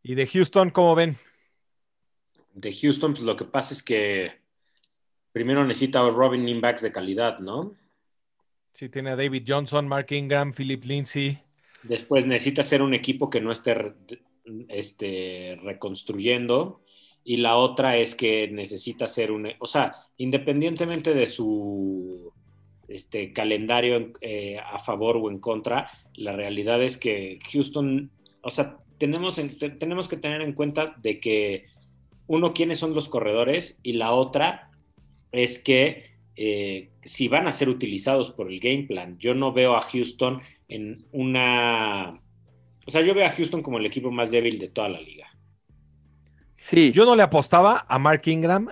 ¿Y 0.02 0.14
de 0.14 0.26
Houston 0.26 0.70
cómo 0.70 0.94
ven? 0.94 1.18
de 2.54 2.74
Houston, 2.74 3.12
pues 3.12 3.24
lo 3.24 3.36
que 3.36 3.44
pasa 3.44 3.74
es 3.74 3.82
que 3.82 4.32
primero 5.32 5.64
necesita 5.64 6.00
Robin 6.10 6.60
backs 6.60 6.82
de 6.82 6.92
calidad, 6.92 7.38
¿no? 7.38 7.74
Sí, 8.72 8.88
tiene 8.88 9.10
a 9.10 9.16
David 9.16 9.44
Johnson, 9.46 9.88
Mark 9.88 10.06
Ingram, 10.10 10.52
Philip 10.52 10.84
Lindsay. 10.84 11.38
Después 11.82 12.26
necesita 12.26 12.62
ser 12.62 12.82
un 12.82 12.94
equipo 12.94 13.30
que 13.30 13.40
no 13.40 13.52
esté 13.52 13.94
este, 14.68 15.58
reconstruyendo. 15.62 16.82
Y 17.24 17.36
la 17.36 17.56
otra 17.56 17.96
es 17.96 18.14
que 18.14 18.48
necesita 18.48 19.08
ser 19.08 19.30
un, 19.30 19.48
o 19.58 19.66
sea, 19.66 19.94
independientemente 20.16 21.14
de 21.14 21.26
su 21.26 22.32
este, 22.88 23.32
calendario 23.32 24.12
eh, 24.20 24.58
a 24.58 24.78
favor 24.78 25.16
o 25.16 25.30
en 25.30 25.38
contra, 25.38 25.90
la 26.14 26.32
realidad 26.32 26.82
es 26.82 26.96
que 26.98 27.38
Houston, 27.52 28.10
o 28.42 28.50
sea, 28.50 28.78
tenemos, 28.98 29.40
tenemos 29.78 30.08
que 30.08 30.16
tener 30.16 30.42
en 30.42 30.52
cuenta 30.52 30.96
de 31.02 31.20
que 31.20 31.64
uno, 32.26 32.52
quiénes 32.52 32.78
son 32.78 32.94
los 32.94 33.08
corredores 33.08 33.78
y 33.82 33.94
la 33.94 34.12
otra 34.12 34.70
es 35.32 35.58
que 35.58 36.10
eh, 36.36 36.90
si 37.04 37.28
van 37.28 37.46
a 37.46 37.52
ser 37.52 37.68
utilizados 37.68 38.30
por 38.30 38.50
el 38.50 38.60
game 38.60 38.84
plan. 38.84 39.18
Yo 39.18 39.34
no 39.34 39.52
veo 39.52 39.74
a 39.74 39.82
Houston 39.82 40.40
en 40.68 41.04
una... 41.12 42.20
O 42.86 42.90
sea, 42.90 43.02
yo 43.02 43.14
veo 43.14 43.26
a 43.26 43.30
Houston 43.30 43.62
como 43.62 43.78
el 43.78 43.86
equipo 43.86 44.10
más 44.10 44.30
débil 44.30 44.58
de 44.58 44.68
toda 44.68 44.88
la 44.88 45.00
liga. 45.00 45.29
Sí. 46.60 46.92
Yo 46.92 47.04
no 47.04 47.16
le 47.16 47.22
apostaba 47.22 47.84
a 47.88 47.98
Mark 47.98 48.22
Ingram 48.26 48.68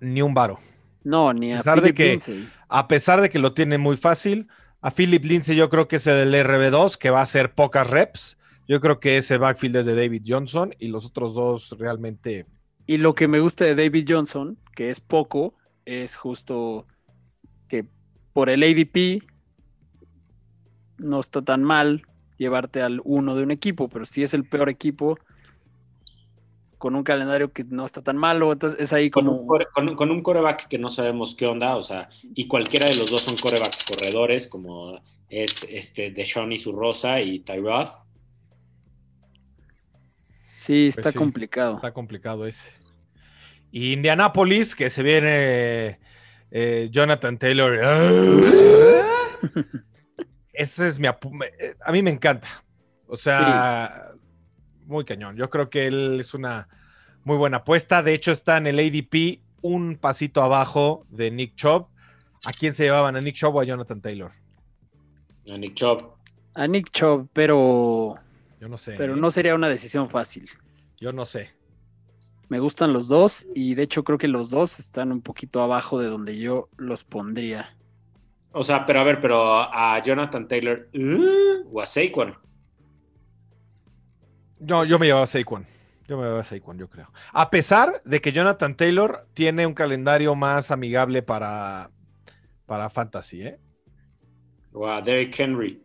ni 0.00 0.22
un 0.22 0.34
varo. 0.34 0.58
No, 1.04 1.32
ni 1.32 1.52
a, 1.52 1.60
a 1.60 1.62
Philip 1.62 1.96
que, 1.96 2.08
Lindsay. 2.10 2.48
A 2.68 2.88
pesar 2.88 3.20
de 3.20 3.30
que 3.30 3.38
lo 3.38 3.54
tiene 3.54 3.78
muy 3.78 3.96
fácil, 3.96 4.48
a 4.80 4.90
Philip 4.90 5.24
Lindsay 5.24 5.56
yo 5.56 5.68
creo 5.68 5.88
que 5.88 5.96
es 5.96 6.06
el 6.06 6.34
RB2, 6.34 6.96
que 6.96 7.10
va 7.10 7.20
a 7.20 7.22
hacer 7.22 7.54
pocas 7.54 7.88
reps. 7.88 8.36
Yo 8.68 8.80
creo 8.80 9.00
que 9.00 9.16
ese 9.16 9.38
backfield 9.38 9.76
es 9.76 9.86
de 9.86 9.94
David 9.94 10.22
Johnson 10.26 10.74
y 10.78 10.88
los 10.88 11.06
otros 11.06 11.34
dos 11.34 11.76
realmente... 11.78 12.46
Y 12.86 12.98
lo 12.98 13.14
que 13.14 13.28
me 13.28 13.40
gusta 13.40 13.64
de 13.64 13.74
David 13.74 14.06
Johnson, 14.08 14.58
que 14.74 14.90
es 14.90 15.00
poco, 15.00 15.54
es 15.84 16.16
justo 16.16 16.86
que 17.68 17.86
por 18.32 18.50
el 18.50 18.62
ADP 18.62 19.22
no 20.98 21.20
está 21.20 21.42
tan 21.42 21.62
mal 21.62 22.02
llevarte 22.38 22.82
al 22.82 23.00
uno 23.04 23.36
de 23.36 23.44
un 23.44 23.50
equipo, 23.50 23.88
pero 23.88 24.04
si 24.04 24.22
es 24.22 24.34
el 24.34 24.44
peor 24.44 24.68
equipo 24.68 25.18
con 26.82 26.96
un 26.96 27.04
calendario 27.04 27.52
que 27.52 27.62
no 27.62 27.86
está 27.86 28.02
tan 28.02 28.16
malo, 28.16 28.50
entonces 28.50 28.80
es 28.80 28.92
ahí 28.92 29.08
como... 29.08 29.46
Con 29.46 30.10
un, 30.10 30.20
coreback 30.20 30.66
que 30.66 30.78
no 30.78 30.90
sabemos 30.90 31.36
qué 31.36 31.46
onda, 31.46 31.76
o 31.76 31.82
sea, 31.84 32.08
y 32.34 32.48
cualquiera 32.48 32.88
de 32.88 32.96
los 32.96 33.08
dos 33.08 33.22
son 33.22 33.36
corebacks 33.36 33.84
corredores, 33.84 34.48
como 34.48 35.00
es 35.28 35.64
este 35.68 36.10
de 36.10 36.24
Shawnee 36.24 36.58
su 36.58 36.72
Rosa 36.72 37.20
y 37.20 37.38
Tyrod. 37.38 37.90
Sí, 40.50 40.90
pues 40.92 40.98
está 40.98 41.12
complicado. 41.12 41.76
Está 41.76 41.92
complicado 41.92 42.48
ese. 42.48 42.72
Y 43.70 43.92
Indianapolis, 43.92 44.74
que 44.74 44.90
se 44.90 45.04
viene 45.04 46.00
eh, 46.50 46.88
Jonathan 46.90 47.38
Taylor. 47.38 47.78
Ese 50.52 50.88
es 50.88 50.98
mi. 50.98 51.06
A 51.06 51.16
mí 51.92 52.02
me 52.02 52.10
encanta. 52.10 52.48
O 53.06 53.16
sea, 53.16 54.14
muy 54.86 55.04
cañón. 55.04 55.36
Yo 55.36 55.50
creo 55.50 55.70
que 55.70 55.86
él 55.86 56.18
es 56.20 56.34
una 56.34 56.68
muy 57.24 57.36
buena 57.36 57.58
apuesta. 57.58 58.02
De 58.02 58.14
hecho, 58.14 58.30
está 58.30 58.56
en 58.56 58.66
el 58.66 58.78
ADP 58.78 59.40
un 59.62 59.96
pasito 59.96 60.42
abajo 60.42 61.06
de 61.10 61.30
Nick 61.30 61.54
Chubb. 61.54 61.86
¿A 62.44 62.52
quién 62.52 62.74
se 62.74 62.84
llevaban? 62.84 63.16
¿A 63.16 63.20
Nick 63.20 63.36
Chubb 63.36 63.54
o 63.54 63.60
a 63.60 63.64
Jonathan 63.64 64.00
Taylor? 64.00 64.32
A 65.48 65.56
Nick 65.56 65.74
Chubb. 65.74 66.14
A 66.56 66.66
Nick 66.66 66.90
Chubb, 66.90 67.28
pero. 67.32 68.16
Yo 68.60 68.68
no 68.68 68.76
sé. 68.78 68.94
Pero 68.96 69.16
no 69.16 69.30
sería 69.30 69.54
una 69.54 69.68
decisión 69.68 70.08
fácil. 70.08 70.48
Yo 71.00 71.12
no 71.12 71.24
sé. 71.24 71.50
Me 72.48 72.58
gustan 72.58 72.92
los 72.92 73.08
dos 73.08 73.46
y 73.54 73.74
de 73.74 73.82
hecho 73.82 74.04
creo 74.04 74.18
que 74.18 74.28
los 74.28 74.50
dos 74.50 74.78
están 74.78 75.10
un 75.10 75.22
poquito 75.22 75.62
abajo 75.62 75.98
de 75.98 76.08
donde 76.08 76.36
yo 76.36 76.68
los 76.76 77.02
pondría. 77.02 77.74
O 78.52 78.62
sea, 78.62 78.84
pero 78.84 79.00
a 79.00 79.04
ver, 79.04 79.20
pero 79.20 79.54
a 79.54 80.00
Jonathan 80.04 80.46
Taylor 80.46 80.88
¿uh? 80.92 81.66
o 81.72 81.80
a 81.80 81.86
Saquon. 81.86 82.36
No, 84.62 84.84
yo 84.84 84.98
me 84.98 85.06
llevaba 85.06 85.24
a 85.24 85.26
Saquon. 85.26 85.66
Yo 86.08 86.16
me 86.16 86.22
llevaba 86.22 86.40
a 86.40 86.44
Saquon, 86.44 86.78
yo 86.78 86.88
creo. 86.88 87.10
A 87.32 87.50
pesar 87.50 88.02
de 88.04 88.20
que 88.20 88.32
Jonathan 88.32 88.76
Taylor 88.76 89.26
tiene 89.34 89.66
un 89.66 89.74
calendario 89.74 90.34
más 90.34 90.70
amigable 90.70 91.22
para, 91.22 91.90
para 92.66 92.90
Fantasy, 92.90 93.42
¿eh? 93.42 93.60
O 94.72 94.88
a 94.88 95.02
Derrick 95.02 95.38
Henry. 95.38 95.82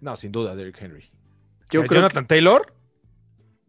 No, 0.00 0.16
sin 0.16 0.32
duda, 0.32 0.56
Derrick 0.56 0.80
Henry. 0.80 1.10
Yo 1.70 1.84
creo 1.84 2.00
Jonathan 2.00 2.26
Taylor 2.26 2.76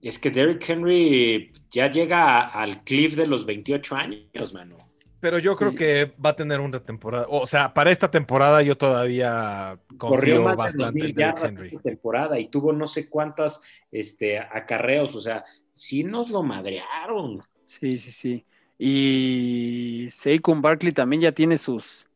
es 0.01 0.19
que 0.19 0.32
Derrick 0.32 0.67
Henry 0.69 1.51
ya 1.71 1.89
llega 1.89 2.47
al 2.47 2.84
cliff 2.84 3.15
de 3.15 3.27
los 3.27 3.45
28 3.45 3.95
años, 3.95 4.53
mano. 4.53 4.77
Pero 5.19 5.39
yo 5.39 5.56
creo 5.56 5.73
que 5.73 6.13
va 6.23 6.32
a 6.32 6.36
tener 6.36 6.60
una 6.60 6.80
temporada. 6.80 7.25
O 7.30 7.47
sea, 7.47 7.73
para 7.73 7.91
esta 7.91 8.12
temporada 8.12 8.62
yo 8.62 8.77
todavía 8.77 9.80
confío 9.97 10.43
bastante 10.43 11.08
en 11.08 11.15
Derrick 11.15 11.43
Henry. 11.43 11.67
Esta 11.67 11.82
temporada 11.82 12.39
y 12.39 12.49
tuvo 12.49 12.71
no 12.71 12.86
sé 12.86 13.10
cuántas 13.10 13.62
este, 13.91 14.39
acarreos. 14.39 15.15
O 15.15 15.21
sea, 15.21 15.43
sí 15.71 16.03
nos 16.03 16.30
lo 16.30 16.43
madrearon. 16.43 17.41
Sí, 17.63 17.97
sí, 17.97 18.12
sí. 18.12 18.45
Y 18.77 20.08
Saquon 20.10 20.62
Barkley 20.62 20.91
también 20.91 21.21
ya 21.23 21.32
tiene 21.32 21.58
sus 21.58 22.08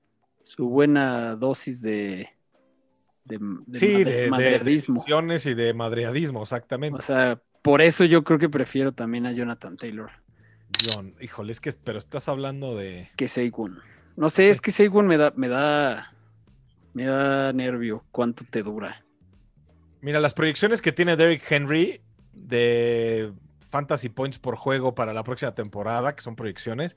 su 0.44 0.68
buena 0.68 1.36
dosis 1.36 1.82
de, 1.82 2.30
de, 3.24 3.40
sí, 3.74 4.04
de, 4.04 4.30
madreadismo. 4.30 5.04
y 5.08 5.54
de 5.54 5.74
madreadismo, 5.74 6.42
exactamente. 6.42 7.00
O 7.00 7.02
sea, 7.02 7.42
por 7.62 7.82
eso 7.82 8.06
yo 8.06 8.24
creo 8.24 8.40
que 8.40 8.50
prefiero 8.50 8.92
también 8.92 9.26
a 9.26 9.32
Jonathan 9.32 9.78
Taylor. 9.78 10.12
John, 10.86 11.16
híjole, 11.22 11.52
es 11.52 11.60
que, 11.60 11.72
pero 11.72 12.00
estás 12.00 12.28
hablando 12.30 12.76
de. 12.76 13.10
Que. 13.16 13.28
No 14.16 14.30
sé, 14.30 14.50
es 14.50 14.62
que 14.62 14.72
Saquon 14.72 15.08
me 15.08 15.18
da, 15.18 15.34
me 15.36 15.48
da, 15.48 16.14
me 16.94 17.06
da 17.06 17.54
nervio 17.54 18.04
cuánto 18.12 18.44
te 18.50 18.64
dura. 18.64 19.04
Mira, 20.02 20.20
las 20.20 20.34
proyecciones 20.34 20.82
que 20.82 20.92
tiene 20.92 21.16
Derrick 21.16 21.50
Henry 21.50 22.02
de 22.34 23.32
fantasy 23.70 24.10
points 24.10 24.40
por 24.40 24.56
juego 24.56 24.96
para 24.96 25.14
la 25.14 25.24
próxima 25.24 25.54
temporada, 25.54 26.16
que 26.16 26.22
son 26.22 26.36
proyecciones, 26.36 26.96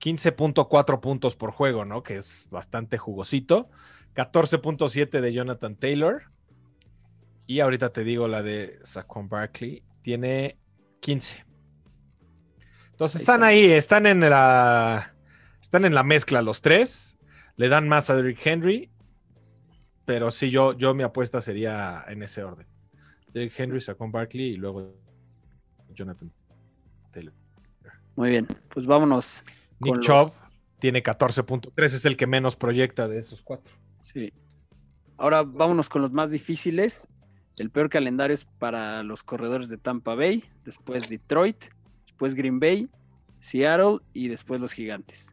15.4 0.00 1.00
puntos 1.00 1.36
por 1.36 1.50
juego, 1.50 1.84
¿no? 1.84 2.02
Que 2.02 2.16
es 2.16 2.46
bastante 2.50 2.98
jugosito. 2.98 3.68
14.7 4.14 5.20
de 5.20 5.32
Jonathan 5.32 5.76
Taylor. 5.76 6.22
Y 7.46 7.60
ahorita 7.60 7.92
te 7.92 8.04
digo 8.04 8.28
la 8.28 8.42
de 8.42 8.78
Saquon 8.84 9.28
Barkley 9.28 9.82
tiene 10.02 10.56
15. 11.00 11.44
Entonces 12.94 13.22
están 13.22 13.42
ahí, 13.42 13.72
están 13.72 14.06
en 14.06 14.20
la 14.20 15.16
están 15.60 15.84
en 15.84 15.96
la 15.96 16.04
mezcla 16.04 16.42
los 16.42 16.60
tres. 16.60 17.16
Le 17.56 17.68
dan 17.68 17.88
más 17.88 18.08
a 18.08 18.14
Derrick 18.14 18.38
Henry, 18.46 18.88
pero 20.04 20.30
sí, 20.30 20.50
yo, 20.50 20.74
yo 20.74 20.94
mi 20.94 21.02
apuesta 21.02 21.40
sería 21.40 22.04
en 22.06 22.22
ese 22.22 22.44
orden. 22.44 22.68
Derrick 23.32 23.58
Henry, 23.58 23.80
Saquon 23.80 24.12
Barkley 24.12 24.52
y 24.52 24.56
luego 24.56 24.94
Jonathan 25.92 26.30
Taylor. 27.10 27.34
Muy 28.14 28.30
bien, 28.30 28.46
pues 28.68 28.86
vámonos. 28.86 29.44
Nick 29.80 29.98
Chubb 30.00 30.32
tiene 30.78 31.02
14.3, 31.02 31.72
es 31.76 32.04
el 32.04 32.16
que 32.16 32.28
menos 32.28 32.54
proyecta 32.54 33.08
de 33.08 33.18
esos 33.18 33.42
cuatro. 33.42 33.74
Sí. 34.02 34.32
Ahora 35.16 35.42
vámonos 35.42 35.88
con 35.88 36.00
los 36.00 36.12
más 36.12 36.30
difíciles. 36.30 37.08
El 37.58 37.70
peor 37.70 37.88
calendario 37.88 38.34
es 38.34 38.44
para 38.44 39.02
los 39.02 39.24
corredores 39.24 39.68
de 39.68 39.78
Tampa 39.78 40.14
Bay, 40.14 40.44
después 40.64 41.08
Detroit, 41.08 41.64
después 42.14 42.36
Green 42.36 42.60
Bay, 42.60 42.88
Seattle 43.40 43.98
y 44.12 44.28
después 44.28 44.60
los 44.60 44.72
Gigantes. 44.72 45.32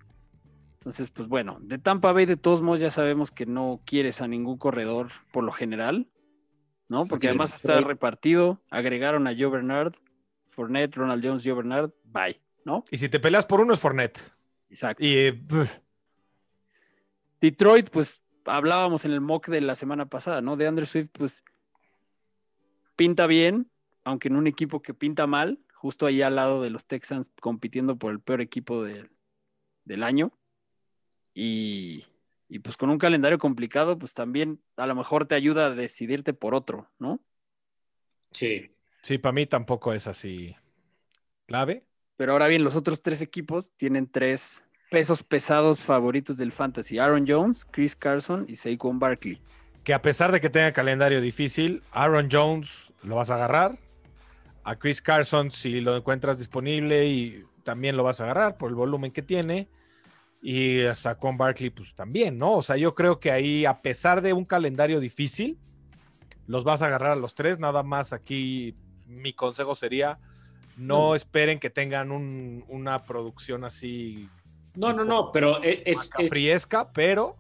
Entonces, 0.74 1.12
pues 1.12 1.28
bueno, 1.28 1.60
de 1.62 1.78
Tampa 1.78 2.12
Bay 2.12 2.26
de 2.26 2.38
todos 2.38 2.64
modos 2.64 2.80
ya 2.80 2.90
sabemos 2.90 3.30
que 3.30 3.46
no 3.46 3.82
quieres 3.86 4.20
a 4.20 4.28
ningún 4.28 4.58
corredor 4.58 5.10
por 5.32 5.44
lo 5.44 5.52
general, 5.52 6.10
¿no? 6.90 7.06
Porque 7.06 7.28
además 7.28 7.54
está 7.54 7.80
repartido, 7.82 8.60
agregaron 8.72 9.28
a 9.28 9.36
Joe 9.38 9.52
Bernard, 9.52 9.94
Fournette, 10.48 10.96
Ronald 10.96 11.24
Jones, 11.24 11.44
Joe 11.46 11.54
Bernard, 11.54 11.92
bye, 12.04 12.42
¿no? 12.66 12.84
Y 12.90 12.98
si 12.98 13.10
te 13.10 13.20
peleas 13.20 13.46
por 13.46 13.62
uno 13.62 13.76
es 13.76 13.80
Fournette. 13.80 14.20
Exacto. 14.72 15.04
Y 15.06 15.18
eh, 15.18 15.40
Detroit, 17.42 17.92
pues 17.92 18.24
hablábamos 18.46 19.06
en 19.06 19.12
el 19.12 19.22
mock 19.22 19.50
de 19.50 19.62
la 19.62 19.76
semana 19.76 20.08
pasada, 20.08 20.42
¿no? 20.42 20.56
De 20.56 20.66
Andrew 20.66 20.88
Swift, 20.88 21.10
pues 21.12 21.44
pinta 22.96 23.28
bien, 23.28 23.70
aunque 24.04 24.30
en 24.30 24.36
un 24.36 24.48
equipo 24.48 24.82
que 24.82 24.96
pinta 24.96 25.28
mal, 25.28 25.60
justo 25.82 26.06
ahí 26.06 26.22
al 26.22 26.36
lado 26.36 26.62
de 26.62 26.70
los 26.70 26.86
Texans 26.86 27.32
compitiendo 27.42 27.98
por 27.98 28.12
el 28.12 28.20
peor 28.20 28.40
equipo 28.40 28.84
del 28.84 30.04
año. 30.04 30.32
Y, 31.34 32.06
pues 32.64 32.78
con 32.78 32.92
un 32.92 33.00
calendario 33.00 33.40
complicado, 33.40 33.98
pues 33.98 34.14
también 34.14 34.62
a 34.78 34.86
lo 34.86 34.94
mejor 34.94 35.26
te 35.26 35.34
ayuda 35.34 35.66
a 35.66 35.70
decidirte 35.72 36.34
por 36.34 36.54
otro, 36.54 36.88
¿no? 37.00 37.20
Sí. 38.30 38.70
Sí, 39.02 39.18
para 39.18 39.34
mí 39.34 39.48
tampoco 39.48 39.92
es 39.94 40.06
así 40.06 40.56
clave. 41.48 41.84
Pero 42.16 42.34
ahora 42.34 42.46
bien, 42.46 42.64
los 42.64 42.76
otros 42.76 43.02
tres 43.02 43.24
equipos 43.24 43.72
tienen 43.72 44.08
tres 44.08 44.64
pesos 44.92 45.24
pesados 45.24 45.82
favoritos 45.82 46.38
del 46.38 46.52
fantasy. 46.52 47.00
Aaron 47.00 47.26
Jones, 47.28 47.66
Chris 47.66 47.96
Carson 47.96 48.46
y 48.48 48.56
Saquon 48.56 49.00
Barkley 49.00 49.42
que 49.84 49.96
a 49.96 50.02
pesar 50.04 50.32
de 50.32 50.40
que 50.40 50.52
tenga 50.52 50.74
calendario 50.74 51.22
difícil, 51.22 51.82
Aaron 51.92 52.30
Jones 52.32 52.92
lo 53.02 53.16
vas 53.16 53.32
a 53.32 53.36
agarrar, 53.36 53.80
A 54.64 54.76
Chris 54.78 55.02
Carson, 55.02 55.52
si 55.52 55.82
lo 55.82 55.96
encuentras 55.96 56.38
disponible, 56.38 57.08
y 57.08 57.44
también 57.64 57.98
lo 57.98 58.04
vas 58.04 58.22
a 58.22 58.26
agarrar 58.26 58.58
por 58.58 58.70
el 58.70 58.76
volumen 58.76 59.12
que 59.12 59.22
tiene. 59.22 59.68
Y 60.42 60.82
a 60.86 60.96
Saquon 60.96 61.38
Barkley, 61.38 61.70
pues 61.70 61.94
también, 61.94 62.38
¿no? 62.38 62.54
O 62.54 62.62
sea, 62.62 62.76
yo 62.78 62.96
creo 62.96 63.20
que 63.20 63.32
ahí, 63.32 63.66
a 63.66 63.82
pesar 63.82 64.22
de 64.22 64.34
un 64.34 64.46
calendario 64.46 65.00
difícil, 65.00 65.58
los 66.48 66.64
vas 66.64 66.82
a 66.82 66.88
agarrar 66.88 67.12
a 67.12 67.16
los 67.16 67.36
tres. 67.36 67.60
Nada 67.60 67.84
más 67.84 68.12
aquí 68.14 68.76
mi 69.06 69.34
consejo 69.34 69.76
sería, 69.76 70.18
no 70.78 71.16
esperen 71.16 71.60
que 71.60 71.70
tengan 71.70 72.12
un- 72.12 72.64
una 72.70 73.04
producción 73.04 73.64
así 73.64 74.30
No, 74.74 74.94
no, 74.94 75.04
no, 75.04 75.32
pero 75.32 75.62
e, 75.64 75.84
es, 75.86 76.10
es, 76.18 76.30
friesca, 76.30 76.92
pero 76.94 77.36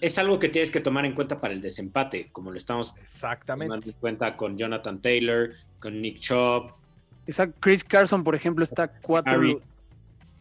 es 0.00 0.18
algo 0.18 0.38
que 0.38 0.48
tienes 0.48 0.70
que 0.70 0.80
tomar 0.80 1.04
en 1.04 1.14
cuenta 1.14 1.40
para 1.40 1.52
el 1.52 1.60
desempate, 1.60 2.28
como 2.32 2.50
lo 2.50 2.58
estamos 2.58 2.94
exactamente. 3.02 3.68
tomando 3.68 3.90
en 3.90 3.96
cuenta 3.98 4.36
con 4.36 4.56
Jonathan 4.56 5.00
Taylor, 5.00 5.50
con 5.78 6.00
Nick 6.00 6.20
Chubb. 6.20 6.72
Esa 7.26 7.50
Chris 7.52 7.84
Carson, 7.84 8.24
por 8.24 8.34
ejemplo, 8.34 8.64
está 8.64 8.88
cuatro, 8.88 9.38
Harry. 9.38 9.58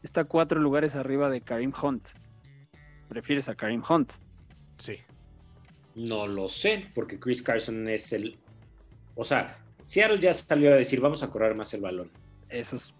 está 0.01 0.23
cuatro 0.23 0.59
lugares 0.59 0.95
arriba 0.95 1.29
de 1.29 1.41
Karim 1.41 1.73
Hunt. 1.81 2.09
Prefieres 3.09 3.49
a 3.49 3.55
Karim 3.55 3.83
Hunt. 3.87 4.13
Sí. 4.77 4.97
No 5.95 6.27
lo 6.27 6.49
sé, 6.49 6.89
porque 6.95 7.19
Chris 7.19 7.41
Carson 7.41 7.87
es 7.87 8.11
el. 8.13 8.37
O 9.15 9.23
sea, 9.23 9.59
Seattle 9.81 10.19
ya 10.19 10.33
salió 10.33 10.73
a 10.73 10.75
decir, 10.75 10.99
vamos 10.99 11.21
a 11.21 11.29
correr 11.29 11.55
más 11.55 11.73
el 11.73 11.81
balón. 11.81 12.09
Eso 12.49 12.77
es 12.77 12.93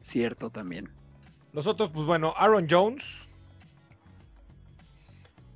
cierto 0.00 0.50
también. 0.50 0.88
Los 1.52 1.66
otros, 1.66 1.90
pues 1.90 2.06
bueno, 2.06 2.34
Aaron 2.36 2.66
Jones. 2.68 3.04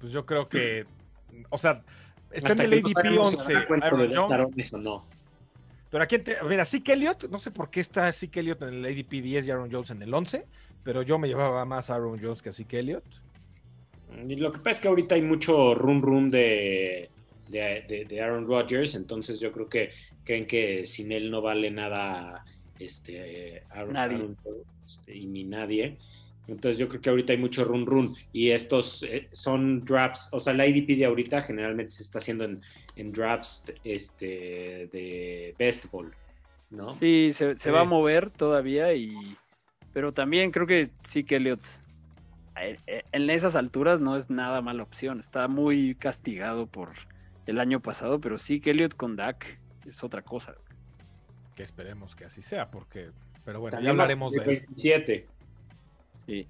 Pues 0.04 0.12
yo 0.12 0.26
creo 0.26 0.46
que. 0.50 0.84
O 1.48 1.56
sea, 1.56 1.82
está 2.30 2.50
Hasta 2.50 2.62
en 2.64 2.72
el 2.74 2.78
ADP 2.84 2.92
sabemos 2.92 3.30
si 3.30 3.36
se 3.38 3.42
dará 3.44 3.58
11. 3.60 3.66
cuenta 3.66 3.86
Aaron 3.86 4.12
Jones. 4.12 4.72
No. 4.74 5.06
Pero 5.90 6.04
aquí, 6.04 6.16
mira, 6.46 6.64
Zeke 6.66 6.92
Elliott, 6.92 7.24
no 7.30 7.38
sé 7.40 7.50
por 7.50 7.70
qué 7.70 7.80
está 7.80 8.12
Zeke 8.12 8.40
Elliott 8.40 8.60
en 8.62 8.68
el 8.68 8.84
ADP 8.84 9.10
10 9.22 9.46
y 9.46 9.50
Aaron 9.50 9.70
Jones 9.72 9.90
en 9.90 10.02
el 10.02 10.12
11, 10.12 10.44
pero 10.82 11.00
yo 11.02 11.18
me 11.18 11.26
llevaba 11.26 11.64
más 11.64 11.88
a 11.88 11.94
Aaron 11.94 12.20
Jones 12.22 12.42
que 12.42 12.50
a 12.50 12.52
Zeke 12.52 12.78
Elliott. 12.80 13.04
Y 14.28 14.36
lo 14.36 14.52
que 14.52 14.58
pasa 14.58 14.70
es 14.72 14.80
que 14.80 14.88
ahorita 14.88 15.14
hay 15.14 15.22
mucho 15.22 15.74
run 15.74 16.02
run 16.02 16.28
de, 16.30 17.08
de, 17.48 17.82
de- 17.88 18.04
de 18.04 18.20
Aaron 18.20 18.46
Rodgers, 18.46 18.94
entonces 18.94 19.40
yo 19.40 19.50
creo 19.52 19.68
que 19.68 19.90
creen 20.24 20.46
que 20.46 20.86
sin 20.86 21.10
él 21.12 21.30
no 21.30 21.40
vale 21.42 21.70
nada 21.70 22.44
este, 22.78 23.62
Aaron, 23.70 23.94
Nadie. 23.94 24.16
Aaron 24.18 24.36
Rodgers 24.44 25.00
y 25.08 25.26
ni 25.26 25.44
nadie. 25.44 25.96
Entonces 26.46 26.78
yo 26.78 26.88
creo 26.88 27.00
que 27.00 27.10
ahorita 27.10 27.32
hay 27.32 27.38
mucho 27.38 27.64
run 27.64 27.86
run 27.86 28.14
y 28.32 28.50
estos 28.50 29.02
eh, 29.04 29.28
son 29.32 29.84
drafts, 29.84 30.28
o 30.30 30.40
sea, 30.40 30.52
la 30.52 30.66
IDP 30.66 30.98
de 30.98 31.06
ahorita 31.06 31.42
generalmente 31.42 31.92
se 31.92 32.02
está 32.02 32.18
haciendo 32.18 32.44
en, 32.44 32.60
en 32.96 33.12
drafts 33.12 33.64
este, 33.82 34.88
de 34.92 35.54
best 35.58 35.90
ball, 35.90 36.12
¿no? 36.70 36.82
Sí, 36.82 37.30
se, 37.32 37.54
se 37.54 37.62
Sí. 37.64 37.70
va 37.70 37.80
a 37.80 37.84
mover 37.84 38.30
todavía 38.30 38.92
y... 38.94 39.36
Pero 39.92 40.12
también 40.12 40.50
creo 40.50 40.66
que 40.66 40.88
sí 41.04 41.24
que 41.24 41.36
Elliot 41.36 41.60
eh, 42.60 42.78
eh, 42.86 43.02
en 43.12 43.30
esas 43.30 43.56
alturas 43.56 44.00
no 44.00 44.16
es 44.16 44.28
nada 44.30 44.60
mala 44.60 44.82
opción. 44.82 45.20
Está 45.20 45.48
muy 45.48 45.94
castigado 45.94 46.66
por 46.66 46.90
el 47.46 47.58
año 47.60 47.80
pasado, 47.80 48.20
pero 48.20 48.38
sí 48.38 48.60
que 48.60 48.70
Elliot 48.70 48.94
con 48.96 49.16
Dak 49.16 49.60
es 49.86 50.02
otra 50.04 50.22
cosa. 50.22 50.54
Que 51.56 51.62
esperemos 51.62 52.14
que 52.16 52.24
así 52.24 52.42
sea, 52.42 52.70
porque. 52.70 53.10
Pero 53.44 53.60
bueno, 53.60 53.76
También 53.76 53.86
ya 53.88 53.90
hablaremos 53.90 54.32
de 54.32 54.40
de 54.40 54.52
él. 54.52 54.58
27. 54.66 55.28
Sí. 56.26 56.46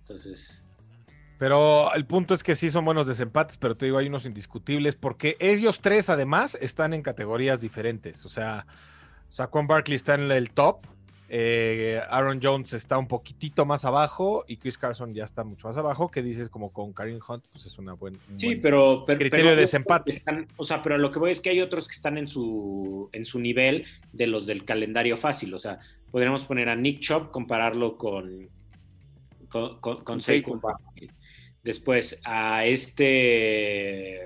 Entonces, 0.00 0.64
Pero 1.38 1.92
el 1.94 2.04
punto 2.06 2.34
es 2.34 2.42
que 2.42 2.56
sí 2.56 2.68
son 2.70 2.84
buenos 2.84 3.06
desempates, 3.06 3.56
pero 3.58 3.76
te 3.76 3.84
digo, 3.86 3.98
hay 3.98 4.08
unos 4.08 4.24
indiscutibles, 4.26 4.96
porque 4.96 5.36
ellos 5.38 5.80
tres 5.80 6.10
además 6.10 6.56
están 6.60 6.92
en 6.94 7.02
categorías 7.02 7.60
diferentes. 7.60 8.24
O 8.26 8.28
sea, 8.28 8.66
Saquon 9.28 9.66
Barkley 9.68 9.94
está 9.96 10.14
en 10.14 10.30
el 10.32 10.50
top, 10.50 10.78
eh, 11.28 12.00
Aaron 12.08 12.40
Jones 12.42 12.72
está 12.72 12.96
un 12.96 13.06
poquitito 13.06 13.66
más 13.66 13.84
abajo 13.84 14.44
y 14.48 14.56
Chris 14.56 14.78
Carson 14.78 15.12
ya 15.14 15.24
está 15.24 15.44
mucho 15.44 15.68
más 15.68 15.76
abajo, 15.76 16.10
que 16.10 16.22
dices 16.22 16.48
como 16.48 16.72
con 16.72 16.92
Karim 16.94 17.20
Hunt, 17.28 17.44
pues 17.52 17.66
es 17.66 17.78
una 17.78 17.92
buena... 17.92 18.18
Sí, 18.38 18.56
pero, 18.56 19.04
pero- 19.06 19.18
criterio 19.18 19.44
pero 19.44 19.54
de 19.54 19.60
desempate. 19.60 20.16
están- 20.16 20.48
o 20.56 20.64
sea, 20.64 20.82
pero 20.82 20.96
lo 20.96 21.10
que 21.10 21.18
voy 21.18 21.30
es 21.32 21.40
que 21.42 21.50
hay 21.50 21.60
otros 21.60 21.86
que 21.86 21.94
están 21.94 22.16
en 22.18 22.26
su, 22.28 23.10
en 23.12 23.26
su 23.26 23.38
nivel 23.38 23.84
de 24.12 24.26
los 24.26 24.46
del 24.46 24.64
calendario 24.64 25.16
fácil. 25.18 25.52
O 25.52 25.58
sea, 25.58 25.78
podríamos 26.10 26.44
poner 26.46 26.68
a 26.70 26.74
Nick 26.76 27.00
Chubb, 27.00 27.30
compararlo 27.30 27.98
con, 27.98 28.48
con, 29.48 29.80
con, 29.80 29.96
con 29.96 30.04
Con 30.04 30.20
Saquon 30.20 30.60
Barkley. 30.60 31.10
Después 31.62 32.20
a 32.24 32.64
este 32.64 34.20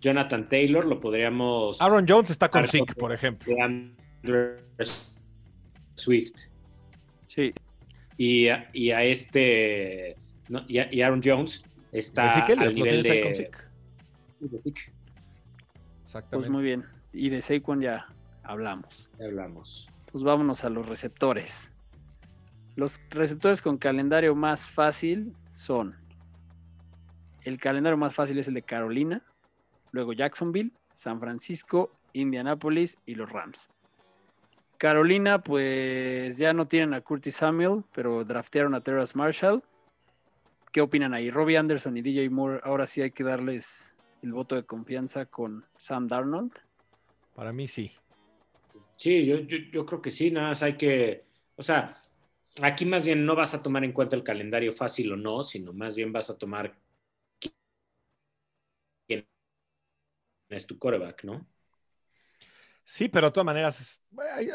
Jonathan 0.00 0.48
Taylor 0.48 0.84
lo 0.84 1.00
podríamos 1.00 1.80
Aaron 1.80 2.04
Jones 2.06 2.30
está 2.30 2.48
con. 2.50 2.66
Zeke, 2.66 2.94
por 2.94 3.12
ejemplo. 3.12 3.54
Swift. 5.94 6.34
Sí, 7.26 7.52
Y 8.16 8.48
a, 8.48 8.68
y 8.72 8.90
a 8.90 9.02
este 9.02 10.16
no, 10.48 10.62
y, 10.68 10.78
a, 10.78 10.92
y 10.92 11.02
Aaron 11.02 11.20
Jones 11.24 11.64
está 11.90 12.44
al 12.44 12.74
nivel 12.74 13.02
de. 13.02 13.50
Exactamente. 16.04 16.36
pues 16.36 16.48
muy 16.48 16.62
bien. 16.62 16.84
Y 17.12 17.30
de 17.30 17.40
Saquon 17.40 17.80
ya 17.80 18.06
hablamos. 18.42 19.10
Ya 19.18 19.24
hablamos. 19.26 19.88
Entonces 20.00 20.22
vámonos 20.22 20.64
a 20.64 20.70
los 20.70 20.86
receptores. 20.86 21.72
Los 22.76 23.00
receptores 23.10 23.62
con 23.62 23.78
calendario 23.78 24.34
más 24.34 24.68
fácil 24.68 25.34
son. 25.50 25.96
El 27.42 27.58
calendario 27.58 27.96
más 27.96 28.14
fácil 28.14 28.38
es 28.38 28.48
el 28.48 28.54
de 28.54 28.62
Carolina, 28.62 29.22
luego 29.92 30.12
Jacksonville, 30.12 30.72
San 30.92 31.20
Francisco, 31.20 31.92
Indianapolis 32.12 32.98
y 33.06 33.14
los 33.14 33.30
Rams. 33.30 33.68
Carolina, 34.78 35.40
pues 35.40 36.36
ya 36.38 36.52
no 36.52 36.66
tienen 36.66 36.94
a 36.94 37.00
Curtis 37.00 37.36
Samuel, 37.36 37.84
pero 37.92 38.24
draftearon 38.24 38.74
a 38.74 38.80
Terrace 38.80 39.16
Marshall. 39.16 39.62
¿Qué 40.72 40.80
opinan 40.80 41.14
ahí? 41.14 41.30
Robbie 41.30 41.56
Anderson 41.56 41.96
y 41.96 42.02
DJ 42.02 42.28
Moore, 42.30 42.60
ahora 42.64 42.86
sí 42.86 43.02
hay 43.02 43.12
que 43.12 43.22
darles 43.22 43.94
el 44.22 44.32
voto 44.32 44.56
de 44.56 44.64
confianza 44.64 45.26
con 45.26 45.64
Sam 45.76 46.08
Darnold. 46.08 46.52
Para 47.34 47.52
mí 47.52 47.68
sí. 47.68 47.92
Sí, 48.96 49.26
yo, 49.26 49.38
yo, 49.38 49.58
yo 49.72 49.86
creo 49.86 50.02
que 50.02 50.10
sí, 50.10 50.30
nada 50.30 50.48
más 50.48 50.62
hay 50.62 50.76
que, 50.76 51.24
o 51.56 51.62
sea, 51.62 51.96
aquí 52.62 52.84
más 52.84 53.04
bien 53.04 53.24
no 53.26 53.34
vas 53.34 53.54
a 53.54 53.62
tomar 53.62 53.84
en 53.84 53.92
cuenta 53.92 54.16
el 54.16 54.24
calendario 54.24 54.72
fácil 54.72 55.12
o 55.12 55.16
no, 55.16 55.44
sino 55.44 55.72
más 55.72 55.96
bien 55.96 56.12
vas 56.12 56.30
a 56.30 56.38
tomar 56.38 56.76
quién 59.06 59.26
es 60.48 60.66
tu 60.66 60.78
coreback, 60.78 61.24
¿no? 61.24 61.46
Sí, 62.84 63.08
pero 63.08 63.28
de 63.28 63.32
todas 63.32 63.46
maneras 63.46 64.00
eh, 64.40 64.52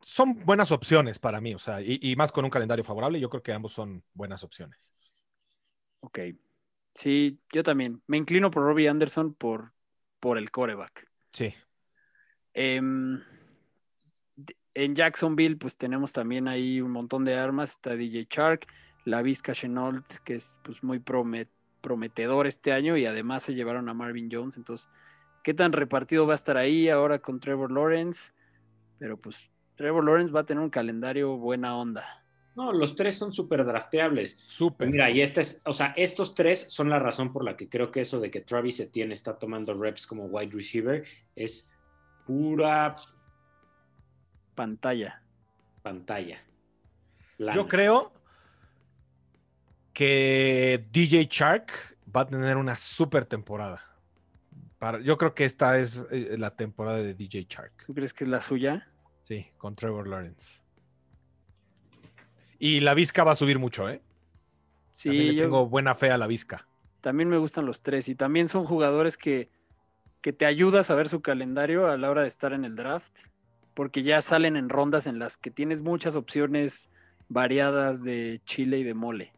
son 0.00 0.44
buenas 0.44 0.72
opciones 0.72 1.18
para 1.18 1.40
mí, 1.40 1.54
o 1.54 1.58
sea, 1.58 1.80
y, 1.80 1.98
y 2.00 2.16
más 2.16 2.32
con 2.32 2.44
un 2.44 2.50
calendario 2.50 2.84
favorable, 2.84 3.20
yo 3.20 3.28
creo 3.28 3.42
que 3.42 3.52
ambos 3.52 3.72
son 3.72 4.02
buenas 4.14 4.42
opciones. 4.42 4.90
Ok. 6.00 6.18
Sí, 6.94 7.38
yo 7.52 7.62
también. 7.62 8.02
Me 8.06 8.16
inclino 8.16 8.50
por 8.50 8.62
Robbie 8.62 8.88
Anderson 8.88 9.34
por, 9.34 9.72
por 10.20 10.38
el 10.38 10.50
coreback. 10.50 11.10
Sí. 11.32 11.54
Em, 12.54 13.22
en 14.76 14.94
Jacksonville, 14.94 15.56
pues 15.56 15.76
tenemos 15.76 16.12
también 16.12 16.48
ahí 16.48 16.80
un 16.80 16.90
montón 16.92 17.24
de 17.24 17.34
armas. 17.34 17.72
Está 17.72 17.96
DJ 17.96 18.26
Chark, 18.26 18.66
la 19.04 19.22
Vizca 19.22 19.52
Chenault, 19.52 20.06
que 20.24 20.34
es 20.34 20.60
pues, 20.62 20.84
muy 20.84 20.98
prome- 20.98 21.48
prometedor 21.80 22.46
este 22.46 22.72
año, 22.72 22.96
y 22.96 23.06
además 23.06 23.42
se 23.42 23.54
llevaron 23.54 23.88
a 23.88 23.94
Marvin 23.94 24.28
Jones. 24.30 24.56
Entonces, 24.58 24.88
¿qué 25.42 25.54
tan 25.54 25.72
repartido 25.72 26.26
va 26.26 26.34
a 26.34 26.36
estar 26.36 26.58
ahí 26.58 26.90
ahora 26.90 27.20
con 27.20 27.40
Trevor 27.40 27.72
Lawrence? 27.72 28.32
Pero 28.98 29.18
pues 29.18 29.50
Trevor 29.76 30.04
Lawrence 30.04 30.32
va 30.32 30.40
a 30.40 30.44
tener 30.44 30.62
un 30.62 30.70
calendario 30.70 31.36
buena 31.36 31.76
onda. 31.76 32.04
No, 32.54 32.72
los 32.72 32.96
tres 32.96 33.16
son 33.16 33.32
súper 33.32 33.64
drafteables. 33.64 34.42
Súper. 34.46 34.88
Mira, 34.88 35.10
y 35.10 35.20
este 35.20 35.42
es, 35.42 35.60
o 35.66 35.74
sea, 35.74 35.92
estos 35.96 36.34
tres 36.34 36.66
son 36.70 36.88
la 36.88 36.98
razón 36.98 37.32
por 37.32 37.44
la 37.44 37.56
que 37.56 37.68
creo 37.68 37.90
que 37.90 38.00
eso 38.00 38.18
de 38.18 38.30
que 38.30 38.40
Travis 38.40 38.80
Etienne 38.80 39.12
está 39.12 39.38
tomando 39.38 39.74
reps 39.74 40.06
como 40.06 40.24
wide 40.24 40.52
receiver 40.54 41.04
es 41.34 41.70
pura 42.26 42.96
Pantalla. 44.56 45.22
pantalla. 45.82 46.42
Lana. 47.38 47.54
Yo 47.54 47.68
creo 47.68 48.12
que 49.92 50.84
DJ 50.90 51.28
Shark 51.30 51.70
va 52.14 52.22
a 52.22 52.26
tener 52.26 52.56
una 52.56 52.76
super 52.76 53.24
temporada. 53.26 53.84
Para, 54.78 55.00
yo 55.00 55.16
creo 55.16 55.34
que 55.34 55.44
esta 55.44 55.78
es 55.78 56.06
eh, 56.10 56.36
la 56.38 56.50
temporada 56.56 56.98
de 56.98 57.14
DJ 57.14 57.46
Shark. 57.48 57.84
¿Tú 57.86 57.94
crees 57.94 58.12
que 58.12 58.24
es 58.24 58.30
la 58.30 58.40
suya? 58.40 58.88
Sí, 59.22 59.46
con 59.58 59.76
Trevor 59.76 60.08
Lawrence. 60.08 60.62
Y 62.58 62.80
la 62.80 62.94
Vizca 62.94 63.22
va 63.22 63.32
a 63.32 63.36
subir 63.36 63.58
mucho, 63.58 63.88
¿eh? 63.88 64.00
También 64.00 64.06
Sí, 64.92 65.10
le 65.10 65.34
yo, 65.34 65.42
tengo 65.44 65.68
buena 65.68 65.94
fe 65.94 66.10
a 66.10 66.16
la 66.16 66.26
Vizca. 66.26 66.66
También 67.02 67.28
me 67.28 67.36
gustan 67.36 67.66
los 67.66 67.82
tres 67.82 68.08
y 68.08 68.14
también 68.14 68.48
son 68.48 68.64
jugadores 68.64 69.18
que, 69.18 69.50
que 70.22 70.32
te 70.32 70.46
ayuda 70.46 70.80
a 70.80 70.84
saber 70.84 71.08
su 71.08 71.20
calendario 71.20 71.88
a 71.90 71.98
la 71.98 72.10
hora 72.10 72.22
de 72.22 72.28
estar 72.28 72.54
en 72.54 72.64
el 72.64 72.76
draft, 72.76 73.18
porque 73.76 74.02
ya 74.02 74.22
salen 74.22 74.56
en 74.56 74.70
rondas 74.70 75.06
en 75.06 75.18
las 75.18 75.36
que 75.36 75.50
tienes 75.50 75.82
muchas 75.82 76.16
opciones 76.16 76.90
variadas 77.28 78.02
de 78.02 78.40
chile 78.46 78.78
y 78.78 78.84
de 78.84 78.94
mole. 78.94 79.32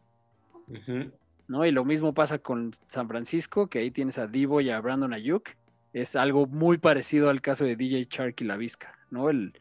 ¿no? 1.49 1.67
Y 1.67 1.73
lo 1.73 1.85
mismo 1.85 2.15
pasa 2.15 2.39
con 2.39 2.71
San 2.87 3.09
Francisco, 3.09 3.67
que 3.69 3.81
ahí 3.81 3.91
tienes 3.91 4.17
a 4.19 4.27
Divo 4.29 4.61
y 4.61 4.71
a 4.71 4.81
Brandon 4.81 5.13
Ayuk. 5.13 5.49
Es 5.93 6.15
algo 6.15 6.47
muy 6.47 6.79
parecido 6.79 7.31
al 7.31 7.41
caso 7.41 7.65
de 7.65 7.75
DJ 7.75 8.07
Chark 8.07 8.41
y 8.41 8.45
la 8.45 8.57
Vizca, 8.57 8.97
¿no? 9.11 9.29
El, 9.29 9.53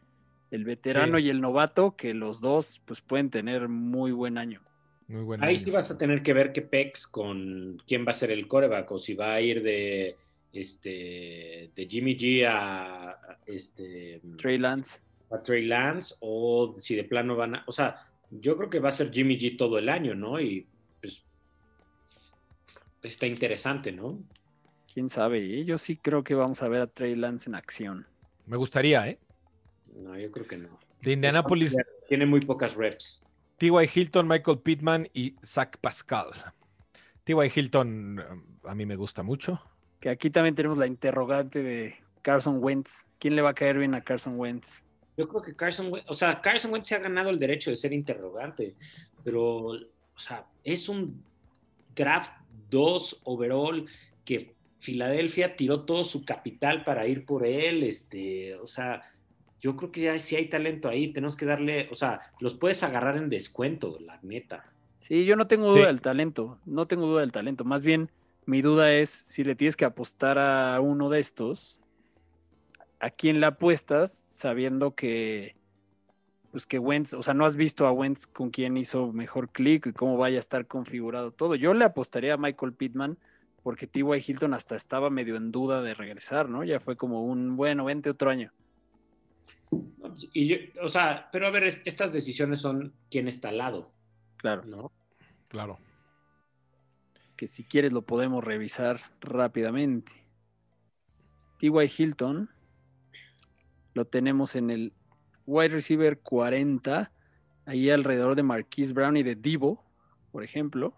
El 0.50 0.64
veterano 0.64 1.18
Sí. 1.18 1.24
y 1.24 1.30
el 1.30 1.40
novato, 1.40 1.96
que 1.96 2.14
los 2.14 2.40
dos 2.40 2.80
pues 2.84 3.00
pueden 3.00 3.30
tener 3.30 3.68
muy 3.68 4.12
buen 4.12 4.38
año. 4.38 4.60
Muy 5.08 5.22
buen 5.22 5.42
Ahí 5.42 5.56
año. 5.56 5.64
sí 5.64 5.70
vas 5.70 5.90
a 5.90 5.98
tener 5.98 6.22
que 6.22 6.32
ver 6.34 6.52
qué 6.52 6.62
pex 6.62 7.06
con 7.06 7.82
quién 7.86 8.06
va 8.06 8.12
a 8.12 8.14
ser 8.14 8.30
el 8.30 8.46
coreback 8.46 8.90
o 8.92 8.98
si 8.98 9.14
va 9.14 9.34
a 9.34 9.40
ir 9.40 9.62
de 9.62 10.16
este 10.52 11.70
de 11.74 11.86
Jimmy 11.88 12.16
G 12.16 12.44
a, 12.46 13.10
a, 13.10 13.38
este 13.46 14.20
Trey 14.36 14.58
Lance. 14.58 15.00
a 15.30 15.42
Trey 15.42 15.66
Lance 15.66 16.14
o 16.20 16.74
si 16.78 16.94
de 16.94 17.04
plano 17.04 17.36
van 17.36 17.56
a, 17.56 17.64
o 17.66 17.72
sea, 17.72 17.96
yo 18.30 18.56
creo 18.56 18.70
que 18.70 18.78
va 18.78 18.90
a 18.90 18.92
ser 18.92 19.10
Jimmy 19.12 19.38
G 19.38 19.56
todo 19.56 19.78
el 19.78 19.88
año, 19.88 20.14
¿no? 20.14 20.40
Y 20.40 20.66
pues 21.00 21.24
está 23.02 23.26
interesante, 23.26 23.92
¿no? 23.92 24.18
Quién 24.92 25.08
sabe, 25.08 25.60
¿eh? 25.60 25.64
yo 25.64 25.78
sí 25.78 25.96
creo 25.96 26.24
que 26.24 26.34
vamos 26.34 26.62
a 26.62 26.68
ver 26.68 26.80
a 26.80 26.86
Trey 26.86 27.14
Lance 27.14 27.48
en 27.48 27.54
acción. 27.54 28.06
Me 28.46 28.56
gustaría, 28.56 29.06
¿eh? 29.08 29.18
No, 29.94 30.18
yo 30.18 30.30
creo 30.30 30.46
que 30.46 30.56
no. 30.56 30.78
De 31.02 31.12
Indianapolis, 31.12 31.76
Tiene 32.08 32.26
muy 32.26 32.40
pocas 32.40 32.74
reps. 32.74 33.22
T.Y. 33.58 33.90
Hilton, 33.92 34.26
Michael 34.26 34.60
Pittman 34.60 35.08
y 35.12 35.34
Zach 35.44 35.76
Pascal. 35.78 36.30
T.Y. 37.24 37.52
Hilton 37.54 38.20
eh, 38.20 38.24
a 38.64 38.74
mí 38.74 38.86
me 38.86 38.96
gusta 38.96 39.22
mucho. 39.22 39.60
Que 40.00 40.10
aquí 40.10 40.30
también 40.30 40.54
tenemos 40.54 40.78
la 40.78 40.86
interrogante 40.86 41.62
de 41.62 41.96
Carson 42.22 42.62
Wentz. 42.62 43.06
¿Quién 43.18 43.34
le 43.36 43.42
va 43.42 43.50
a 43.50 43.54
caer 43.54 43.78
bien 43.78 43.94
a 43.94 44.02
Carson 44.02 44.38
Wentz? 44.38 44.82
Yo 45.16 45.28
creo 45.28 45.42
que 45.42 45.56
Carson 45.56 45.92
Wentz, 45.92 46.08
o 46.08 46.14
sea, 46.14 46.40
Carson 46.40 46.72
Wentz 46.72 46.88
se 46.88 46.94
ha 46.94 47.00
ganado 47.00 47.30
el 47.30 47.38
derecho 47.38 47.70
de 47.70 47.76
ser 47.76 47.92
interrogante, 47.92 48.74
pero, 49.24 49.56
o 49.66 49.78
sea, 50.18 50.46
es 50.62 50.88
un 50.88 51.24
draft 51.96 52.32
2 52.70 53.22
overall 53.24 53.86
que 54.24 54.54
Filadelfia 54.78 55.56
tiró 55.56 55.80
todo 55.80 56.04
su 56.04 56.24
capital 56.24 56.84
para 56.84 57.08
ir 57.08 57.26
por 57.26 57.44
él, 57.44 57.82
este, 57.82 58.54
o 58.56 58.68
sea, 58.68 59.02
yo 59.60 59.76
creo 59.76 59.90
que 59.90 60.02
ya 60.02 60.20
sí 60.20 60.36
hay 60.36 60.48
talento 60.48 60.88
ahí, 60.88 61.12
tenemos 61.12 61.34
que 61.34 61.46
darle, 61.46 61.88
o 61.90 61.96
sea, 61.96 62.20
los 62.38 62.54
puedes 62.54 62.84
agarrar 62.84 63.16
en 63.16 63.28
descuento, 63.28 63.98
la 63.98 64.20
neta. 64.22 64.70
Sí, 64.98 65.24
yo 65.24 65.34
no 65.34 65.48
tengo 65.48 65.66
duda 65.72 65.80
Sí. 65.80 65.86
del 65.86 66.00
talento, 66.00 66.58
no 66.64 66.86
tengo 66.86 67.06
duda 67.08 67.22
del 67.22 67.32
talento. 67.32 67.64
Más 67.64 67.84
bien, 67.84 68.08
mi 68.48 68.62
duda 68.62 68.94
es 68.94 69.10
si 69.10 69.44
le 69.44 69.54
tienes 69.54 69.76
que 69.76 69.84
apostar 69.84 70.38
a 70.38 70.80
uno 70.80 71.10
de 71.10 71.20
estos, 71.20 71.78
¿a 72.98 73.10
quién 73.10 73.40
le 73.40 73.46
apuestas 73.46 74.10
sabiendo 74.10 74.94
que, 74.94 75.54
pues 76.50 76.64
que 76.64 76.78
Wentz, 76.78 77.12
o 77.12 77.22
sea, 77.22 77.34
no 77.34 77.44
has 77.44 77.56
visto 77.56 77.86
a 77.86 77.92
Wentz 77.92 78.26
con 78.26 78.48
quién 78.48 78.78
hizo 78.78 79.12
mejor 79.12 79.50
clic 79.50 79.86
y 79.88 79.92
cómo 79.92 80.16
vaya 80.16 80.38
a 80.38 80.40
estar 80.40 80.66
configurado 80.66 81.30
todo? 81.30 81.56
Yo 81.56 81.74
le 81.74 81.84
apostaría 81.84 82.32
a 82.32 82.36
Michael 82.38 82.72
Pittman 82.72 83.18
porque 83.62 83.86
T.Y. 83.86 84.24
Hilton 84.26 84.54
hasta 84.54 84.76
estaba 84.76 85.10
medio 85.10 85.36
en 85.36 85.52
duda 85.52 85.82
de 85.82 85.92
regresar, 85.92 86.48
¿no? 86.48 86.64
Ya 86.64 86.80
fue 86.80 86.96
como 86.96 87.24
un, 87.24 87.54
bueno, 87.54 87.84
vente 87.84 88.08
otro 88.08 88.30
año. 88.30 88.50
Y 90.32 90.46
yo, 90.46 90.56
o 90.80 90.88
sea, 90.88 91.28
pero 91.30 91.48
a 91.48 91.50
ver, 91.50 91.64
es- 91.64 91.82
estas 91.84 92.14
decisiones 92.14 92.62
son 92.62 92.94
quién 93.10 93.28
está 93.28 93.50
al 93.50 93.58
lado, 93.58 93.90
Claro, 94.38 94.64
¿no? 94.64 94.90
Claro. 95.48 95.78
Que 97.38 97.46
si 97.46 97.62
quieres 97.62 97.92
lo 97.92 98.02
podemos 98.02 98.42
revisar 98.44 98.98
rápidamente. 99.20 100.12
T.Y. 101.60 101.90
Hilton 101.96 102.50
lo 103.94 104.04
tenemos 104.06 104.56
en 104.56 104.70
el 104.70 104.92
wide 105.46 105.68
receiver 105.68 106.18
40, 106.18 107.12
ahí 107.64 107.90
alrededor 107.90 108.34
de 108.34 108.42
Marquise 108.42 108.92
Brown 108.92 109.16
y 109.16 109.22
de 109.22 109.36
Divo, 109.36 109.84
por 110.32 110.42
ejemplo. 110.42 110.96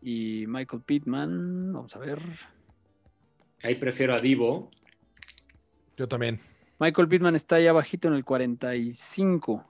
Y 0.00 0.46
Michael 0.46 0.82
Pittman, 0.82 1.72
vamos 1.72 1.96
a 1.96 1.98
ver. 1.98 2.22
Ahí 3.64 3.74
prefiero 3.74 4.14
a 4.14 4.20
Divo, 4.20 4.70
Yo 5.96 6.06
también. 6.06 6.40
Michael 6.78 7.08
Pittman 7.08 7.34
está 7.34 7.56
ahí 7.56 7.66
abajito 7.66 8.06
en 8.06 8.14
el 8.14 8.24
45, 8.24 9.66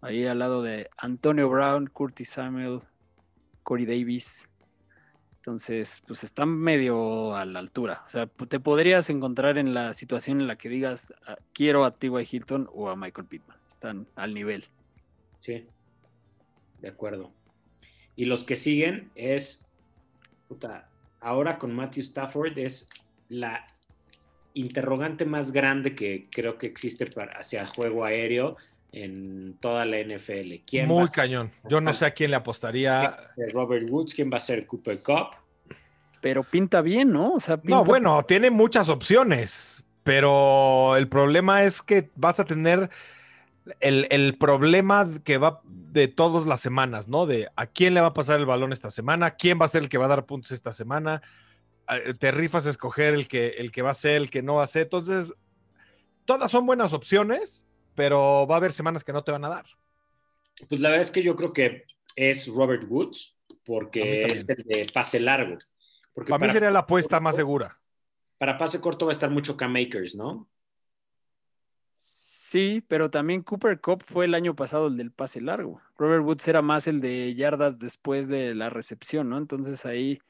ahí 0.00 0.24
al 0.24 0.38
lado 0.38 0.62
de 0.62 0.88
Antonio 0.96 1.50
Brown, 1.50 1.86
Curtis 1.86 2.30
Samuel, 2.30 2.80
Corey 3.68 3.84
Davis. 3.84 4.48
Entonces, 5.36 6.02
pues 6.06 6.24
están 6.24 6.48
medio 6.48 7.36
a 7.36 7.44
la 7.44 7.58
altura. 7.58 8.02
O 8.06 8.08
sea, 8.08 8.26
te 8.26 8.60
podrías 8.60 9.10
encontrar 9.10 9.58
en 9.58 9.74
la 9.74 9.92
situación 9.92 10.40
en 10.40 10.46
la 10.46 10.56
que 10.56 10.70
digas, 10.70 11.12
ah, 11.26 11.36
quiero 11.52 11.84
a 11.84 11.90
T.Y. 11.90 12.26
Hilton 12.32 12.70
o 12.72 12.88
a 12.88 12.96
Michael 12.96 13.26
Pittman. 13.26 13.58
Están 13.68 14.06
al 14.16 14.32
nivel. 14.32 14.64
Sí, 15.40 15.66
de 16.80 16.88
acuerdo. 16.88 17.30
Y 18.16 18.24
los 18.24 18.42
que 18.42 18.56
siguen 18.56 19.10
es, 19.14 19.66
ahora 21.20 21.58
con 21.58 21.74
Matthew 21.74 22.04
Stafford 22.04 22.58
es 22.58 22.88
la 23.28 23.66
interrogante 24.54 25.26
más 25.26 25.52
grande 25.52 25.94
que 25.94 26.26
creo 26.30 26.56
que 26.56 26.68
existe 26.68 27.04
para, 27.04 27.38
hacia 27.38 27.66
juego 27.66 28.06
aéreo 28.06 28.56
en 28.92 29.58
toda 29.58 29.84
la 29.84 29.98
NFL. 29.98 30.64
¿Quién 30.66 30.88
Muy 30.88 31.04
va 31.04 31.10
cañón. 31.10 31.52
Yo 31.68 31.80
no 31.80 31.92
sé 31.92 32.06
a 32.06 32.10
quién 32.10 32.30
le 32.30 32.36
apostaría. 32.36 33.16
ser 33.36 33.52
Robert 33.52 33.88
Woods? 33.88 34.14
¿Quién 34.14 34.30
va 34.32 34.38
a 34.38 34.40
ser 34.40 34.66
Cooper 34.66 35.00
Cup? 35.02 35.36
Pero 36.20 36.42
pinta 36.42 36.80
bien, 36.80 37.12
¿no? 37.12 37.34
O 37.34 37.40
sea, 37.40 37.56
pinta 37.58 37.76
No, 37.76 37.84
bueno, 37.84 38.22
tiene 38.24 38.50
muchas 38.50 38.88
opciones, 38.88 39.84
pero 40.02 40.96
el 40.96 41.08
problema 41.08 41.62
es 41.64 41.82
que 41.82 42.10
vas 42.16 42.40
a 42.40 42.44
tener 42.44 42.90
el, 43.80 44.06
el 44.10 44.36
problema 44.36 45.06
que 45.22 45.38
va 45.38 45.60
de 45.64 46.08
todas 46.08 46.46
las 46.46 46.60
semanas, 46.60 47.08
¿no? 47.08 47.26
De 47.26 47.48
a 47.56 47.66
quién 47.66 47.94
le 47.94 48.00
va 48.00 48.08
a 48.08 48.14
pasar 48.14 48.40
el 48.40 48.46
balón 48.46 48.72
esta 48.72 48.90
semana, 48.90 49.32
quién 49.32 49.58
va 49.60 49.66
a 49.66 49.68
ser 49.68 49.82
el 49.82 49.88
que 49.88 49.98
va 49.98 50.06
a 50.06 50.08
dar 50.08 50.26
puntos 50.26 50.52
esta 50.52 50.72
semana. 50.72 51.22
Eh, 51.88 52.14
Te 52.14 52.30
rifas 52.30 52.66
a 52.66 52.70
escoger 52.70 53.14
el 53.14 53.28
que, 53.28 53.48
el 53.58 53.70
que 53.70 53.82
va 53.82 53.90
a 53.90 53.94
ser, 53.94 54.16
el 54.16 54.30
que 54.30 54.42
no 54.42 54.56
va 54.56 54.64
a 54.64 54.68
ser. 54.68 54.82
Entonces, 54.82 55.32
todas 56.24 56.50
son 56.50 56.66
buenas 56.66 56.92
opciones, 56.92 57.64
pero 57.98 58.46
va 58.46 58.54
a 58.54 58.58
haber 58.58 58.72
semanas 58.72 59.02
que 59.02 59.12
no 59.12 59.24
te 59.24 59.32
van 59.32 59.44
a 59.44 59.48
dar. 59.48 59.66
Pues 60.68 60.80
la 60.80 60.90
verdad 60.90 61.04
es 61.04 61.10
que 61.10 61.20
yo 61.20 61.34
creo 61.34 61.52
que 61.52 61.82
es 62.14 62.46
Robert 62.46 62.84
Woods, 62.88 63.36
porque 63.64 64.20
es 64.22 64.48
el 64.48 64.62
de 64.64 64.86
pase 64.94 65.18
largo. 65.18 65.56
Porque 66.14 66.30
Para 66.30 66.46
mí 66.46 66.52
sería 66.52 66.70
la 66.70 66.78
apuesta 66.80 67.18
más 67.18 67.34
segura. 67.34 67.80
para 68.38 68.56
pase 68.56 68.80
corto 68.80 69.06
va 69.06 69.10
a 69.10 69.14
estar 69.14 69.30
mucho 69.30 69.56
K-Makers, 69.56 70.14
¿no? 70.14 70.48
Sí, 71.90 72.84
pero 72.86 73.10
también 73.10 73.42
Cooper 73.42 73.80
Cup 73.80 74.04
fue 74.06 74.26
el 74.26 74.34
año 74.34 74.54
pasado 74.54 74.86
el 74.86 74.96
del 74.96 75.10
pase 75.10 75.40
largo. 75.40 75.80
Robert 75.96 76.22
Woods 76.22 76.46
era 76.46 76.62
más 76.62 76.86
el 76.86 77.00
de 77.00 77.34
yardas 77.34 77.80
después 77.80 78.28
de 78.28 78.54
la 78.54 78.70
recepción, 78.70 79.28
¿no? 79.28 79.38
Entonces 79.38 79.84
ahí 79.84 80.20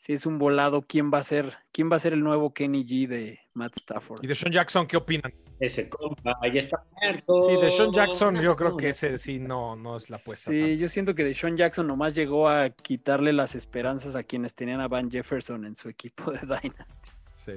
sí 0.00 0.14
es 0.14 0.24
un 0.24 0.38
volado 0.38 0.80
quién 0.80 1.10
va 1.12 1.18
a 1.18 1.22
ser, 1.22 1.58
quién 1.72 1.92
va 1.92 1.96
a 1.96 1.98
ser 1.98 2.14
el 2.14 2.24
nuevo 2.24 2.54
Kenny 2.54 2.86
G 2.86 3.06
de 3.06 3.38
Matt 3.52 3.76
Stafford. 3.76 4.24
¿Y 4.24 4.26
de 4.26 4.34
Sean 4.34 4.50
Jackson 4.50 4.86
qué 4.86 4.96
opinan? 4.96 5.30
Ese 5.58 5.90
compa 5.90 6.38
ya 6.50 6.60
está 6.60 6.82
muerto. 7.02 7.42
Sí, 7.42 7.60
de 7.60 7.70
Sean 7.70 7.92
Jackson 7.92 8.40
yo 8.40 8.56
creo 8.56 8.78
que 8.78 8.88
ese 8.88 9.18
sí 9.18 9.38
no, 9.38 9.76
no 9.76 9.98
es 9.98 10.08
la 10.08 10.16
apuesta. 10.16 10.52
Sí, 10.52 10.58
tanto. 10.58 10.74
yo 10.76 10.88
siento 10.88 11.14
que 11.14 11.22
Deshaun 11.22 11.54
Jackson 11.54 11.86
nomás 11.86 12.14
llegó 12.14 12.48
a 12.48 12.70
quitarle 12.70 13.34
las 13.34 13.54
esperanzas 13.54 14.16
a 14.16 14.22
quienes 14.22 14.54
tenían 14.54 14.80
a 14.80 14.88
Van 14.88 15.10
Jefferson 15.10 15.66
en 15.66 15.76
su 15.76 15.90
equipo 15.90 16.32
de 16.32 16.40
Dynasty. 16.40 17.10
Sí. 17.36 17.52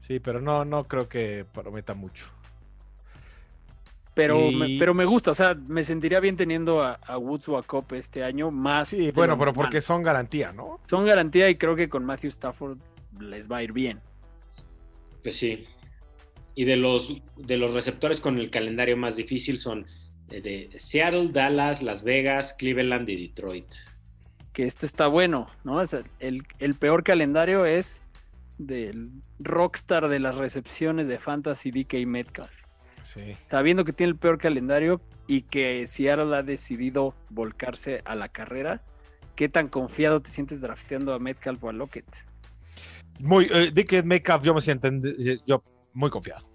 Sí, 0.00 0.20
pero 0.20 0.42
no, 0.42 0.66
no 0.66 0.86
creo 0.86 1.08
que 1.08 1.46
prometa 1.50 1.94
mucho. 1.94 2.26
Pero, 4.18 4.50
Y- 4.50 4.56
me, 4.56 4.76
pero 4.80 4.94
me 4.94 5.04
gusta, 5.04 5.30
o 5.30 5.34
sea, 5.36 5.54
me 5.54 5.84
sentiría 5.84 6.18
bien 6.18 6.36
teniendo 6.36 6.82
a, 6.82 6.94
a 6.94 7.16
Woods 7.18 7.48
o 7.50 7.56
a 7.56 7.62
Cop 7.62 7.92
este 7.92 8.24
año 8.24 8.50
más. 8.50 8.88
Sí, 8.88 9.12
bueno, 9.12 9.34
pero 9.38 9.52
normal. 9.52 9.54
porque 9.54 9.80
son 9.80 10.02
garantía, 10.02 10.52
¿no? 10.52 10.80
son 10.90 11.06
garantía 11.06 11.48
y 11.48 11.54
creo 11.54 11.76
que 11.76 11.88
con 11.88 12.04
Matthew 12.04 12.30
Stafford 12.30 12.78
les 13.20 13.48
va 13.48 13.58
a 13.58 13.62
ir 13.62 13.72
bien. 13.72 14.00
Pues 15.22 15.36
sí. 15.36 15.66
Y 16.56 16.64
de 16.64 16.74
los, 16.74 17.12
de 17.36 17.56
los 17.58 17.74
receptores 17.74 18.20
con 18.20 18.38
el 18.38 18.50
calendario 18.50 18.96
más 18.96 19.14
difícil 19.14 19.56
son 19.58 19.86
de, 20.26 20.40
de 20.40 20.70
Seattle, 20.80 21.28
Dallas, 21.32 21.80
Las 21.84 22.02
Vegas, 22.02 22.54
Cleveland 22.58 23.08
y 23.08 23.28
Detroit. 23.28 23.66
Que 24.52 24.64
este 24.64 24.84
está 24.86 25.06
bueno, 25.06 25.46
¿no? 25.62 25.76
O 25.76 25.86
sea, 25.86 26.02
el, 26.18 26.42
el 26.58 26.74
peor 26.74 27.04
calendario 27.04 27.66
es 27.66 28.02
del 28.58 29.10
rockstar 29.38 30.08
de 30.08 30.18
las 30.18 30.34
recepciones 30.34 31.06
de 31.06 31.20
Fantasy 31.20 31.70
DK 31.70 32.04
Metcalf. 32.04 32.50
Sí. 33.12 33.20
Sabiendo 33.46 33.84
que 33.84 33.92
tiene 33.94 34.10
el 34.12 34.16
peor 34.18 34.36
calendario 34.38 35.00
y 35.26 35.42
que 35.42 35.86
Seattle 35.86 36.36
ha 36.36 36.42
decidido 36.42 37.14
volcarse 37.30 38.02
a 38.04 38.14
la 38.14 38.28
carrera, 38.28 38.82
¿qué 39.34 39.48
tan 39.48 39.68
confiado 39.68 40.20
te 40.20 40.30
sientes 40.30 40.60
drafteando 40.60 41.14
a 41.14 41.18
Metcalf 41.18 41.64
o 41.64 41.70
a 41.70 41.72
Lockett? 41.72 42.04
Muy, 43.20 43.48
eh, 43.50 44.02
Metcalf, 44.04 44.44
yo 44.44 44.52
me 44.54 44.60
siento 44.60 44.88
en- 44.88 45.02
yo 45.46 45.62
muy 45.94 46.10
confiado. 46.10 46.46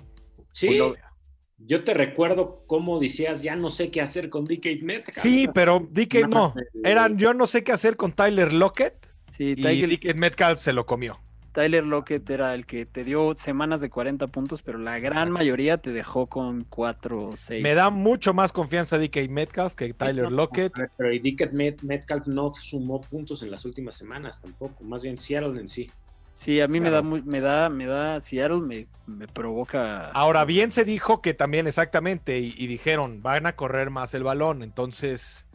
Sí, 0.51 0.68
Muy 0.68 0.78
confiado. 0.80 1.10
yo 1.58 1.84
te 1.84 1.93
recuerdo 1.95 2.64
cómo 2.68 2.99
decías, 2.99 3.41
ya 3.41 3.56
no 3.56 3.70
sé 3.72 3.89
qué 3.89 4.01
hacer 4.01 4.30
con 4.30 4.45
DK 4.45 4.82
Metcalf. 4.84 5.18
Sí, 5.18 5.47
pero 5.54 5.88
DK 5.89 6.28
no. 6.30 6.54
Eran, 6.84 7.18
yo 7.18 7.34
no 7.34 7.47
sé 7.47 7.64
qué 7.64 7.72
hacer 7.72 7.95
con 7.97 8.12
Tyler 8.14 8.54
Lockett 8.54 9.08
Sí, 9.28 9.54
y 9.58 9.62
Tyler, 9.62 9.89
DK 9.89 10.14
Metcalf 10.16 10.60
se 10.60 10.72
lo 10.74 10.86
comió. 10.86 11.20
Tyler 11.54 11.86
Lockett 11.86 12.30
era 12.30 12.54
el 12.54 12.66
que 12.66 12.86
te 12.86 13.04
dio 13.04 13.34
semanas 13.36 13.80
de 13.82 13.89
40 13.89 14.28
puntos, 14.28 14.64
pero 14.64 14.80
la 14.80 14.99
gran 14.99 15.32
mayoría 15.32 15.78
te 15.78 15.91
dejó 15.91 16.28
con 16.28 16.66
4 16.66 17.30
o 17.30 17.38
6. 17.38 17.62
Me 17.64 17.74
da 17.74 17.89
mucho 17.89 18.34
más 18.34 18.51
confianza 18.51 18.97
DK 18.97 19.30
Metcalf 19.30 19.74
que 19.74 19.93
Tyler 19.93 20.32
Lockett. 20.32 20.74
Pero 20.97 21.10
DK 21.10 21.51
Met- 21.54 21.82
Metcalf 21.84 22.28
no 22.28 22.54
sumó 22.54 22.99
puntos 23.01 23.43
en 23.43 23.51
las 23.51 23.66
últimas 23.66 23.95
semanas 23.95 24.41
tampoco. 24.41 24.84
Más 24.84 25.04
bien 25.04 25.20
Seattle 25.20 25.60
en 25.60 25.68
sí. 25.70 25.89
Sí, 26.34 26.60
a 26.62 26.68
mí 26.68 26.80
me 26.80 26.89
da, 26.89 27.04
me 27.04 27.39
da, 27.41 27.70
me 27.70 27.86
da, 27.86 28.20
Seattle 28.20 28.58
me, 28.62 28.88
me 29.06 29.28
provoca. 29.28 30.10
Ahora 30.10 30.45
bien 30.45 30.72
se 30.72 30.84
dijo 30.84 31.22
que 31.22 31.36
también 31.36 31.68
exactamente 31.68 32.39
y, 32.39 32.56
y 32.58 32.66
dijeron 32.66 33.22
van 33.22 33.45
a 33.45 33.56
correr 33.56 33.91
más 33.91 34.16
el 34.16 34.24
balón, 34.24 34.64
entonces 34.64 35.45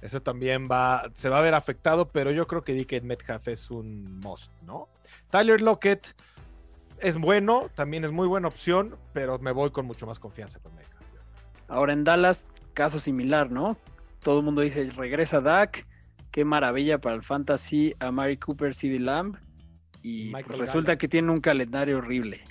eso 0.00 0.22
también 0.22 0.68
va 0.70 1.10
se 1.14 1.28
va 1.28 1.38
a 1.38 1.42
ver 1.42 1.54
afectado, 1.54 2.08
pero 2.12 2.30
yo 2.30 2.46
creo 2.46 2.62
que 2.62 2.72
DK 2.74 3.02
Metcalf 3.02 3.48
es 3.48 3.68
un 3.72 4.20
must, 4.20 4.52
¿no? 4.62 4.88
Tyler 5.30 5.60
Lockett 5.60 6.14
es 6.98 7.16
bueno, 7.16 7.70
también 7.74 8.04
es 8.04 8.10
muy 8.12 8.26
buena 8.26 8.48
opción, 8.48 8.96
pero 9.12 9.38
me 9.38 9.52
voy 9.52 9.70
con 9.70 9.86
mucho 9.86 10.06
más 10.06 10.18
confianza 10.18 10.60
con 10.60 10.74
Metcalf. 10.74 11.06
Ahora 11.68 11.92
en 11.92 12.04
Dallas, 12.04 12.48
caso 12.74 12.98
similar, 12.98 13.50
¿no? 13.50 13.78
Todo 14.22 14.38
el 14.40 14.44
mundo 14.44 14.62
dice, 14.62 14.90
regresa 14.96 15.40
Dak, 15.40 15.86
qué 16.30 16.44
maravilla 16.44 17.00
para 17.00 17.14
el 17.16 17.22
fantasy 17.22 17.94
a 18.00 18.10
Mary 18.10 18.36
Cooper, 18.38 18.74
CD 18.74 18.98
Lamb. 18.98 19.36
Y 20.02 20.42
pues, 20.44 20.58
resulta 20.58 20.92
Gallup. 20.92 21.00
que 21.00 21.08
tiene 21.08 21.30
un 21.30 21.40
calendario 21.40 21.98
horrible. 21.98 22.44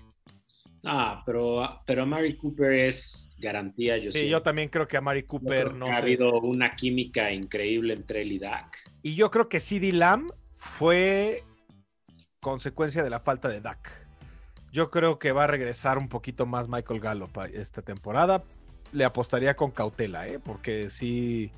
Ah, 0.83 1.23
pero, 1.25 1.81
pero 1.85 2.05
Mary 2.05 2.37
Cooper 2.37 2.71
es 2.71 3.29
garantía, 3.37 3.97
yo 3.97 4.11
Sí, 4.11 4.19
siento. 4.19 4.31
yo 4.31 4.41
también 4.41 4.69
creo 4.69 4.87
que 4.87 4.97
a 4.97 5.01
Mari 5.01 5.23
Yo 5.23 5.27
Cooper 5.27 5.73
no 5.73 5.85
que 5.85 5.91
ha 5.91 5.95
sé. 5.95 6.01
habido 6.01 6.39
una 6.41 6.71
química 6.71 7.31
increíble 7.31 7.93
entre 7.93 8.21
él 8.21 8.31
y 8.33 8.39
Dak. 8.39 8.77
Y 9.01 9.15
yo 9.15 9.31
creo 9.31 9.49
que 9.49 9.59
CD 9.59 9.91
Lamb 9.91 10.31
fue 10.57 11.46
consecuencia 12.41 13.03
de 13.03 13.09
la 13.09 13.19
falta 13.19 13.49
de 13.49 13.61
Dak. 13.61 13.89
Yo 14.71 14.91
creo 14.91 15.17
que 15.17 15.31
va 15.31 15.45
a 15.45 15.47
regresar 15.47 15.97
un 15.97 16.09
poquito 16.09 16.45
más 16.45 16.67
Michael 16.67 16.99
Gallup 16.99 17.37
esta 17.53 17.81
temporada. 17.81 18.43
Le 18.91 19.05
apostaría 19.05 19.55
con 19.55 19.71
cautela, 19.71 20.27
¿eh? 20.27 20.39
porque 20.39 20.89
sí 20.89 21.51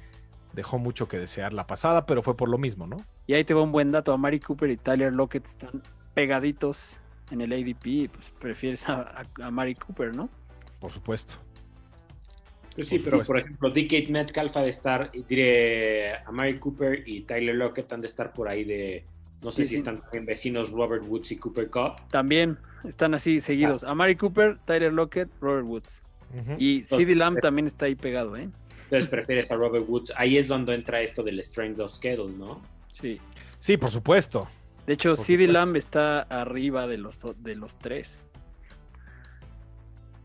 dejó 0.53 0.79
mucho 0.79 1.07
que 1.07 1.17
desear 1.17 1.53
la 1.53 1.67
pasada, 1.67 2.05
pero 2.05 2.23
fue 2.23 2.35
por 2.35 2.49
lo 2.49 2.57
mismo, 2.57 2.87
¿no? 2.87 2.97
Y 3.27 3.33
ahí 3.33 3.43
te 3.43 3.53
va 3.53 3.61
un 3.61 3.71
buen 3.71 3.91
dato, 3.91 4.13
a 4.13 4.17
Mary 4.17 4.39
Cooper 4.39 4.69
y 4.71 4.77
Tyler 4.77 5.13
Lockett 5.13 5.45
están 5.45 5.83
pegaditos 6.15 6.99
en 7.29 7.41
el 7.41 7.53
ADP, 7.53 7.85
y 7.85 8.07
pues 8.07 8.31
prefieres 8.31 8.89
a, 8.89 9.01
a, 9.01 9.25
a 9.45 9.51
Mary 9.51 9.75
Cooper, 9.75 10.15
¿no? 10.15 10.29
Por 10.79 10.91
supuesto. 10.91 11.35
Pues 12.73 12.87
sí, 12.87 12.97
Por 12.97 13.03
pero 13.05 13.23
supuesto. 13.23 13.27
por 13.27 13.37
ejemplo, 13.39 13.69
DK 13.69 14.09
Metcalf 14.09 14.57
ha 14.57 14.61
de 14.61 14.69
estar, 14.69 15.11
y 15.13 15.21
diré, 15.21 16.15
a 16.15 16.31
Mary 16.31 16.57
Cooper 16.57 17.03
y 17.07 17.21
Tyler 17.21 17.53
Lockett 17.55 17.93
han 17.93 18.01
de 18.01 18.07
estar 18.07 18.33
por 18.33 18.47
ahí 18.47 18.63
de, 18.63 19.05
no 19.43 19.51
sé 19.51 19.63
Sí, 19.63 19.67
si 19.67 19.73
sí. 19.73 19.77
están 19.79 20.01
también 20.01 20.25
vecinos 20.25 20.71
Robert 20.71 21.03
Woods 21.07 21.31
y 21.31 21.37
Cooper 21.37 21.69
Cup. 21.69 21.93
También 22.09 22.57
están 22.83 23.13
así 23.13 23.39
seguidos. 23.39 23.83
A 23.83 23.93
Mary 23.95 24.15
Cooper, 24.15 24.57
Tyler 24.65 24.91
Lockett, 24.93 25.29
Robert 25.41 25.65
Woods. 25.65 26.01
Y 26.57 26.83
CD 26.83 27.15
Lamb 27.15 27.39
también 27.41 27.65
está 27.67 27.85
ahí 27.87 27.95
pegado, 27.95 28.37
¿eh? 28.37 28.49
Entonces 28.83 29.09
prefieres 29.09 29.51
a 29.51 29.55
Robert 29.55 29.85
Woods. 29.87 30.11
Ahí 30.15 30.37
es 30.37 30.47
donde 30.47 30.75
entra 30.75 31.01
esto 31.01 31.23
del 31.23 31.39
strength 31.43 31.79
of 31.79 31.91
schedule, 31.93 32.35
¿no? 32.37 32.61
Sí. 32.91 33.19
Sí, 33.59 33.77
por 33.77 33.89
supuesto. 33.89 34.47
De 34.85 34.93
hecho, 34.93 35.15
supuesto. 35.15 35.51
Lamb 35.51 35.75
está 35.75 36.21
arriba 36.21 36.87
de 36.87 36.97
los, 36.97 37.23
de 37.37 37.55
los 37.55 37.77
tres. 37.77 38.23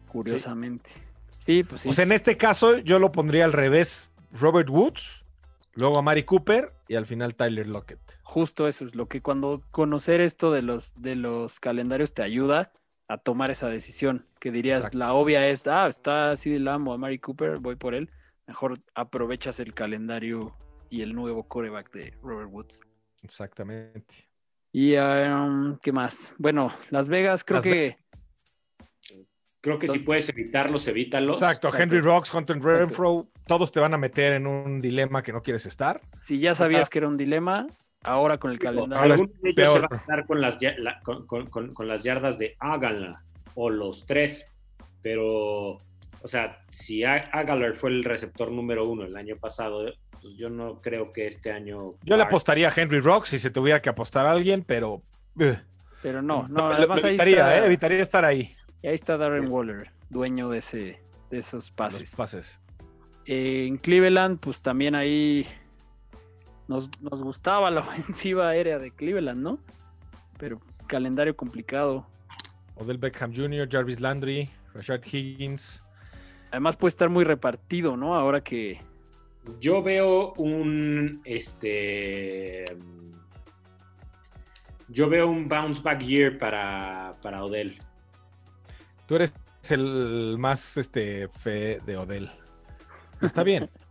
Curiosamente. 0.09 0.91
Sí, 1.37 1.65
pues 1.65 1.83
sí. 1.83 1.89
O 1.89 1.93
sea, 1.93 2.05
en 2.05 2.13
este 2.13 2.37
caso 2.37 2.79
yo 2.79 2.99
lo 2.99 3.13
pondría 3.13 3.45
al 3.45 3.53
revés. 3.53 4.11
Robert 4.33 4.69
Woods, 4.71 5.25
luego 5.75 5.99
a 5.99 6.03
Mari 6.03 6.25
Cooper 6.25 6.73
y 6.89 6.95
al 6.97 7.07
final 7.07 7.35
Tyler 7.35 7.67
Lockett. 7.67 8.01
Justo 8.25 8.67
eso 8.67 8.85
es 8.85 8.95
lo 8.95 9.07
que 9.07 9.21
cuando 9.21 9.63
conocer 9.71 10.21
esto 10.23 10.51
de 10.51 10.63
los, 10.63 11.01
de 11.01 11.15
los 11.15 11.61
calendarios 11.61 12.15
te 12.15 12.23
ayuda 12.23 12.73
a 13.07 13.19
tomar 13.19 13.51
esa 13.51 13.69
decisión. 13.69 14.27
Que 14.41 14.51
dirías, 14.51 14.79
Exacto. 14.79 14.99
la 14.99 15.13
obvia 15.13 15.47
es, 15.49 15.67
ah, 15.67 15.87
está 15.87 16.35
CD 16.37 16.59
Lamb 16.59 16.89
o 16.89 16.95
a 16.95 16.99
Mary 16.99 17.19
Cooper, 17.19 17.59
voy 17.59 17.77
por 17.77 17.95
él. 17.95 18.11
Mejor 18.47 18.75
aprovechas 18.95 19.61
el 19.61 19.75
calendario 19.75 20.57
y 20.89 21.03
el 21.03 21.15
nuevo 21.15 21.47
coreback 21.47 21.93
de 21.93 22.15
Robert 22.23 22.51
Woods. 22.51 22.81
Exactamente. 23.23 24.29
Y, 24.73 24.97
um, 24.97 25.79
¿qué 25.79 25.93
más? 25.93 26.35
Bueno, 26.39 26.73
Las 26.91 27.09
Vegas 27.09 27.45
creo 27.45 27.59
Las 27.59 27.65
que... 27.65 27.97
Creo 29.61 29.79
que 29.79 29.89
si 29.89 30.01
puedes 30.01 30.29
evitarlos, 30.29 30.87
evítalos. 30.89 31.35
Exacto, 31.35 31.69
Exacto. 31.69 31.95
Henry 31.95 32.01
Rocks, 32.05 32.35
Hunter 32.35 32.57
Exacto. 32.57 32.79
Renfro, 32.79 33.29
todos 33.47 33.73
te 33.73 33.81
van 33.81 33.95
a 33.95 33.99
meter 33.99 34.35
en 34.35 34.47
un 34.47 34.79
dilema 34.79 35.23
que 35.23 35.33
no 35.33 35.43
quieres 35.43 35.65
estar. 35.65 36.03
Si 36.19 36.39
ya 36.39 36.55
sabías 36.55 36.91
que 36.91 36.99
era 36.99 37.09
un 37.09 37.17
dilema, 37.17 37.67
ahora 38.05 38.39
con 38.39 38.51
el 38.53 38.59
calendario... 38.59 39.13
Algunos 39.15 39.41
de 39.43 39.51
ellos 39.51 39.55
peor. 39.57 39.73
se 39.75 39.81
van 39.81 39.93
a 39.93 39.97
estar 39.97 40.27
con 40.27 40.41
las, 40.41 40.59
ya- 40.59 40.75
la- 40.79 41.01
con, 41.01 41.27
con- 41.27 41.47
con- 41.49 41.75
con 41.75 41.89
las 41.89 42.03
yardas 42.05 42.39
de 42.39 42.57
háganla 42.61 43.25
o 43.55 43.71
los 43.71 44.07
tres, 44.07 44.47
pero, 45.03 45.73
o 45.75 46.29
sea, 46.29 46.61
si 46.71 47.05
Aguilar 47.05 47.75
fue 47.75 47.91
el 47.91 48.05
receptor 48.05 48.51
número 48.51 48.89
uno 48.89 49.05
el 49.05 49.17
año 49.17 49.37
pasado, 49.37 49.93
pues 50.23 50.35
yo 50.37 50.49
no 50.51 50.81
creo 50.81 51.13
que 51.13 51.27
este 51.27 51.53
año. 51.53 51.95
Yo 52.03 52.17
le 52.17 52.23
apostaría 52.23 52.69
a 52.69 52.73
Henry 52.75 53.01
Rocks 53.01 53.29
si 53.29 53.39
se 53.39 53.51
tuviera 53.51 53.81
que 53.83 53.89
apostar 53.91 54.25
a 54.27 54.33
alguien, 54.33 54.63
pero. 54.67 55.03
Pero 56.03 56.23
no, 56.23 56.47
no, 56.49 56.67
además 56.67 57.03
lo 57.03 57.09
ahí 57.09 57.15
evitaría, 57.15 57.37
está, 57.37 57.59
eh, 57.59 57.67
evitaría 57.67 57.99
estar 58.03 58.25
ahí. 58.25 58.55
y 58.83 58.87
ahí 58.89 58.95
está 58.95 59.17
Darren 59.17 59.51
Waller, 59.51 59.91
dueño 60.11 60.49
de, 60.49 60.59
ese, 60.59 61.01
de 61.31 61.39
esos 61.39 61.65
Los 61.65 61.71
pases. 61.73 62.17
pases. 62.17 62.59
Eh, 63.27 63.67
en 63.69 63.77
Cleveland, 63.79 64.39
pues 64.41 64.63
también 64.63 64.95
ahí 64.95 65.47
nos, 66.69 66.91
nos 67.01 67.23
gustaba 67.23 67.71
la 67.71 67.81
ofensiva 67.89 68.49
aérea 68.49 68.79
de 68.79 68.91
Cleveland, 68.91 69.43
¿no? 69.43 69.59
Pero 70.39 70.61
calendario 70.87 71.37
complicado. 71.37 72.07
Odell 72.77 72.99
Beckham 72.99 73.35
Jr., 73.35 73.69
Jarvis 73.71 74.01
Landry, 74.01 74.51
Rashad 74.75 75.01
Higgins. 75.05 75.83
Además 76.51 76.77
puede 76.77 76.91
estar 76.91 77.09
muy 77.09 77.25
repartido, 77.25 77.97
¿no? 77.97 78.15
Ahora 78.15 78.43
que 78.43 78.81
Yo 79.61 79.83
veo 79.83 80.33
un. 80.35 81.21
Este. 81.25 82.65
Yo 84.89 85.09
veo 85.09 85.29
un 85.29 85.49
bounce 85.49 85.83
back 85.83 86.01
year 86.01 86.39
para, 86.39 87.17
para 87.23 87.43
Odell. 87.45 87.79
Tú 89.07 89.17
eres 89.17 89.35
el 89.71 90.37
más 90.39 90.77
este, 90.77 91.29
fe 91.29 91.81
de 91.85 91.97
Odell. 91.97 92.31
Está 93.21 93.43
bien. 93.43 93.71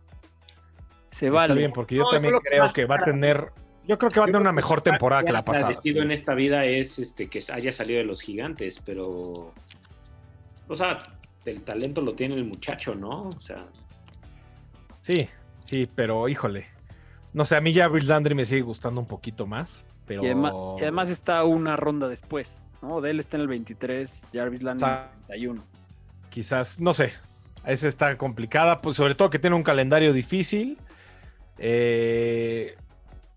se 1.14 1.26
Está 1.26 1.34
vale. 1.36 1.54
bien, 1.54 1.72
porque 1.72 1.94
yo 1.94 2.02
No, 2.02 2.08
también 2.10 2.34
creo 2.40 2.72
que 2.72 2.84
va 2.86 2.96
a 2.96 3.04
tener. 3.04 3.52
Yo 3.86 3.98
creo 3.98 4.10
que 4.10 4.18
va 4.18 4.24
a 4.24 4.26
tener 4.26 4.40
una 4.40 4.52
mejor 4.52 4.82
que 4.82 4.90
temporada 4.90 5.22
que 5.24 5.32
la 5.32 5.44
pasada. 5.44 5.78
sí. 5.82 5.90
en 5.96 6.10
esta 6.10 6.34
vida 6.34 6.64
es 6.64 6.98
este 6.98 7.28
que 7.28 7.42
haya 7.52 7.70
salido 7.72 7.98
de 7.98 8.04
los 8.04 8.20
gigantes, 8.22 8.80
pero. 8.84 9.52
O 10.66 10.74
sea, 10.76 10.98
el 11.44 11.62
talento 11.62 12.00
lo 12.00 12.14
tiene 12.14 12.34
el 12.34 12.44
muchacho, 12.44 12.94
¿no? 12.94 13.28
O 13.28 13.40
sea. 13.40 13.66
Sí, 15.00 15.28
sí, 15.64 15.88
pero 15.94 16.28
híjole. 16.28 16.66
No 17.32 17.44
sé, 17.44 17.56
a 17.56 17.60
mí 17.60 17.74
Jarvis 17.74 18.06
Landry 18.06 18.34
me 18.34 18.44
sigue 18.44 18.62
gustando 18.62 19.00
un 19.00 19.06
poquito 19.06 19.46
más. 19.46 19.86
Pero... 20.06 20.22
Y, 20.22 20.26
además, 20.26 20.52
y 20.78 20.82
además 20.82 21.10
está 21.10 21.44
una 21.44 21.76
ronda 21.76 22.08
después, 22.08 22.62
¿no? 22.82 22.96
Odell 22.96 23.18
está 23.20 23.36
en 23.36 23.42
el 23.42 23.48
23, 23.48 24.28
Jarvis 24.32 24.62
Landry 24.62 24.84
en 24.86 24.92
el 24.92 24.98
Sa- 24.98 25.10
31. 25.26 25.64
quizás, 26.30 26.78
no 26.78 26.92
sé, 26.94 27.12
esa 27.66 27.88
está 27.88 28.16
complicada, 28.18 28.80
pues 28.82 28.96
sobre 28.96 29.14
todo 29.14 29.30
que 29.30 29.38
tiene 29.38 29.56
un 29.56 29.62
calendario 29.62 30.12
difícil. 30.12 30.78
Eh, 31.58 32.76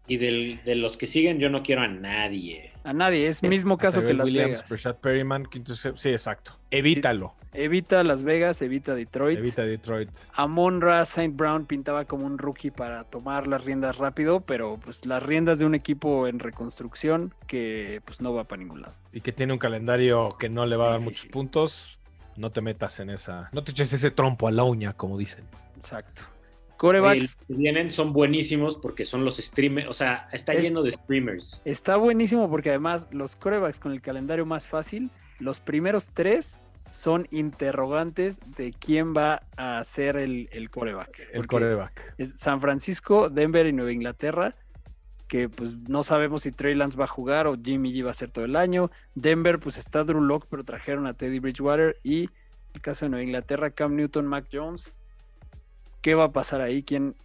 Y 0.09 0.15
del- 0.18 0.61
de 0.63 0.76
los 0.76 0.95
que 0.95 1.05
siguen, 1.05 1.38
yo 1.38 1.49
no 1.49 1.63
quiero 1.63 1.82
a 1.82 1.88
nadie. 1.89 2.72
A 2.86 2.93
nadie, 2.93 3.28
es 3.28 3.43
mismo 3.43 3.78
caso 3.78 4.01
que 4.01 4.13
Las 4.13 4.28
Williams, 4.28 4.51
Vegas. 4.51 4.70
Rashad 4.72 4.95
Perryman, 4.95 5.45
quinto 5.45 5.76
sí, 5.76 6.09
exacto. 6.09 6.53
Evítalo, 6.72 7.36
Evita 7.51 8.01
Las 8.05 8.24
Vegas, 8.24 8.61
evita 8.61 8.95
Detroit. 8.95 9.38
evita 9.39 9.65
Detroit. 9.65 10.09
Amon 10.34 10.80
Ra 10.80 11.01
St. 11.01 11.34
Brown 11.36 11.65
pintaba 11.65 12.05
como 12.05 12.26
un 12.26 12.38
rookie 12.38 12.72
para 12.72 13.03
tomar 13.03 13.47
las 13.47 13.65
riendas 13.65 13.97
rápido, 13.97 14.39
pero 14.39 14.80
pues 14.82 15.05
las 15.05 15.22
riendas 15.24 15.59
de 15.59 15.65
un 15.65 15.76
equipo 15.76 16.28
en 16.28 16.39
reconstrucción 16.39 17.34
que 17.45 18.01
pues 18.05 18.22
no 18.22 18.34
va 18.34 18.45
para 18.45 18.61
ningún 18.61 18.84
lado. 18.84 18.93
Y 19.11 19.20
que 19.20 19.34
tiene 19.34 19.51
un 19.51 19.59
calendario 19.59 20.38
que 20.39 20.47
no 20.47 20.65
le 20.65 20.78
va 20.78 20.88
a 20.88 20.91
dar 20.91 20.99
muchos 21.01 21.26
puntos. 21.26 21.99
No 22.38 22.51
te 22.51 22.61
metas 22.61 22.99
en 23.01 23.09
esa, 23.09 23.49
no 23.51 23.61
te 23.63 23.72
eches 23.72 23.91
ese 23.91 24.09
trompo 24.11 24.47
a 24.47 24.51
la 24.51 24.63
uña, 24.63 24.93
como 24.93 25.18
dicen. 25.18 25.43
Exacto. 25.76 26.22
Corebacks 26.78 27.36
que 27.47 27.53
vienen 27.53 27.91
son 27.91 28.13
buenísimos 28.13 28.75
porque 28.78 29.05
son 29.05 29.25
los 29.25 29.38
streamers. 29.38 29.88
O 29.89 29.93
sea, 29.93 30.30
está 30.32 30.53
Es- 30.53 30.63
lleno 30.63 30.84
de 30.84 30.91
streamers. 30.91 31.61
está 31.65 31.97
buenísimo 31.97 32.49
porque 32.49 32.69
además 32.69 33.07
los 33.11 33.36
corebacks 33.36 33.80
con 33.80 33.91
el 33.91 34.01
calendario 34.01 34.45
más 34.45 34.67
fácil, 34.67 35.09
los 35.39 35.59
primeros 35.59 36.09
tres 36.13 36.55
son 36.91 37.28
interrogantes 37.32 38.39
de 38.55 38.73
quién 38.73 39.13
va 39.15 39.41
a 39.57 39.84
ser 39.84 40.15
el, 40.15 40.47
el 40.51 40.69
coreback. 40.69 41.28
El 41.34 41.45
coreback. 41.47 42.13
es 42.17 42.39
San 42.39 42.61
Francisco, 42.61 43.30
Denver 43.30 43.65
y 43.67 43.73
Nueva 43.73 43.91
Inglaterra, 43.91 44.55
que 45.28 45.49
pues 45.49 45.75
no 45.89 46.03
sabemos 46.05 46.43
si 46.43 46.53
Trey 46.53 46.73
Lance 46.75 46.97
va 46.97 47.03
a 47.03 47.07
jugar 47.09 47.47
o 47.47 47.57
Jimmy 47.61 47.91
G 47.91 48.05
va 48.05 48.11
a 48.11 48.13
ser 48.13 48.32
todo 48.32 48.45
el 48.45 48.55
año. 48.55 48.89
Denver, 49.15 49.59
pues 49.59 49.78
está 49.78 50.05
Drew 50.05 50.21
Lock, 50.21 50.45
pero 50.49 50.63
trajeron 50.63 51.07
a 51.07 51.13
Teddy 51.13 51.39
Bridgewater. 51.39 51.97
Y 52.03 52.30
el 52.73 52.82
caso 52.82 53.05
de 53.05 53.09
Nueva 53.09 53.23
Inglaterra, 53.25 53.71
Cam 53.71 53.95
Newton, 53.97 54.25
Mac 54.25 54.45
Jones. 54.51 54.93
¿Qué 56.01 56.15
va 56.15 56.25
a 56.25 56.31
pasar 56.31 56.61
ahí? 56.61 56.83
¿Quién, 56.83 57.15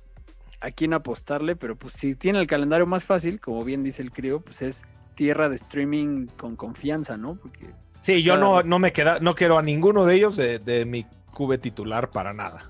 ¿A 0.60 0.70
quién 0.70 0.92
apostarle? 0.94 1.56
Pero 1.56 1.76
pues 1.76 1.94
si 1.94 2.14
tiene 2.14 2.38
el 2.40 2.46
calendario 2.46 2.86
más 2.86 3.04
fácil, 3.04 3.40
como 3.40 3.64
bien 3.64 3.82
dice 3.82 4.02
el 4.02 4.10
crío, 4.12 4.40
pues 4.40 4.62
es 4.62 4.82
tierra 5.14 5.48
de 5.48 5.56
streaming 5.56 6.26
con 6.36 6.56
confianza, 6.56 7.16
¿no? 7.16 7.36
Porque 7.36 7.70
Sí, 8.00 8.22
yo 8.22 8.36
no, 8.36 8.56
vez. 8.56 8.66
no 8.66 8.78
me 8.78 8.92
queda, 8.92 9.20
no 9.20 9.34
quiero 9.34 9.58
a 9.58 9.62
ninguno 9.62 10.04
de 10.04 10.14
ellos 10.16 10.36
de, 10.36 10.58
de 10.58 10.84
mi 10.84 11.06
cube 11.32 11.58
titular 11.58 12.10
para 12.10 12.32
nada. 12.32 12.68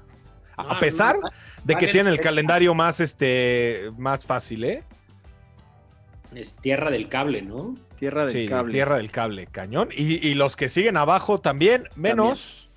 A, 0.57 0.63
a 0.63 0.77
Ah, 0.77 0.81
pesar 0.81 1.17
no, 1.21 1.31
de 1.65 1.77
que 1.77 1.89
tiene 1.89 2.11
el 2.11 2.21
calendario 2.21 2.75
más, 2.75 3.01
este, 3.01 3.91
más 3.97 4.27
fácil, 4.27 4.65
¿eh? 4.65 4.85
Es 6.35 6.57
tierra 6.57 6.91
del 6.91 7.09
cable, 7.09 7.43
¿no? 7.43 7.77
Tierra 7.99 8.23
del 8.23 8.31
Sí, 8.31 8.47
cable. 8.47 8.73
tierra 8.73 8.97
del 8.97 9.11
cable, 9.11 9.47
cañón. 9.47 9.89
Y, 9.95 10.27
y 10.27 10.35
los 10.35 10.57
que 10.57 10.69
siguen 10.69 10.97
abajo 10.97 11.41
también, 11.41 11.89
menos, 11.95 12.71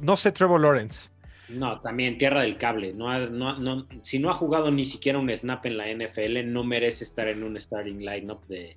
no 0.00 0.16
sé, 0.16 0.32
Trevor 0.32 0.60
Lawrence. 0.60 1.10
No, 1.50 1.80
también 1.80 2.18
tierra 2.18 2.42
del 2.42 2.56
cable. 2.58 2.92
No, 2.92 3.10
ha- 3.10 3.26
no, 3.26 3.58
no, 3.58 3.86
si 4.02 4.18
no 4.18 4.30
ha 4.30 4.34
jugado 4.34 4.70
ni 4.70 4.84
siquiera 4.84 5.18
un 5.18 5.30
snap 5.34 5.64
en 5.66 5.76
la 5.78 5.88
NFL, 5.88 6.44
no 6.52 6.62
merece 6.64 7.04
estar 7.04 7.26
en 7.28 7.42
un 7.42 7.58
starting 7.60 7.98
lineup 8.00 8.44
de 8.46 8.76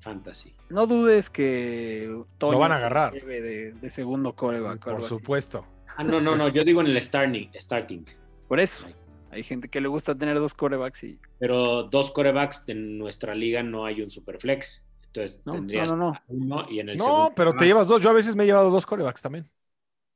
fantasy. 0.00 0.54
No 0.70 0.86
dudes 0.86 1.28
que 1.30 2.22
Toño 2.38 2.52
Lo 2.52 2.58
van 2.58 2.72
a 2.72 2.76
agarrar. 2.76 3.12
lleve 3.12 3.40
De, 3.40 3.72
de 3.72 3.90
segundo 3.90 4.34
coreback. 4.34 4.84
Por 4.84 4.96
así. 5.00 5.08
supuesto. 5.08 5.66
Ah, 5.96 6.04
no, 6.04 6.20
no, 6.20 6.36
no, 6.36 6.48
yo 6.48 6.62
digo 6.64 6.80
en 6.80 6.86
el 6.88 7.02
starting. 7.02 7.50
starting. 7.54 8.04
Por 8.46 8.60
eso. 8.60 8.86
Hay 9.30 9.42
gente 9.42 9.68
que 9.68 9.80
le 9.80 9.88
gusta 9.88 10.14
tener 10.16 10.38
dos 10.38 10.54
corebacks 10.54 11.04
y 11.04 11.18
Pero 11.38 11.82
dos 11.82 12.10
corebacks 12.12 12.64
en 12.68 12.96
nuestra 12.96 13.34
liga 13.34 13.62
no 13.62 13.84
hay 13.84 14.00
un 14.00 14.10
superflex. 14.10 14.82
Entonces 15.06 15.42
No, 15.44 15.52
tendrías 15.54 15.90
no, 15.90 15.96
no, 15.96 16.12
no. 16.12 16.20
uno 16.28 16.66
y 16.70 16.80
en 16.80 16.90
el 16.90 16.96
No, 16.98 17.04
segundo 17.04 17.32
pero 17.34 17.52
te 17.54 17.64
llevas 17.66 17.88
dos. 17.88 18.00
Yo 18.00 18.10
a 18.10 18.14
veces 18.14 18.36
me 18.36 18.44
he 18.44 18.46
llevado 18.46 18.70
dos 18.70 18.86
corebacks 18.86 19.20
también. 19.20 19.50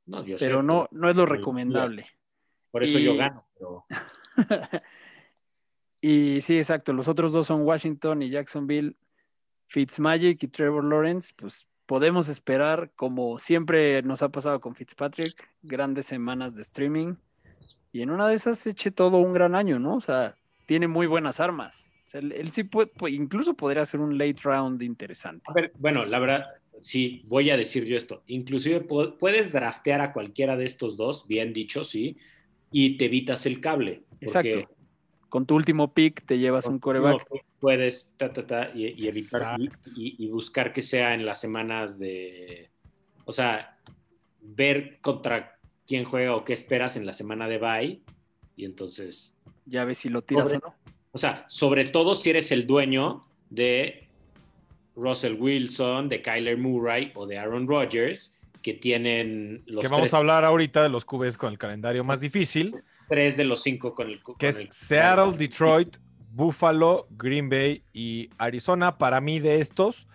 No, 0.05 0.25
yo 0.25 0.37
sé, 0.37 0.45
pero 0.45 0.61
no, 0.63 0.87
no 0.91 1.09
es 1.09 1.15
lo 1.15 1.25
recomendable. 1.25 2.05
Por 2.71 2.83
eso 2.83 2.97
y- 2.99 3.03
yo 3.05 3.15
gano. 3.15 3.45
pero- 3.57 3.85
y 6.01 6.41
sí, 6.41 6.57
exacto. 6.57 6.93
Los 6.93 7.07
otros 7.07 7.31
dos 7.31 7.47
son 7.47 7.61
Washington 7.61 8.21
y 8.21 8.29
Jacksonville. 8.29 8.95
Fitzmagic 9.67 10.43
y 10.43 10.47
Trevor 10.49 10.83
Lawrence, 10.83 11.33
pues 11.35 11.67
podemos 11.87 12.27
esperar, 12.29 12.91
como 12.95 13.39
siempre 13.39 14.03
nos 14.03 14.21
ha 14.21 14.29
pasado 14.29 14.59
con 14.59 14.75
Fitzpatrick, 14.75 15.49
grandes 15.63 16.05
semanas 16.05 16.55
de 16.55 16.61
streaming. 16.61 17.15
Y 17.91 18.01
en 18.01 18.11
una 18.11 18.27
de 18.27 18.35
esas 18.35 18.65
eche 18.67 18.91
todo 18.91 19.17
un 19.17 19.33
gran 19.33 19.55
año, 19.55 19.79
¿no? 19.79 19.95
O 19.95 19.99
sea, 19.99 20.35
tiene 20.67 20.87
muy 20.87 21.07
buenas 21.07 21.39
armas. 21.39 21.91
O 22.03 22.05
sea, 22.05 22.21
él, 22.21 22.31
él 22.33 22.51
sí 22.51 22.63
puede, 22.65 22.87
puede- 22.87 23.15
incluso 23.15 23.55
podría 23.55 23.83
ser 23.85 23.99
un 24.01 24.17
late 24.17 24.35
round 24.43 24.81
interesante. 24.83 25.43
A 25.47 25.53
ver, 25.53 25.71
bueno, 25.79 26.05
la 26.05 26.19
verdad, 26.19 26.45
sí, 26.81 27.23
voy 27.27 27.49
a 27.49 27.57
decir 27.57 27.85
yo 27.85 27.97
esto. 27.97 28.23
Inclusive 28.27 28.87
pu- 28.87 29.17
puedes 29.17 29.51
draftear 29.51 30.01
a 30.01 30.13
cualquiera 30.13 30.57
de 30.57 30.65
estos 30.65 30.97
dos, 30.97 31.27
bien 31.27 31.53
dicho, 31.53 31.83
sí, 31.83 32.17
y 32.71 32.97
te 32.97 33.05
evitas 33.05 33.45
el 33.45 33.61
cable. 33.61 34.03
porque 34.09 34.25
Exacto. 34.51 34.69
Con 35.29 35.45
tu 35.47 35.55
último 35.55 35.93
pick 35.93 36.23
te 36.25 36.37
llevas 36.37 36.67
un 36.67 36.77
coreback. 36.79 37.25
Puedes 37.59 38.13
ta, 38.17 38.31
ta, 38.31 38.45
ta, 38.45 38.71
y, 38.75 38.87
y 39.03 39.07
evitar 39.07 39.59
y, 39.59 39.65
Exacto. 39.65 39.89
y- 39.95 40.15
y 40.25 40.27
buscar 40.27 40.73
que 40.73 40.81
sea 40.83 41.13
en 41.15 41.25
las 41.25 41.39
semanas 41.41 41.97
de. 41.97 42.69
O 43.25 43.31
sea, 43.31 43.79
ver 44.41 44.99
contra 45.01 45.57
quién 45.87 46.03
juega 46.05 46.35
o 46.35 46.43
qué 46.43 46.53
esperas 46.53 46.97
en 46.97 47.05
la 47.05 47.13
semana 47.13 47.47
de 47.47 47.57
bye. 47.57 48.01
Y 48.55 48.65
entonces. 48.65 49.33
Ya 49.65 49.85
ves 49.85 49.97
si 49.99 50.09
lo 50.09 50.21
tiras 50.21 50.53
o 50.53 50.59
no. 50.59 50.75
O 51.13 51.17
sea, 51.17 51.45
sobre 51.47 51.85
todo 51.85 52.15
si 52.15 52.29
eres 52.29 52.51
el 52.51 52.67
dueño 52.67 53.25
de 53.49 54.02
Russell 54.95 55.33
Wilson, 55.39 56.09
de 56.09 56.21
Kyler 56.21 56.57
Murray 56.57 57.11
o 57.15 57.25
de 57.25 57.37
Aaron 57.37 57.67
Rodgers, 57.67 58.37
que 58.61 58.73
tienen 58.73 59.63
los 59.65 59.81
que 59.81 59.87
vamos 59.87 60.03
tres, 60.03 60.13
a 60.13 60.17
hablar 60.17 60.45
ahorita 60.45 60.83
de 60.83 60.89
los 60.89 61.03
QBs 61.05 61.37
con 61.37 61.51
el 61.51 61.57
calendario 61.57 62.03
más 62.03 62.21
difícil, 62.21 62.75
tres 63.09 63.35
de 63.37 63.43
los 63.43 63.61
cinco 63.63 63.93
con 63.93 64.07
el. 64.09 64.21
con 64.23 64.35
que 64.35 64.49
es 64.49 64.59
el- 64.59 64.71
Seattle, 64.71 65.37
Detroit, 65.37 65.97
Buffalo, 66.31 67.07
Green 67.11 67.49
Bay 67.49 67.83
y 67.93 68.29
Arizona. 68.37 68.97
Para 68.97 69.19
mí 69.21 69.39
de 69.39 69.59
estos, 69.59 70.07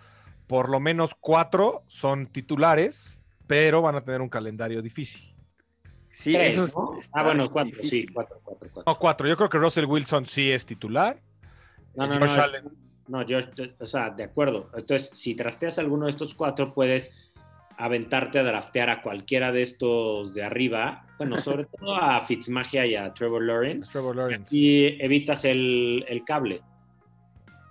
por 0.47 0.69
lo 0.69 0.79
menos 0.79 1.13
cuatro 1.19 1.83
son 1.87 2.27
titulares, 2.27 3.19
pero 3.47 3.81
van 3.81 3.95
a 3.95 4.01
tener 4.03 4.21
un 4.21 4.29
calendario 4.29 4.81
difícil. 4.81 5.21
Sí, 6.09 6.33
Tres, 6.33 6.53
eso 6.53 6.63
es, 6.63 6.75
¿no? 6.75 6.99
está 6.99 7.19
Ah, 7.19 7.23
bueno, 7.23 7.49
cuatro, 7.51 7.79
sí, 7.87 8.07
cuatro, 8.07 8.39
cuatro, 8.43 8.67
cuatro. 8.73 8.91
No, 8.91 8.97
cuatro. 8.99 9.27
Yo 9.27 9.37
creo 9.37 9.47
que 9.49 9.59
Russell 9.59 9.85
Wilson 9.85 10.25
sí 10.25 10.51
es 10.51 10.65
titular. 10.65 11.21
No, 11.95 12.07
no, 12.07 12.13
Josh 12.15 12.35
no, 12.35 12.41
Allen. 12.41 12.63
No, 13.09 13.23
yo, 13.23 13.39
o 13.79 13.85
sea, 13.85 14.09
de 14.11 14.23
acuerdo. 14.23 14.69
Entonces, 14.75 15.09
si 15.13 15.33
drafteas 15.33 15.79
alguno 15.79 16.05
de 16.05 16.11
estos 16.11 16.35
cuatro, 16.35 16.73
puedes 16.73 17.29
aventarte 17.77 18.39
a 18.39 18.43
draftear 18.43 18.89
a 18.89 19.01
cualquiera 19.01 19.51
de 19.51 19.61
estos 19.63 20.33
de 20.33 20.43
arriba. 20.43 21.05
Bueno, 21.17 21.37
sobre 21.39 21.65
todo 21.79 21.95
a 21.95 22.25
Fitzmagia 22.25 22.85
y 22.85 22.95
a 22.95 23.13
Trevor 23.13 23.43
Lawrence. 23.43 23.91
Trevor 23.91 24.15
Lawrence. 24.15 24.55
Y 24.55 25.01
evitas 25.03 25.43
el, 25.45 26.05
el 26.07 26.23
cable. 26.23 26.61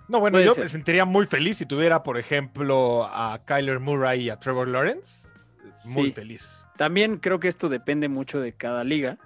No, 0.07 0.19
bueno, 0.19 0.35
Puede 0.35 0.45
yo 0.47 0.53
ser. 0.53 0.63
me 0.63 0.69
sentiría 0.69 1.05
muy 1.05 1.25
feliz 1.27 1.57
si 1.57 1.65
tuviera, 1.67 2.01
por 2.01 2.17
ejemplo, 2.17 3.05
a 3.05 3.39
Kyler 3.45 3.79
Murray 3.79 4.21
y 4.23 4.29
a 4.31 4.37
Trevor 4.39 4.67
Lawrence. 4.67 5.27
Muy 5.95 6.07
Sí. 6.07 6.11
feliz. 6.11 6.59
También 6.77 7.17
creo 7.17 7.39
que 7.39 7.47
esto 7.47 7.69
depende 7.69 8.09
mucho 8.09 8.39
de 8.39 8.53
cada 8.53 8.83
liga, 8.83 9.17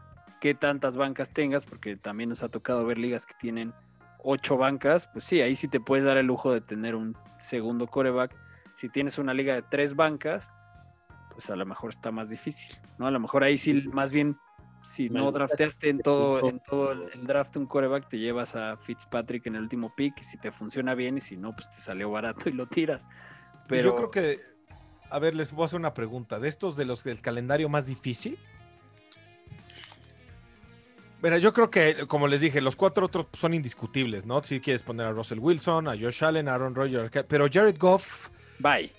qué 0.41 0.53
tantas 0.53 0.97
bancas 0.97 1.31
tengas, 1.31 1.65
porque 1.65 1.95
también 1.95 2.29
nos 2.29 2.43
ha 2.43 2.49
tocado 2.49 2.85
ver 2.85 2.97
ligas 2.97 3.25
que 3.25 3.33
tienen 3.39 3.73
ocho 4.23 4.57
bancas, 4.57 5.07
pues 5.07 5.25
sí, 5.25 5.41
ahí 5.41 5.55
sí 5.55 5.67
te 5.67 5.79
puedes 5.79 6.05
dar 6.05 6.17
el 6.17 6.25
lujo 6.25 6.53
de 6.53 6.61
tener 6.61 6.95
un 6.95 7.15
segundo 7.37 7.87
coreback. 7.87 8.35
Si 8.73 8.89
tienes 8.89 9.17
una 9.17 9.33
liga 9.33 9.53
de 9.53 9.61
tres 9.61 9.95
bancas, 9.95 10.51
pues 11.31 11.49
a 11.49 11.55
lo 11.55 11.65
mejor 11.65 11.89
está 11.89 12.11
más 12.11 12.29
difícil, 12.29 12.75
¿no? 12.97 13.07
A 13.07 13.11
lo 13.11 13.19
mejor 13.19 13.43
ahí 13.43 13.57
sí, 13.57 13.83
más 13.91 14.11
bien, 14.11 14.37
si 14.81 15.09
no 15.09 15.31
drafteaste 15.31 15.89
en 15.89 15.99
todo, 15.99 16.49
en 16.49 16.59
todo 16.59 16.91
el, 16.91 17.09
el 17.13 17.27
draft 17.27 17.55
un 17.57 17.65
coreback, 17.65 18.07
te 18.07 18.19
llevas 18.19 18.55
a 18.55 18.77
Fitzpatrick 18.77 19.45
en 19.47 19.55
el 19.55 19.61
último 19.61 19.93
pick, 19.95 20.19
y 20.19 20.23
si 20.23 20.37
te 20.37 20.51
funciona 20.51 20.95
bien, 20.95 21.17
y 21.17 21.21
si 21.21 21.37
no, 21.37 21.55
pues 21.55 21.69
te 21.69 21.77
salió 21.77 22.11
barato 22.11 22.49
y 22.49 22.53
lo 22.53 22.67
tiras. 22.67 23.07
Pero 23.67 23.91
Yo 23.91 23.95
creo 23.95 24.11
que, 24.11 24.41
a 25.09 25.19
ver, 25.19 25.35
les 25.35 25.51
voy 25.51 25.63
a 25.63 25.65
hacer 25.65 25.79
una 25.79 25.93
pregunta. 25.93 26.39
De 26.39 26.47
estos 26.47 26.75
de 26.75 26.85
los 26.85 27.03
del 27.03 27.21
calendario 27.21 27.69
más 27.69 27.85
difícil. 27.85 28.37
Mira, 31.23 31.37
yo 31.37 31.53
creo 31.53 31.71
que, 31.71 32.05
como 32.05 32.27
les 32.27 32.41
dije, 32.41 32.59
los 32.59 32.75
cuatro 32.75 33.05
otros 33.05 33.27
son 33.31 33.53
indiscutibles, 33.53 34.25
¿no? 34.25 34.43
Si 34.43 34.59
quieres 34.59 34.83
poner 34.83 35.05
a 35.07 35.11
Russell 35.11 35.39
Wilson, 35.39 35.87
a 35.87 35.91
Josh 35.97 36.21
Allen, 36.21 36.49
a 36.49 36.55
Aaron 36.55 36.75
Rodgers, 36.75 37.09
pero 37.29 37.47
Jared 37.49 37.77
Goff, 37.79 38.29
bye. 38.59 38.91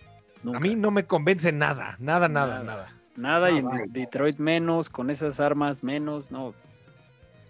a 0.55 0.59
mí 0.59 0.75
no 0.75 0.91
me 0.91 1.05
convence 1.05 1.53
nada, 1.53 1.97
nada, 1.99 2.27
nada, 2.29 2.61
Nada. 2.61 2.65
nada. 2.65 2.95
Nada, 3.17 3.51
y 3.51 3.59
en 3.59 3.69
bye. 3.69 3.85
Detroit 3.89 4.39
menos, 4.39 4.89
con 4.89 5.11
esas 5.11 5.39
armas 5.39 5.85
menos, 5.85 6.31
no, 6.31 6.55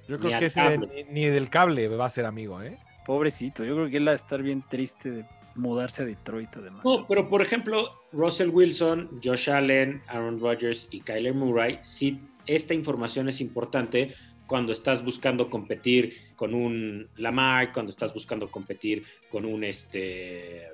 Yo 0.09 0.18
creo 0.18 0.41
que 0.41 0.47
ese 0.47 1.07
ni 1.09 1.27
del 1.27 1.51
cable 1.51 1.87
va 1.89 2.07
a 2.07 2.11
ser 2.11 2.25
amigo, 2.27 2.61
¿eh? 2.61 2.77
pobrecito, 3.07 3.64
yo 3.64 3.75
creo 3.77 3.89
que 3.89 3.99
él 3.99 4.09
va 4.09 4.12
a 4.12 4.16
estar 4.16 4.43
bien 4.43 4.64
triste 4.68 5.11
de 5.11 5.25
mudarse 5.55 6.03
a 6.03 6.07
Detroit 6.07 6.49
además. 6.57 6.85
No, 6.85 7.07
pero 7.07 7.29
por 7.29 7.43
ejemplo, 7.43 7.93
Russell 8.12 8.49
Wilson, 8.49 9.20
Josh 9.22 9.51
Allen, 9.51 10.03
Aaron 10.09 10.41
Rodgers 10.41 10.89
y 10.91 11.01
Kyler 11.01 11.33
Murray, 11.35 11.79
sí, 11.85 12.20
esta 12.47 12.75
información 12.75 13.29
es 13.29 13.41
importante 13.41 14.14
cuando 14.47 14.72
estás 14.72 15.03
buscando 15.05 15.49
competir 15.49 16.32
con 16.36 16.55
un 16.55 17.09
Lamar, 17.16 17.72
cuando 17.72 17.90
estás 17.90 18.12
buscando 18.12 18.51
competir 18.51 19.05
con 19.30 19.45
un 19.45 19.64
este, 19.64 20.68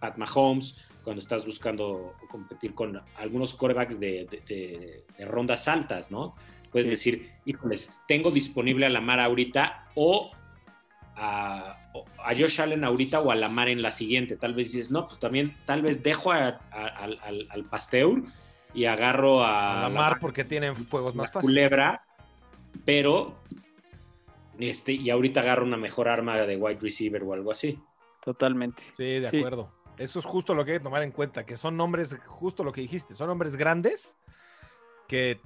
Pat 0.00 0.16
Mahomes, 0.16 0.76
cuando 1.02 1.22
estás 1.22 1.44
buscando 1.46 2.14
competir 2.30 2.74
con 2.74 3.00
algunos 3.16 3.54
quarterbacks 3.54 3.98
de, 3.98 4.26
de- 4.30 4.42
de- 4.46 5.04
de 5.16 5.24
rondas 5.24 5.66
altas, 5.68 6.10
¿no? 6.10 6.34
Puedes 6.70 6.86
Sí. 6.86 6.90
decir, 6.90 7.30
híjoles, 7.46 7.90
tengo 8.06 8.30
disponible 8.30 8.84
a 8.86 8.90
Lamar 8.90 9.20
ahorita 9.20 9.86
o 9.94 10.30
a, 11.16 11.76
Josh 12.36 12.60
Allen 12.60 12.84
ahorita 12.84 13.20
o 13.20 13.30
a 13.30 13.34
Lamar 13.34 13.68
en 13.68 13.82
la 13.82 13.90
siguiente. 13.90 14.36
Tal 14.36 14.54
vez 14.54 14.72
dices, 14.72 14.90
no, 14.90 15.06
pues 15.06 15.18
también, 15.18 15.56
tal 15.64 15.82
vez 15.82 16.02
dejo 16.02 16.30
a- 16.32 16.60
a- 16.70 16.86
al, 16.86 17.48
al- 17.50 17.64
Pasteur 17.64 18.22
y 18.74 18.84
agarro 18.84 19.42
a, 19.42 19.78
A 19.80 19.82
la 19.84 19.88
mar 19.88 20.18
porque 20.20 20.44
tienen 20.44 20.76
fuegos 20.76 21.14
más 21.14 21.32
fáciles. 21.32 21.50
culebra, 21.50 22.02
pero 22.88 23.34
este, 24.58 24.92
y 24.92 25.10
ahorita 25.10 25.40
agarro 25.40 25.62
una 25.66 25.76
mejor 25.76 26.08
arma 26.08 26.38
de 26.38 26.56
wide 26.56 26.78
receiver 26.80 27.22
o 27.22 27.34
algo 27.34 27.52
así. 27.52 27.78
Totalmente. 28.24 28.82
Sí, 28.96 29.04
de 29.20 29.28
Sí. 29.28 29.36
acuerdo. 29.36 29.70
Eso 29.98 30.20
es 30.20 30.24
justo 30.24 30.54
lo 30.54 30.64
que 30.64 30.72
hay 30.72 30.78
que 30.78 30.84
tomar 30.84 31.02
en 31.02 31.12
cuenta, 31.12 31.44
que 31.44 31.58
son 31.58 31.76
nombres, 31.76 32.16
justo 32.26 32.64
lo 32.64 32.72
que 32.72 32.80
dijiste, 32.80 33.14
son 33.14 33.26
nombres 33.26 33.56
grandes 33.56 34.16
que 35.06 35.38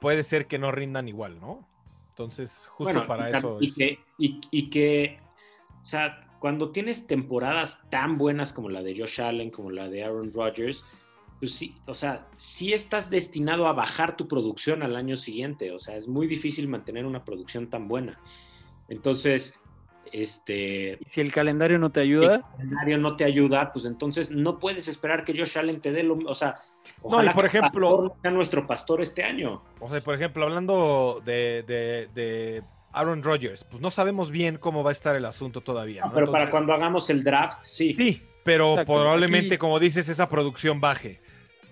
puede 0.00 0.22
ser 0.22 0.46
que 0.46 0.58
no 0.60 0.70
rindan 0.70 1.08
igual, 1.08 1.40
¿no? 1.40 1.68
Entonces, 2.10 2.68
justo 2.68 2.84
Bueno, 2.94 3.04
para 3.08 3.30
y, 3.30 3.34
eso 3.36 3.58
y 3.60 3.66
es. 3.66 3.74
que, 3.74 3.98
y- 4.18 4.40
y 4.52 4.70
que, 4.70 5.18
o 5.82 5.84
sea, 5.84 6.28
cuando 6.38 6.70
tienes 6.70 7.08
temporadas 7.08 7.80
tan 7.90 8.16
buenas 8.16 8.52
como 8.52 8.68
la 8.68 8.84
de 8.84 8.96
Josh 8.96 9.20
Allen, 9.20 9.50
como 9.50 9.72
la 9.72 9.88
de 9.88 10.04
Aaron 10.04 10.32
Rodgers, 10.32 10.84
pues 11.38 11.52
sí, 11.52 11.74
o 11.86 11.94
sea, 11.94 12.26
sí 12.36 12.72
estás 12.72 13.10
destinado 13.10 13.66
a 13.66 13.72
bajar 13.72 14.16
tu 14.16 14.26
producción 14.28 14.82
al 14.82 14.96
año 14.96 15.16
siguiente. 15.16 15.70
O 15.72 15.78
sea, 15.78 15.96
es 15.96 16.08
muy 16.08 16.26
difícil 16.26 16.66
mantener 16.68 17.04
una 17.06 17.24
producción 17.24 17.68
tan 17.68 17.88
buena. 17.88 18.18
Entonces, 18.88 19.60
este, 20.12 20.98
Y 21.00 21.04
si 21.08 21.20
el 21.20 21.32
calendario 21.32 21.78
no 21.78 21.90
te 21.90 22.00
el 22.00 22.06
ayuda, 22.06 22.42
calendario 22.56 22.98
no 22.98 23.16
te 23.16 23.24
ayuda, 23.24 23.72
pues 23.72 23.84
entonces 23.84 24.30
no 24.30 24.58
puedes 24.58 24.88
esperar 24.88 25.24
que 25.24 25.36
Josh 25.36 25.58
Allen 25.58 25.80
te 25.80 25.92
dé 25.92 26.02
lo 26.04 26.14
O 26.26 26.34
sea, 26.34 26.54
No, 27.02 27.08
y 27.10 27.14
ojalá 27.14 27.32
por 27.34 27.42
que 27.50 27.58
ejemplo- 27.58 27.88
Pastor 27.90 28.12
sea 28.22 28.30
nuestro 28.30 28.66
pastor 28.66 29.02
este 29.02 29.24
año. 29.24 29.62
O 29.80 29.90
sea, 29.90 30.00
por 30.00 30.14
ejemplo, 30.14 30.44
hablando 30.44 31.20
de, 31.24 31.64
de- 31.66 32.08
de 32.14 32.62
Aaron 32.92 33.22
Rodgers, 33.22 33.64
pues 33.64 33.82
no 33.82 33.90
sabemos 33.90 34.30
bien 34.30 34.56
cómo 34.58 34.82
va 34.84 34.90
a 34.90 34.92
estar 34.92 35.16
el 35.16 35.24
asunto 35.24 35.60
todavía. 35.60 36.02
No, 36.02 36.08
¿no? 36.08 36.14
pero 36.14 36.30
para 36.32 36.50
cuando 36.50 36.72
hagamos 36.72 37.10
el 37.10 37.22
draft, 37.24 37.58
sí. 37.62 37.92
Sí, 37.92 38.22
pero 38.44 38.70
Exacto, 38.70 38.92
probablemente, 38.92 39.54
aquí- 39.54 39.58
como 39.58 39.78
dices, 39.80 40.08
esa 40.08 40.28
producción 40.28 40.80
baje. 40.80 41.20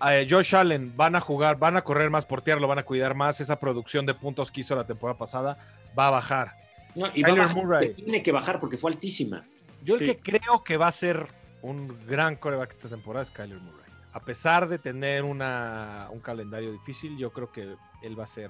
Eh, 0.09 0.27
Josh 0.29 0.55
Allen 0.55 0.93
van 0.95 1.15
a 1.15 1.21
jugar, 1.21 1.57
van 1.57 1.77
a 1.77 1.81
correr 1.83 2.09
más 2.09 2.25
por 2.25 2.41
tierra, 2.41 2.59
lo 2.59 2.67
van 2.67 2.79
a 2.79 2.83
cuidar 2.83 3.15
más. 3.15 3.39
Esa 3.41 3.59
producción 3.59 4.05
de 4.05 4.13
puntos 4.13 4.51
que 4.51 4.61
hizo 4.61 4.75
la 4.75 4.85
temporada 4.85 5.17
pasada 5.17 5.57
va 5.97 6.07
a 6.07 6.11
bajar. 6.11 6.53
No, 6.95 7.07
y 7.13 7.21
va 7.23 7.29
a 7.29 7.31
Kyler 7.31 7.37
bajar 7.47 7.55
Murray. 7.55 7.93
tiene 7.93 8.23
que 8.23 8.31
bajar 8.31 8.59
porque 8.59 8.77
fue 8.77 8.91
altísima. 8.91 9.45
Yo 9.83 9.95
Sí. 9.95 10.03
el 10.03 10.15
que 10.17 10.37
creo 10.39 10.63
que 10.63 10.77
va 10.77 10.87
a 10.87 10.91
ser 10.91 11.27
un 11.61 11.97
gran 12.07 12.35
coreback 12.35 12.71
esta 12.71 12.89
temporada 12.89 13.23
es 13.23 13.31
Kyler 13.31 13.59
Murray. 13.59 13.85
A 14.13 14.19
pesar 14.21 14.67
de 14.69 14.79
tener 14.79 15.23
una, 15.23 16.07
un 16.11 16.19
calendario 16.19 16.71
difícil, 16.71 17.17
yo 17.17 17.31
creo 17.31 17.51
que 17.51 17.75
él 18.01 18.19
va 18.19 18.23
a 18.23 18.27
ser. 18.27 18.49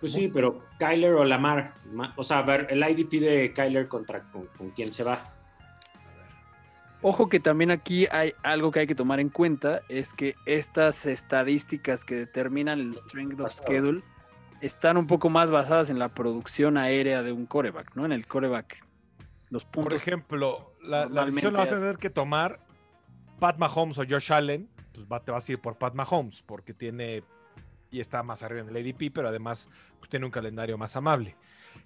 Pues 0.00 0.12
sí, 0.12 0.28
pero 0.28 0.62
Kyler 0.78 1.14
o 1.14 1.24
Lamar. 1.24 1.74
ma- 1.92 2.12
O 2.16 2.24
sea, 2.24 2.38
a 2.40 2.42
ver, 2.42 2.66
el 2.70 2.82
IDP 2.82 3.20
de 3.20 3.52
Kyler 3.52 3.88
contra 3.88 4.22
con, 4.30 4.46
con 4.58 4.70
quién 4.70 4.92
se 4.92 5.04
va. 5.04 5.32
Ojo 7.08 7.28
que 7.28 7.38
también 7.38 7.70
aquí 7.70 8.08
hay 8.10 8.34
algo 8.42 8.72
que 8.72 8.80
hay 8.80 8.88
que 8.88 8.96
tomar 8.96 9.20
en 9.20 9.28
cuenta, 9.28 9.80
es 9.88 10.12
que 10.12 10.34
estas 10.44 11.06
estadísticas 11.06 12.04
que 12.04 12.16
determinan 12.16 12.80
el 12.80 12.96
strength 12.96 13.38
of 13.38 13.52
schedule 13.52 14.02
están 14.60 14.96
un 14.96 15.06
poco 15.06 15.30
más 15.30 15.52
basadas 15.52 15.88
en 15.88 16.00
la 16.00 16.08
producción 16.08 16.76
aérea 16.76 17.22
de 17.22 17.30
un 17.30 17.46
coreback, 17.46 17.94
¿no? 17.94 18.04
En 18.06 18.10
el 18.10 18.26
coreback. 18.26 18.84
Los 19.50 19.64
Por 19.64 19.84
puntos. 19.84 20.02
ejemplo, 20.02 20.72
la, 20.82 21.06
la 21.06 21.26
decisión 21.26 21.52
la 21.52 21.60
vas 21.60 21.70
a 21.70 21.76
tener 21.78 21.98
que 21.98 22.10
tomar 22.10 22.58
Pat 23.38 23.56
Mahomes 23.58 23.98
o 23.98 24.04
Josh 24.04 24.32
Allen. 24.32 24.68
Pues 24.92 25.06
va- 25.06 25.22
te 25.22 25.30
vas 25.30 25.48
a 25.48 25.52
ir 25.52 25.60
por 25.60 25.78
Pat 25.78 25.94
Mahomes 25.94 26.42
porque 26.42 26.74
tiene 26.74 27.22
y 27.96 28.00
está 28.00 28.22
más 28.22 28.42
arriba 28.42 28.60
en 28.62 28.68
el 28.68 28.76
ADP, 28.76 29.10
pero 29.12 29.28
además 29.28 29.68
pues, 29.98 30.08
tiene 30.08 30.26
un 30.26 30.32
calendario 30.32 30.76
más 30.78 30.94
amable. 30.96 31.36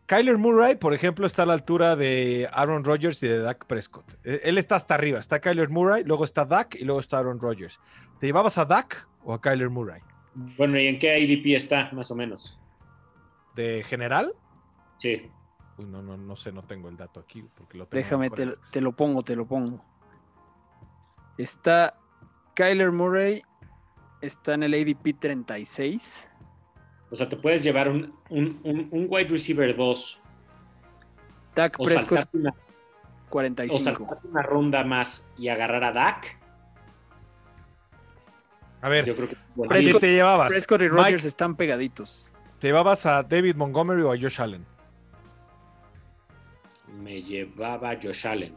Kyler 0.07 0.39
Murray, 0.39 0.77
por 0.77 0.95
ejemplo, 0.95 1.27
está 1.27 1.43
a 1.43 1.47
la 1.47 1.53
altura 1.55 1.97
de 1.97 2.49
Aaron 2.53 2.85
Rodgers 2.85 3.23
y 3.23 3.29
de 3.29 3.39
Dak 3.39 3.67
Prescott. 3.67 4.05
Eh, 4.25 4.41
Él 4.45 4.57
está 4.59 4.77
hasta 4.77 4.95
arriba. 4.95 5.19
Está 5.19 5.41
Kyler 5.41 5.69
Murray, 5.69 6.05
luego 6.05 6.25
está 6.25 6.45
Dak 6.45 6.77
y 6.77 6.85
luego 6.85 7.01
está 7.01 7.19
Aaron 7.19 7.41
Rodgers. 7.41 7.81
¿Te 8.21 8.27
llevabas 8.27 8.57
a 8.59 8.65
Dak 8.65 9.07
o 9.25 9.33
a 9.35 9.41
Kyler 9.41 9.69
Murray? 9.71 10.01
Bueno, 10.57 10.79
¿y 10.79 10.87
en 10.87 10.99
qué 10.99 11.19
IDP 11.19 11.57
está, 11.57 11.91
más 11.93 12.11
o 12.11 12.15
menos? 12.15 12.57
¿De 13.57 13.83
general? 13.85 14.33
Sí. 14.99 15.29
Uy, 15.77 15.87
no, 15.87 16.03
no, 16.03 16.17
no 16.17 16.37
sé, 16.37 16.53
no 16.53 16.63
tengo 16.63 16.89
el 16.89 16.97
dato 16.97 17.19
aquí. 17.21 17.45
Porque 17.57 17.77
lo 17.79 17.87
tengo 17.87 18.03
Déjame, 18.03 18.31
te, 18.31 18.47
lo- 18.47 18.57
te 18.73 18.81
lo 18.81 18.93
pongo, 18.93 19.23
te 19.23 19.35
lo 19.35 19.47
pongo. 19.47 19.85
Está 21.39 21.95
Kyler 22.55 22.93
Murray, 22.93 23.43
está 24.21 24.55
en 24.55 24.63
el 24.65 24.75
ADP 24.75 25.19
36. 25.19 26.31
O 27.11 27.17
sea, 27.17 27.29
te 27.29 27.37
puedes 27.37 27.63
llevar 27.63 27.89
un, 27.89 28.15
un, 28.29 28.61
un, 28.63 28.89
un 28.91 29.07
wide 29.09 29.29
receiver 29.29 29.77
2 29.77 30.21
Dak 31.55 31.81
o 31.81 31.85
Prescott 31.85 32.29
una, 32.33 32.51
o 32.51 33.31
45. 33.31 33.83
saltarte 33.85 34.29
una 34.29 34.43
ronda 34.43 34.85
más 34.85 35.29
y 35.37 35.49
agarrar 35.49 35.83
a 35.85 35.93
Dak. 35.93 36.39
A 38.83 38.89
ver, 38.89 39.05
Yo 39.05 39.15
creo 39.17 39.29
que 39.29 39.37
bueno, 39.55 39.73
¿a 39.73 39.77
Prescott- 39.77 40.01
te 40.01 40.13
llevabas? 40.13 40.49
Prescott 40.49 40.81
y 40.81 40.85
Mike, 40.85 40.97
Rodgers 40.97 41.25
están 41.25 41.57
pegaditos. 41.57 42.31
¿Te 42.61 42.69
llevabas 42.69 43.05
a 43.07 43.23
David 43.23 43.57
Montgomery 43.57 44.03
o 44.03 44.13
a 44.13 44.17
Josh 44.19 44.41
Allen? 44.41 44.65
me 47.03 47.23
llevaba 47.23 47.97
Josh 48.01 48.27
Allen. 48.27 48.55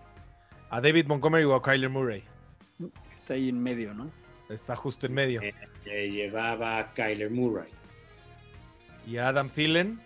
A 0.70 0.82
David 0.82 1.08
Montgomery 1.08 1.44
o 1.46 1.56
a 1.56 1.62
Kyler 1.62 1.90
Murray. 1.90 2.24
Está 3.14 3.36
ahí 3.36 3.50
en 3.50 3.62
medio, 3.62 3.94
¿no? 3.94 4.12
Está 4.50 4.76
justo 4.76 5.06
en 5.06 5.14
medio. 5.14 5.42
Eh. 5.42 5.54
Me 5.86 6.10
llevaba 6.10 6.78
a 6.78 6.94
Kyler 6.94 7.30
Murray. 7.30 7.70
Y 9.06 9.18
a 9.18 9.30
Adam 9.30 9.50
Thielen 9.50 10.02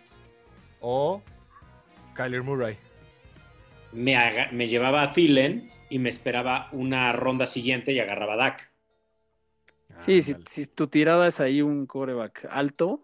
o 0.80 1.22
Kyler 2.16 2.44
Murray. 2.44 2.78
Me, 3.92 4.18
me 4.52 4.68
llevaba 4.68 5.04
a 5.04 5.14
Thielen 5.14 5.72
y 5.90 6.00
me 6.00 6.10
esperaba 6.10 6.70
una 6.72 7.12
ronda 7.14 7.48
siguiente 7.48 7.94
y 7.94 8.00
agarraba 8.00 8.34
a 8.34 8.38
Dak. 8.38 8.72
Sí, 9.96 10.22
si, 10.22 10.36
si 10.46 10.68
tu 10.68 10.88
tirada 10.88 11.28
es 11.28 11.40
ahí 11.40 11.62
un 11.62 11.88
coreback 11.88 12.48
alto, 12.52 13.02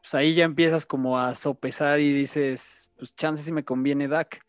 pues 0.00 0.14
ahí 0.14 0.34
ya 0.34 0.44
empiezas 0.44 0.84
como 0.84 1.18
a 1.18 1.34
sopesar 1.34 2.00
y 2.00 2.12
dices, 2.12 2.90
pues 2.96 3.14
chance 3.14 3.42
si 3.42 3.52
me 3.52 3.64
conviene 3.64 4.08
Dak. 4.08 4.44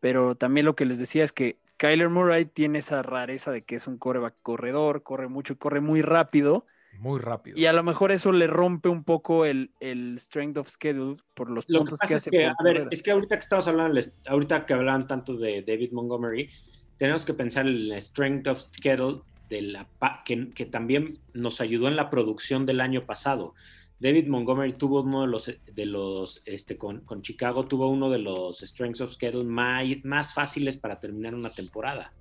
Pero 0.00 0.34
también 0.34 0.66
lo 0.66 0.74
que 0.74 0.84
les 0.84 0.98
decía 0.98 1.22
es 1.22 1.32
que 1.32 1.61
Kyler 1.82 2.10
Murray 2.10 2.44
tiene 2.44 2.78
esa 2.78 3.02
rareza 3.02 3.50
de 3.50 3.64
que 3.64 3.74
es 3.74 3.88
un 3.88 3.98
coreback 3.98 4.36
corredor, 4.40 5.02
corre 5.02 5.26
mucho 5.26 5.54
y 5.54 5.56
corre 5.56 5.80
muy 5.80 6.00
rápido. 6.00 6.64
Muy 7.00 7.18
rápido. 7.18 7.58
Y 7.58 7.66
a 7.66 7.72
lo 7.72 7.82
mejor 7.82 8.12
eso 8.12 8.30
le 8.30 8.46
rompe 8.46 8.88
un 8.88 9.02
poco 9.02 9.44
el, 9.44 9.72
el 9.80 10.16
strength 10.20 10.58
of 10.58 10.68
schedule 10.68 11.16
por 11.34 11.50
los 11.50 11.64
Lo 11.68 11.80
que 11.80 11.80
puntos 11.80 11.98
que, 12.06 12.14
es 12.14 12.16
hace 12.18 12.30
que, 12.30 12.52
por 12.56 12.68
a 12.68 12.72
ver, 12.72 12.88
es 12.92 13.02
que 13.02 13.10
ahorita 13.10 13.34
que 13.34 13.42
estamos 13.42 13.66
hablando, 13.66 14.00
ahorita 14.28 14.64
que 14.64 14.74
hablaban 14.74 15.08
tanto 15.08 15.36
de 15.36 15.62
David 15.62 15.90
Montgomery, 15.90 16.50
tenemos 16.98 17.24
que 17.24 17.34
pensar 17.34 17.66
en 17.66 17.72
el 17.72 17.92
strength 17.94 18.46
of 18.46 18.60
schedule 18.60 19.22
de 19.48 19.62
la, 19.62 19.88
que, 20.24 20.50
que 20.50 20.66
también 20.66 21.18
nos 21.34 21.60
ayudó 21.60 21.88
en 21.88 21.96
la 21.96 22.10
producción 22.10 22.64
del 22.64 22.80
año 22.80 23.06
pasado. 23.06 23.54
David 24.02 24.26
Montgomery 24.26 24.72
tuvo 24.72 25.02
uno 25.02 25.22
de 25.22 25.28
los, 25.28 25.46
de 25.46 25.86
los 25.86 26.42
este, 26.44 26.76
con, 26.76 27.02
con 27.02 27.22
Chicago, 27.22 27.68
tuvo 27.68 27.88
uno 27.88 28.10
de 28.10 28.18
los 28.18 28.58
strengths 28.58 29.00
of 29.00 29.12
schedule 29.12 29.44
más, 29.44 29.84
más 30.02 30.34
fáciles 30.34 30.76
para 30.76 30.98
terminar 30.98 31.36
una 31.36 31.50
temporada. 31.50 32.12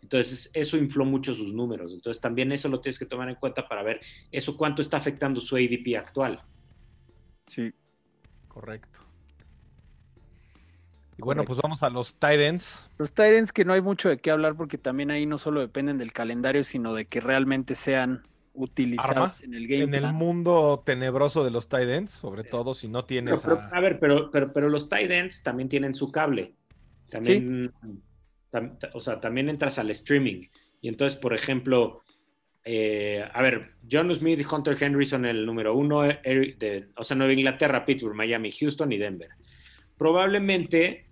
Entonces, 0.00 0.50
eso 0.54 0.78
infló 0.78 1.04
mucho 1.04 1.34
sus 1.34 1.52
números. 1.52 1.92
Entonces, 1.92 2.22
también 2.22 2.52
eso 2.52 2.70
lo 2.70 2.80
tienes 2.80 2.98
que 2.98 3.04
tomar 3.04 3.28
en 3.28 3.34
cuenta 3.34 3.68
para 3.68 3.82
ver 3.82 4.00
eso 4.32 4.56
cuánto 4.56 4.80
está 4.80 4.96
afectando 4.96 5.42
su 5.42 5.56
ADP 5.56 5.96
actual. 5.98 6.42
Sí. 7.44 7.70
Correcto. 8.48 9.00
Y 11.18 11.22
bueno, 11.22 11.44
pues 11.44 11.58
vamos 11.62 11.82
a 11.82 11.90
los 11.90 12.14
tight 12.14 12.40
ends. 12.40 12.88
Los 12.96 13.12
Titans 13.12 13.52
que 13.52 13.66
no 13.66 13.74
hay 13.74 13.82
mucho 13.82 14.08
de 14.08 14.16
qué 14.16 14.30
hablar 14.30 14.56
porque 14.56 14.78
también 14.78 15.10
ahí 15.10 15.26
no 15.26 15.36
solo 15.36 15.60
dependen 15.60 15.98
del 15.98 16.14
calendario, 16.14 16.64
sino 16.64 16.94
de 16.94 17.04
que 17.04 17.20
realmente 17.20 17.74
sean 17.74 18.26
utilizados 18.56 19.42
en 19.42 19.54
el 19.54 19.66
game 19.68 19.84
En 19.84 19.94
el 19.94 20.12
mundo 20.12 20.82
tenebroso 20.84 21.44
de 21.44 21.50
los 21.50 21.68
tight 21.68 21.88
ends, 21.88 22.12
sobre 22.12 22.42
Es- 22.42 22.50
todo 22.50 22.74
si 22.74 22.88
no 22.88 23.04
tienes 23.04 23.42
pero, 23.42 23.58
a... 23.60 23.68
a 23.68 23.80
ver, 23.80 23.98
pero, 24.00 24.30
pero, 24.30 24.52
pero 24.52 24.68
los 24.68 24.88
tight 24.88 25.10
ends 25.10 25.42
también 25.42 25.68
tienen 25.68 25.94
su 25.94 26.10
cable. 26.10 26.54
También, 27.10 27.62
tam- 28.50 28.76
o 28.94 29.00
sea, 29.00 29.20
también 29.20 29.48
entras 29.48 29.78
al 29.78 29.90
streaming. 29.90 30.42
Y 30.80 30.88
entonces, 30.88 31.18
por 31.18 31.34
ejemplo, 31.34 32.02
eh, 32.64 33.24
a 33.32 33.42
ver, 33.42 33.74
John 33.90 34.12
Smith 34.14 34.40
y 34.40 34.54
Hunter 34.54 34.76
Henry 34.82 35.06
son 35.06 35.24
el 35.24 35.46
número 35.46 35.74
uno, 35.76 36.04
eh, 36.04 36.18
Eric 36.24 36.58
de, 36.58 36.88
o 36.96 37.04
sea, 37.04 37.16
Nueva 37.16 37.32
Inglaterra, 37.32 37.84
Pittsburgh, 37.84 38.16
Miami, 38.16 38.50
Houston 38.52 38.90
y 38.92 38.98
Denver. 38.98 39.30
Probablemente 39.96 41.06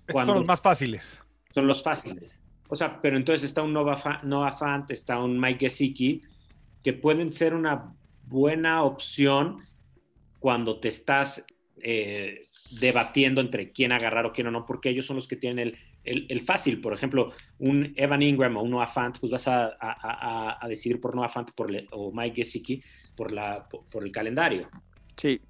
Estos 0.00 0.12
cuando- 0.12 0.32
son 0.32 0.40
los 0.40 0.46
más 0.46 0.60
fáciles. 0.62 1.20
son 1.54 1.66
los 1.66 1.82
fáciles. 1.82 2.40
O 2.68 2.76
sea, 2.76 3.00
pero 3.02 3.16
entonces 3.18 3.44
está 3.44 3.62
un 3.62 3.72
Nova 3.74 4.20
Noah 4.22 4.52
Fant, 4.52 4.90
está 4.90 5.18
un 5.18 5.38
Mike 5.38 5.68
Gesicki, 5.68 6.22
que 6.82 6.92
pueden 6.92 7.32
ser 7.32 7.54
una 7.54 7.94
buena 8.24 8.82
opción 8.82 9.58
cuando 10.38 10.80
te 10.80 10.88
estás 10.88 11.44
eh, 11.82 12.46
debatiendo 12.80 13.40
entre 13.40 13.72
quién 13.72 13.92
agarrar 13.92 14.26
o 14.26 14.32
quién 14.32 14.46
o 14.48 14.50
no, 14.50 14.66
porque 14.66 14.88
ellos 14.90 15.06
son 15.06 15.16
los 15.16 15.28
que 15.28 15.36
tienen 15.36 15.76
el, 16.04 16.26
el- 16.28 16.40
fácil. 16.40 16.80
Por 16.80 16.92
ejemplo, 16.92 17.32
un 17.58 17.92
Evan 17.96 18.22
Ingram 18.22 18.56
o 18.56 18.62
un 18.62 18.70
Noah 18.70 18.86
Fant, 18.86 19.18
pues 19.18 19.30
vas 19.30 19.46
a, 19.46 19.66
a- 19.80 20.58
a- 20.60 20.68
decidir 20.68 21.00
por 21.00 21.14
Noah 21.14 21.28
Fant 21.28 21.50
por 21.54 21.70
o 21.92 22.12
Mike 22.12 22.36
Gesicki 22.36 22.82
por, 23.16 23.30
la, 23.32 23.68
por, 23.68 23.84
por 23.88 24.04
el 24.04 24.10
calendario. 24.10 24.68
Sí. 25.16 25.40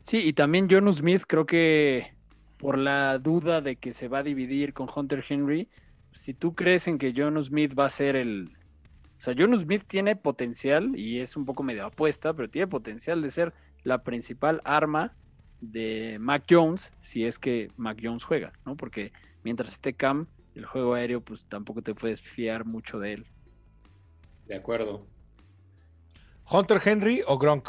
Sí, 0.00 0.18
y 0.18 0.32
también 0.32 0.68
John 0.70 0.92
Smith, 0.92 1.22
creo 1.28 1.46
que 1.46 2.14
por 2.56 2.78
la 2.78 3.18
duda 3.18 3.60
de 3.60 3.76
que 3.76 3.92
se 3.92 4.08
va 4.08 4.18
a 4.18 4.22
dividir 4.22 4.72
con 4.72 4.88
Hunter 4.94 5.24
Henry, 5.28 5.68
si 6.12 6.34
tú 6.34 6.54
crees 6.54 6.88
en 6.88 6.98
que 6.98 7.12
John 7.16 7.40
Smith 7.42 7.74
va 7.78 7.86
a 7.86 7.88
ser 7.88 8.16
el. 8.16 8.50
O 9.22 9.24
sea, 9.24 9.36
John 9.38 9.56
Smith 9.56 9.84
tiene 9.86 10.16
potencial 10.16 10.98
y 10.98 11.20
es 11.20 11.36
un 11.36 11.44
poco 11.44 11.62
medio 11.62 11.86
apuesta, 11.86 12.34
pero 12.34 12.50
tiene 12.50 12.66
potencial 12.66 13.22
de 13.22 13.30
ser 13.30 13.54
la 13.84 14.02
principal 14.02 14.60
arma 14.64 15.14
de 15.60 16.18
Mac 16.18 16.44
Jones 16.50 16.92
si 16.98 17.24
es 17.24 17.38
que 17.38 17.70
Mac 17.76 18.00
Jones 18.02 18.24
juega, 18.24 18.52
¿no? 18.66 18.76
Porque 18.76 19.12
mientras 19.44 19.74
esté 19.74 19.94
Cam, 19.94 20.26
el 20.56 20.66
juego 20.66 20.94
aéreo, 20.94 21.20
pues 21.20 21.46
tampoco 21.46 21.82
te 21.82 21.94
puedes 21.94 22.20
fiar 22.20 22.64
mucho 22.64 22.98
de 22.98 23.12
él. 23.12 23.26
De 24.46 24.56
acuerdo. 24.56 25.06
Hunter 26.50 26.80
Henry 26.84 27.22
o 27.24 27.38
Gronk. 27.38 27.68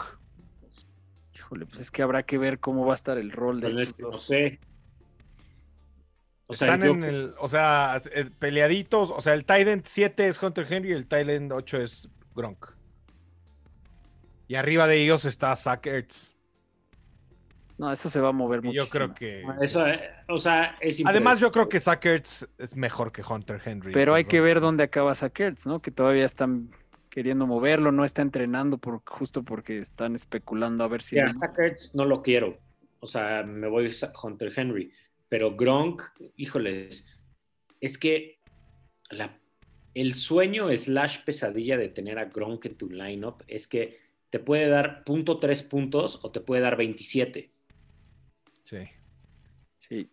Híjole, 1.35 1.67
pues 1.67 1.81
es 1.81 1.91
que 1.91 2.01
habrá 2.01 2.23
que 2.23 2.39
ver 2.39 2.59
cómo 2.59 2.83
va 2.83 2.93
a 2.93 2.95
estar 2.95 3.19
el 3.19 3.29
rol 3.29 3.61
de 3.61 3.69
Pues 3.69 3.75
estos 3.75 3.89
es 3.89 3.95
que 3.95 4.01
no 4.01 4.09
dos. 4.09 4.25
sé. 4.25 4.59
O 6.47 6.55
sea, 6.55 6.73
Están 6.73 6.87
yo- 6.87 6.93
en 6.93 7.03
el, 7.03 7.33
o 7.39 7.47
sea, 7.47 8.01
eh, 8.13 8.29
peleaditos. 8.37 9.11
O 9.11 9.21
sea, 9.21 9.33
el 9.33 9.45
tight 9.45 9.67
end 9.67 9.83
7 9.85 10.27
es 10.27 10.41
Hunter 10.41 10.67
Henry 10.69 10.89
y 10.89 10.93
el 10.93 11.07
tight 11.07 11.29
end 11.29 11.51
8 11.51 11.77
es 11.81 12.09
Gronk. 12.35 12.67
Y 14.47 14.55
arriba 14.55 14.87
de 14.87 15.01
ellos 15.01 15.25
está 15.25 15.55
Zach 15.55 15.85
Ertz. 15.87 16.35
No, 17.77 17.91
eso 17.91 18.07
se 18.07 18.19
va 18.19 18.29
a 18.29 18.33
mover 18.33 18.61
mucho. 18.61 18.83
yo 18.83 18.89
creo 18.89 19.13
que. 19.13 19.43
Eso, 19.61 19.85
eh, 19.87 19.99
o 20.29 20.37
sea, 20.37 20.77
es 20.79 21.01
Además, 21.05 21.39
yo 21.39 21.51
creo 21.51 21.67
que 21.69 21.79
Zach 21.79 22.05
Ertz 22.05 22.47
es 22.57 22.75
mejor 22.75 23.11
que 23.11 23.23
Hunter 23.27 23.59
Henry. 23.63 23.93
Pero 23.93 24.13
hay 24.13 24.23
Gronk. 24.23 24.31
que 24.31 24.41
ver 24.41 24.59
dónde 24.61 24.83
acaba 24.83 25.15
Sackers, 25.15 25.65
¿no? 25.65 25.81
Que 25.81 25.89
todavía 25.91 26.25
están 26.25 26.69
queriendo 27.09 27.47
moverlo, 27.47 27.91
no 27.91 28.05
está 28.05 28.21
entrenando 28.21 28.77
por, 28.77 29.01
justo 29.05 29.43
porque 29.43 29.79
están 29.79 30.15
especulando 30.15 30.83
a 30.83 30.87
ver 30.87 31.01
si... 31.01 31.15
Mira, 31.15 31.31
Zach 31.33 31.57
Ertz 31.57 31.95
no 31.95 32.05
lo 32.05 32.21
quiero. 32.21 32.57
O 32.99 33.07
sea, 33.07 33.43
me 33.43 33.67
voy 33.67 33.87
a 33.91 34.11
Hunter 34.23 34.51
Henry. 34.55 34.91
Pero 35.29 35.55
Gronk, 35.55 36.01
híjoles, 36.35 37.05
es 37.81 37.97
que 37.97 38.39
la- 39.09 39.39
el 39.93 40.15
sueño 40.15 40.75
slash 40.75 41.23
pesadilla 41.23 41.77
de 41.77 41.89
tener 41.89 42.19
a 42.19 42.25
Gronk 42.25 42.65
en 42.65 42.75
tu 42.75 42.89
lineup 42.89 43.43
es 43.47 43.67
que 43.67 43.99
te 44.29 44.39
puede 44.39 44.67
dar 44.67 45.03
punto 45.03 45.39
tres 45.39 45.61
puntos 45.61 46.19
o 46.23 46.31
te 46.31 46.41
puede 46.41 46.61
dar 46.61 46.75
27. 46.75 47.51
Sí. 48.63 48.77
Sí. 49.77 50.09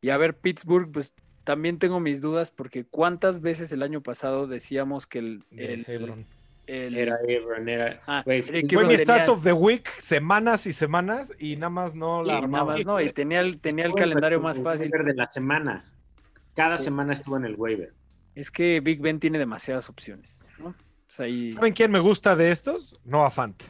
Y 0.00 0.10
a 0.10 0.16
ver, 0.16 0.38
Pittsburgh, 0.38 0.92
pues 0.92 1.14
también 1.42 1.78
tengo 1.78 1.98
mis 1.98 2.20
dudas 2.20 2.52
porque 2.52 2.84
cuántas 2.84 3.40
veces 3.40 3.72
el 3.72 3.82
año 3.82 4.02
pasado 4.02 4.46
decíamos 4.46 5.06
que 5.06 5.18
el, 5.18 5.44
el, 5.50 5.84
Hebron. 5.88 6.26
El- 6.68 6.96
Era 6.96 7.16
Ebron, 7.26 7.68
era. 7.68 8.00
Ah, 8.06 8.22
era 8.26 8.42
que 8.62 8.74
Fue 8.76 8.84
mi 8.84 8.90
tenía- 8.96 8.98
start 8.98 9.28
of 9.28 9.42
the 9.42 9.52
week 9.52 9.88
semanas 9.98 10.66
y 10.66 10.72
semanas 10.72 11.32
y 11.38 11.56
nada 11.56 11.70
más 11.70 11.94
no 11.94 12.22
la 12.22 12.24
y 12.24 12.26
nada 12.36 12.38
armaba. 12.44 12.74
más, 12.76 12.84
¿no? 12.86 13.00
Y 13.00 13.10
tenía 13.12 13.40
el, 13.40 13.58
tenía 13.58 13.86
el 13.86 13.94
calendario 13.94 14.40
más 14.40 14.58
el 14.58 14.64
fácil. 14.64 14.90
waiver 14.92 15.06
de 15.06 15.14
la 15.14 15.30
semana. 15.30 15.84
Cada 16.54 16.78
Sí. 16.78 16.84
semana 16.84 17.12
estuvo 17.14 17.36
en 17.36 17.44
el 17.44 17.54
waiver. 17.56 17.92
Es 18.34 18.50
que 18.50 18.80
Big 18.80 19.00
Ben 19.00 19.18
tiene 19.18 19.38
demasiadas 19.38 19.88
opciones, 19.88 20.44
¿no? 20.58 20.68
O 20.68 20.74
sea, 21.04 21.26
ahí 21.26 21.50
¿Saben 21.50 21.72
quién 21.72 21.90
me 21.90 21.98
gusta 22.00 22.36
de 22.36 22.50
estos? 22.50 22.98
Noah 23.04 23.30
Fant. 23.30 23.62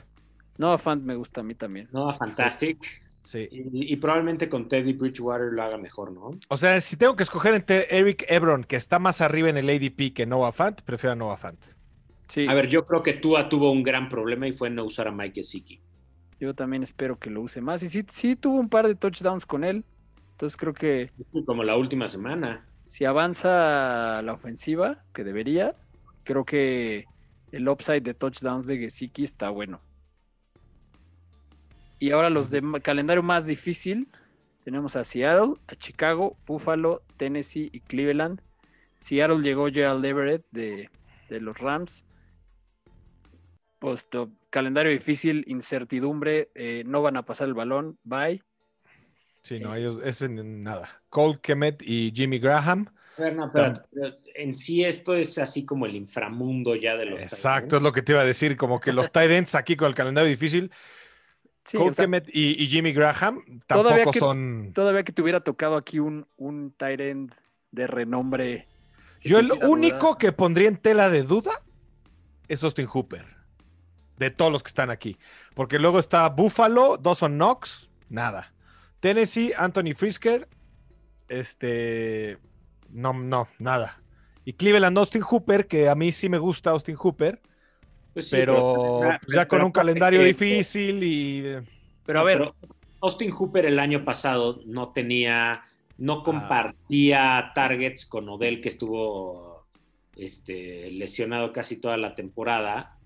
Noah 0.59 0.77
Fant 0.79 1.03
me 1.05 1.15
gusta 1.15 1.41
a 1.41 1.45
mí 1.45 1.55
también. 1.55 1.89
No, 1.93 2.13
fantastic. 2.19 2.79
Sí. 3.25 3.47
Y, 3.51 3.93
y 3.93 3.97
probablemente 3.97 4.49
con 4.49 4.69
Teddy 4.69 4.95
Bridgewater 4.95 5.53
lo 5.53 5.63
haga 5.63 5.77
mejor, 5.79 6.11
¿no? 6.13 6.31
O 6.49 6.57
sea, 6.57 6.81
si 6.81 6.97
tengo 6.97 7.15
que 7.15 7.23
escoger 7.23 7.55
entre 7.55 7.87
Eric 7.97 8.25
Ebron, 8.29 8.65
que 8.65 8.77
está 8.77 8.99
más 8.99 9.21
arriba 9.21 9.51
en 9.51 9.59
el 9.59 9.69
ADP 9.69 10.13
que 10.15 10.25
Noah 10.27 10.51
Fant, 10.53 10.81
prefiero 10.83 11.13
a 11.13 11.17
Noah 11.17 11.37
Fant. 11.37 11.63
Sí, 12.29 12.47
A 12.47 12.55
ver, 12.55 12.69
yo 12.69 12.87
creo 12.87 13.03
que 13.03 13.15
Tua 13.15 13.49
tuvo 13.49 13.71
un 13.73 13.83
gran 13.83 14.09
problema 14.09 14.47
y 14.49 14.53
fue 14.53 14.71
no 14.71 14.85
usar 14.85 15.09
a 15.09 15.13
Mike 15.13 15.41
Gesicki. 15.43 15.81
yo 16.41 16.55
también 16.55 16.83
espero 16.83 17.19
que 17.19 17.31
lo 17.31 17.43
use 17.43 17.61
más. 17.61 17.83
Y 17.83 17.89
sí, 17.89 18.05
sí 18.09 18.37
tuvo 18.37 18.59
un 18.61 18.69
par 18.69 18.87
de 18.87 18.95
touchdowns 18.95 19.47
con 19.47 19.65
él. 19.65 19.85
Entonces 20.33 20.57
creo 20.57 20.73
que 20.75 21.11
Como 21.47 21.65
la 21.65 21.77
última 21.77 22.09
semana. 22.09 22.69
si 22.87 23.05
avanza 23.05 24.23
la 24.23 24.33
ofensiva, 24.33 25.05
que 25.13 25.25
debería, 25.25 25.75
creo 26.25 26.45
que 26.45 27.07
el 27.53 27.69
upside 27.69 28.03
de 28.03 28.15
touchdowns 28.15 28.67
de 28.67 28.79
Gesicki 28.79 29.25
está 29.25 29.51
bueno. 29.51 29.81
Y 31.99 32.11
ahora 32.13 32.31
los 32.31 32.51
de 32.51 32.63
calendario 32.83 33.23
más 33.23 33.47
difícil, 33.47 34.09
tenemos 34.65 34.97
a 34.97 35.05
Seattle, 35.05 35.55
a 35.67 35.75
Chicago, 35.75 36.37
Buffalo, 36.47 37.03
Tennessee 37.17 37.71
y 37.73 37.81
Cleveland. 37.81 38.41
Seattle 38.99 39.41
llegó 39.43 39.69
Gerald 39.69 40.05
Everett 40.05 40.45
de, 40.53 40.91
de 41.29 41.41
los 41.41 41.59
Rams. 41.59 42.05
To- 43.79 44.31
calendario 44.51 44.91
difícil, 44.91 45.45
incertidumbre, 45.47 46.51
eh, 46.55 46.83
no 46.87 47.03
van 47.03 47.17
a 47.17 47.25
pasar 47.25 47.49
el 47.49 47.55
balón, 47.55 47.99
bye. 48.03 48.43
Sí, 49.43 49.61
no, 49.61 49.75
ellos, 49.75 50.01
es 50.05 50.21
en 50.23 50.63
nada. 50.63 50.89
Cole 51.09 51.39
Kemet 51.41 51.81
y 51.83 52.13
Jimmy 52.15 52.39
Graham. 52.39 52.89
A 53.17 53.23
ver, 53.23 53.37
no, 53.37 53.51
pero, 53.53 53.75
pero 53.93 54.17
en 54.35 54.55
sí 54.57 54.85
esto 54.85 55.15
es 55.15 55.39
así 55.39 55.65
como 55.65 55.87
el 55.87 55.97
inframundo 55.97 56.77
ya 56.77 56.97
de 56.97 57.07
los 57.07 57.23
Exacto, 57.23 57.77
es 57.77 57.83
lo 57.83 57.93
que 57.93 58.03
te 58.03 58.13
iba 58.13 58.21
a 58.21 58.25
decir. 58.25 58.57
Como 58.57 58.81
que 58.81 58.93
los 58.93 59.11
tight 59.11 59.31
ends 59.31 59.55
aquí 59.55 59.77
con 59.77 59.89
el 59.89 59.95
calendario 59.95 60.29
difícil, 60.29 60.71
Sí, 61.65 61.77
Cole 61.77 61.91
o 61.91 61.95
sea, 61.95 62.05
Kemet 62.05 62.29
y, 62.33 62.63
y 62.63 62.67
Jimmy 62.67 62.93
Graham 62.93 63.43
Todavía 63.67 63.97
tampoco 64.05 64.13
que- 64.13 64.19
son. 64.19 64.73
Todavía 64.75 65.03
que 65.03 65.13
te 65.13 65.23
hubiera 65.23 65.41
tocado 65.41 65.77
aquí 65.77 65.99
un, 65.99 66.27
un 66.37 66.73
tight 66.73 67.01
end 67.01 67.35
de 67.71 67.87
renombre. 67.87 68.67
Yo 69.23 69.39
el 69.39 69.51
único 69.69 69.99
dudar. 70.09 70.19
que 70.19 70.33
pondría 70.33 70.69
en 70.69 70.77
tela 70.77 71.11
de 71.11 71.23
duda 71.23 71.53
es 72.49 72.63
Austin 72.63 72.87
Hooper. 72.87 73.38
De 74.19 74.31
todos 74.31 74.51
los 74.51 74.63
que 74.63 74.69
están 74.69 74.91
aquí. 74.91 75.17
Porque 75.55 75.79
luego 75.79 75.99
está 75.99 76.29
Buffalo, 76.29 76.97
Dawson 76.97 77.35
Knox, 77.35 77.91
nada. 78.09 78.53
Tennessee, 79.01 79.53
Anthony 79.57 79.95
Frisker, 79.95 80.49
este. 81.29 82.39
No, 82.91 83.13
no, 83.13 83.49
nada. 83.59 84.01
Y 84.45 84.55
Cleveland, 84.55 84.97
Austin 84.99 85.23
Hooper, 85.23 85.67
que 85.67 85.89
a 85.89 85.95
mí 85.95 86.11
sí 86.11 86.29
me 86.29 86.39
gusta 86.39 86.71
Austin 86.71 86.97
Hooper, 86.97 87.41
Pues 88.15 88.29
sí, 88.31 88.37
pero 88.37 88.99
pero- 89.01 89.19
pues, 89.25 89.35
ya 89.37 89.47
con 89.47 89.59
pero 89.59 89.67
un 89.67 89.73
calendario 89.73 90.23
difícil 90.23 91.03
y. 91.05 91.45
Pero 92.05 92.21
a 92.21 92.25
ver, 92.25 92.53
Austin 93.03 93.31
Hooper 93.31 93.67
el 93.67 93.79
año 93.79 94.05
pasado 94.05 94.61
no 94.65 94.93
tenía, 94.93 95.63
no 95.99 96.23
compartía 96.23 97.53
targets 97.55 98.07
con 98.07 98.29
Odell, 98.29 98.61
que 98.63 98.71
estuvo 98.71 99.67
este, 100.17 100.91
lesionado 100.93 101.53
casi 101.53 101.77
toda 101.77 101.97
la 101.99 102.15
temporada, 102.15 102.98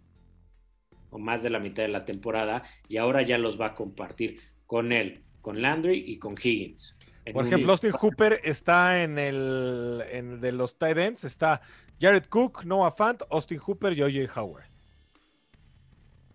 o 1.12 1.18
más 1.18 1.42
de 1.42 1.50
la 1.50 1.60
mitad 1.60 1.82
de 1.82 1.90
la 1.90 2.04
temporada, 2.04 2.64
y 2.88 2.96
ahora 2.96 3.22
ya 3.22 3.38
los 3.38 3.60
va 3.60 3.66
a 3.66 3.74
compartir 3.74 4.40
con 4.66 4.92
él, 4.92 5.22
con 5.42 5.62
Landry 5.62 6.02
y 6.06 6.18
con 6.18 6.34
Higgins. 6.42 6.96
Por 7.32 7.46
ejemplo, 7.46 7.70
Austin 7.72 7.92
Hooper 7.92 8.40
está 8.42 9.02
en 9.02 9.18
el, 9.18 10.02
en 10.10 10.32
el 10.32 10.40
de 10.40 10.50
los 10.50 10.76
tight 10.76 10.98
ends. 10.98 11.22
Está 11.22 11.60
Jared 12.00 12.24
Cook, 12.24 12.64
Noah 12.64 12.90
Fant, 12.90 13.22
Austin 13.30 13.58
Hooper 13.58 13.92
y 13.92 14.02
OJ 14.02 14.36
Howard. 14.36 14.64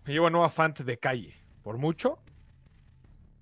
Me 0.04 0.14
llevo 0.14 0.28
a 0.28 0.30
Noah 0.30 0.48
Fant 0.48 0.78
de 0.78 0.96
calle. 0.96 1.34
Por 1.62 1.76
mucho. 1.76 2.18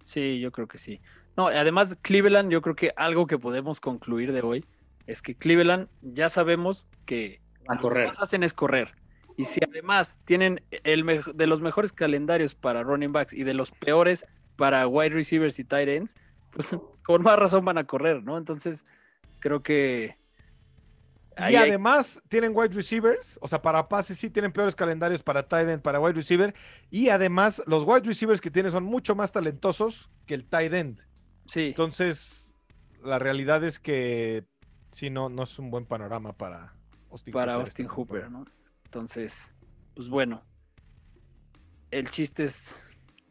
sí, 0.01 0.41
yo 0.41 0.51
creo 0.51 0.67
que 0.67 0.79
sí. 0.79 1.01
No, 1.37 1.49
además, 1.49 1.97
Cleveland, 2.03 2.51
yo 2.51 2.63
creo 2.63 2.75
que 2.75 2.93
algo 2.97 3.27
que 3.27 3.39
podemos 3.39 3.79
concluir 3.79 4.33
de 4.33 4.41
hoy 4.41 4.65
es 5.07 5.23
que 5.23 5.37
Cleveland 5.37 5.89
ya 6.01 6.29
sabemos 6.29 6.89
que 7.05 7.41
a 7.69 7.75
lo 7.75 7.79
que 7.79 7.83
correr. 7.83 8.07
más 8.09 8.19
hacen 8.19 8.43
es 8.43 8.55
correr. 8.55 8.95
Y 9.37 9.45
si 9.45 9.61
además 9.63 10.21
tienen 10.25 10.63
el 10.85 11.05
de 11.35 11.47
los 11.47 11.61
mejores 11.61 11.93
calendarios 11.93 12.55
para 12.55 12.83
running 12.83 13.13
backs 13.13 13.33
y 13.35 13.45
de 13.45 13.55
los 13.55 13.71
peores 13.71 14.27
para 14.57 14.87
wide 14.89 15.11
receivers 15.11 15.59
y 15.59 15.65
tight 15.65 15.89
ends, 15.89 16.15
pues 16.51 16.75
con 17.05 17.23
más 17.23 17.39
razón 17.39 17.65
van 17.65 17.79
a 17.79 17.85
correr, 17.85 18.23
¿no? 18.23 18.39
Entonces, 18.39 18.87
creo 19.39 19.63
que 19.63 20.17
ahí 21.37 21.53
y 21.53 21.57
hay- 21.57 21.69
además 21.69 22.23
tienen 22.29 22.53
wide 22.55 22.75
receivers. 22.75 23.39
O 23.43 23.47
sea, 23.49 23.61
para 23.61 23.87
pases 23.89 24.19
sí 24.19 24.31
tienen 24.31 24.53
peores 24.53 24.75
calendarios 24.75 25.23
para 25.23 25.47
tight 25.47 25.69
end, 25.69 25.83
para 25.83 26.01
wide 26.01 26.15
receiver. 26.15 26.55
Y 26.91 27.11
además, 27.11 27.63
los 27.67 27.85
wide 27.85 28.01
receivers 28.07 28.41
que 28.41 28.51
tienen 28.51 28.73
son 28.73 28.85
mucho 28.85 29.15
más 29.15 29.33
talentosos 29.33 30.09
que 30.25 30.33
el 30.35 30.47
tight 30.47 30.73
end. 30.73 31.01
sí, 31.45 31.67
Entonces, 31.69 32.55
la 33.05 33.19
realidad 33.19 33.63
es 33.65 33.79
que 33.79 34.45
sí, 34.93 35.11
no, 35.11 35.29
no 35.29 35.43
es 35.43 35.59
un 35.59 35.71
buen 35.71 35.85
panorama 35.85 36.33
para 36.33 36.73
Austin 37.11 37.33
para 37.35 37.53
Hooper 37.53 37.61
Austin 37.61 37.87
Hooper. 37.87 38.31
¿no? 38.31 38.47
Entonces, 38.87 39.53
pues 39.95 40.09
bueno, 40.09 40.45
el 41.91 42.09
chiste 42.09 42.45
es 42.45 42.81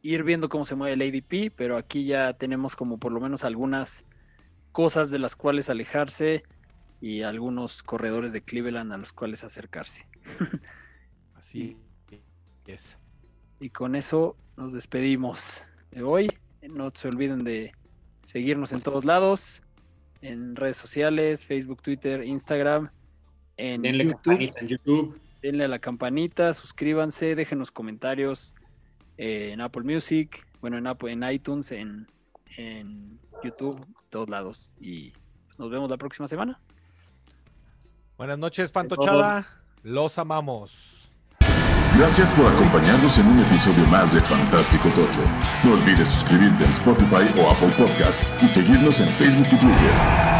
ir 0.01 0.23
viendo 0.23 0.49
cómo 0.49 0.65
se 0.65 0.75
mueve 0.75 0.93
el 0.93 1.01
ADP, 1.01 1.53
pero 1.55 1.77
aquí 1.77 2.05
ya 2.05 2.33
tenemos 2.33 2.75
como 2.75 2.99
por 2.99 3.13
lo 3.13 3.21
menos 3.21 3.45
algunas 3.45 4.03
cosas 4.73 5.11
de 5.11 5.19
las 5.19 5.37
cuales 5.37 5.69
alejarse 5.69 6.43
y 6.99 7.21
algunos 7.21 7.83
corredores 7.83 8.33
de 8.33 8.41
Cleveland 8.41 8.91
a 8.91 8.97
los 8.97 9.13
cuales 9.13 9.45
acercarse. 9.45 10.07
Así 11.35 11.77
es. 12.67 12.97
Y 13.61 13.69
con 13.69 13.95
eso 13.95 14.35
nos 14.57 14.73
despedimos 14.73 15.63
de 15.91 16.03
hoy. 16.03 16.27
No 16.63 16.89
se 16.93 17.07
olviden 17.07 17.45
de 17.45 17.71
seguirnos 18.23 18.73
en 18.73 18.81
todos 18.81 19.05
lados, 19.05 19.63
en 20.21 20.57
redes 20.57 20.75
sociales, 20.75 21.45
Facebook, 21.45 21.81
Twitter, 21.81 22.25
Instagram, 22.25 22.91
en 23.55 23.83
Denle 23.83 24.05
YouTube. 24.05 24.51
en 24.57 24.67
YouTube. 24.67 25.24
Denle 25.45 25.65
a 25.65 25.67
la 25.67 25.79
campanita, 25.79 26.53
suscríbanse, 26.53 27.35
déjenos 27.35 27.71
comentarios 27.71 28.55
eh, 29.17 29.51
en 29.53 29.61
Apple 29.61 29.83
Music, 29.83 30.45
bueno, 30.59 30.77
en, 30.77 30.87
Apple, 30.87 31.11
en 31.11 31.23
iTunes, 31.23 31.71
en, 31.71 32.07
en 32.57 33.19
YouTube, 33.43 33.79
todos 34.09 34.29
lados. 34.29 34.75
Y 34.79 35.13
nos 35.59 35.69
vemos 35.69 35.89
la 35.89 35.97
próxima 35.97 36.27
semana. 36.27 36.59
Buenas 38.17 38.39
noches, 38.39 38.71
Fantochada. 38.71 39.45
Los 39.83 40.17
amamos. 40.17 41.11
Gracias 41.95 42.31
por 42.31 42.51
acompañarnos 42.51 43.17
en 43.19 43.27
un 43.27 43.39
episodio 43.41 43.85
más 43.87 44.13
de 44.13 44.21
Fantástico 44.21 44.89
Tocho. 44.89 45.21
No 45.63 45.73
olvides 45.73 46.09
suscribirte 46.09 46.65
en 46.65 46.71
Spotify 46.71 47.39
o 47.39 47.51
Apple 47.51 47.71
Podcast 47.77 48.23
y 48.41 48.47
seguirnos 48.47 48.99
en 48.99 49.07
Facebook 49.09 49.47
y 49.51 49.57
Twitter. 49.57 50.34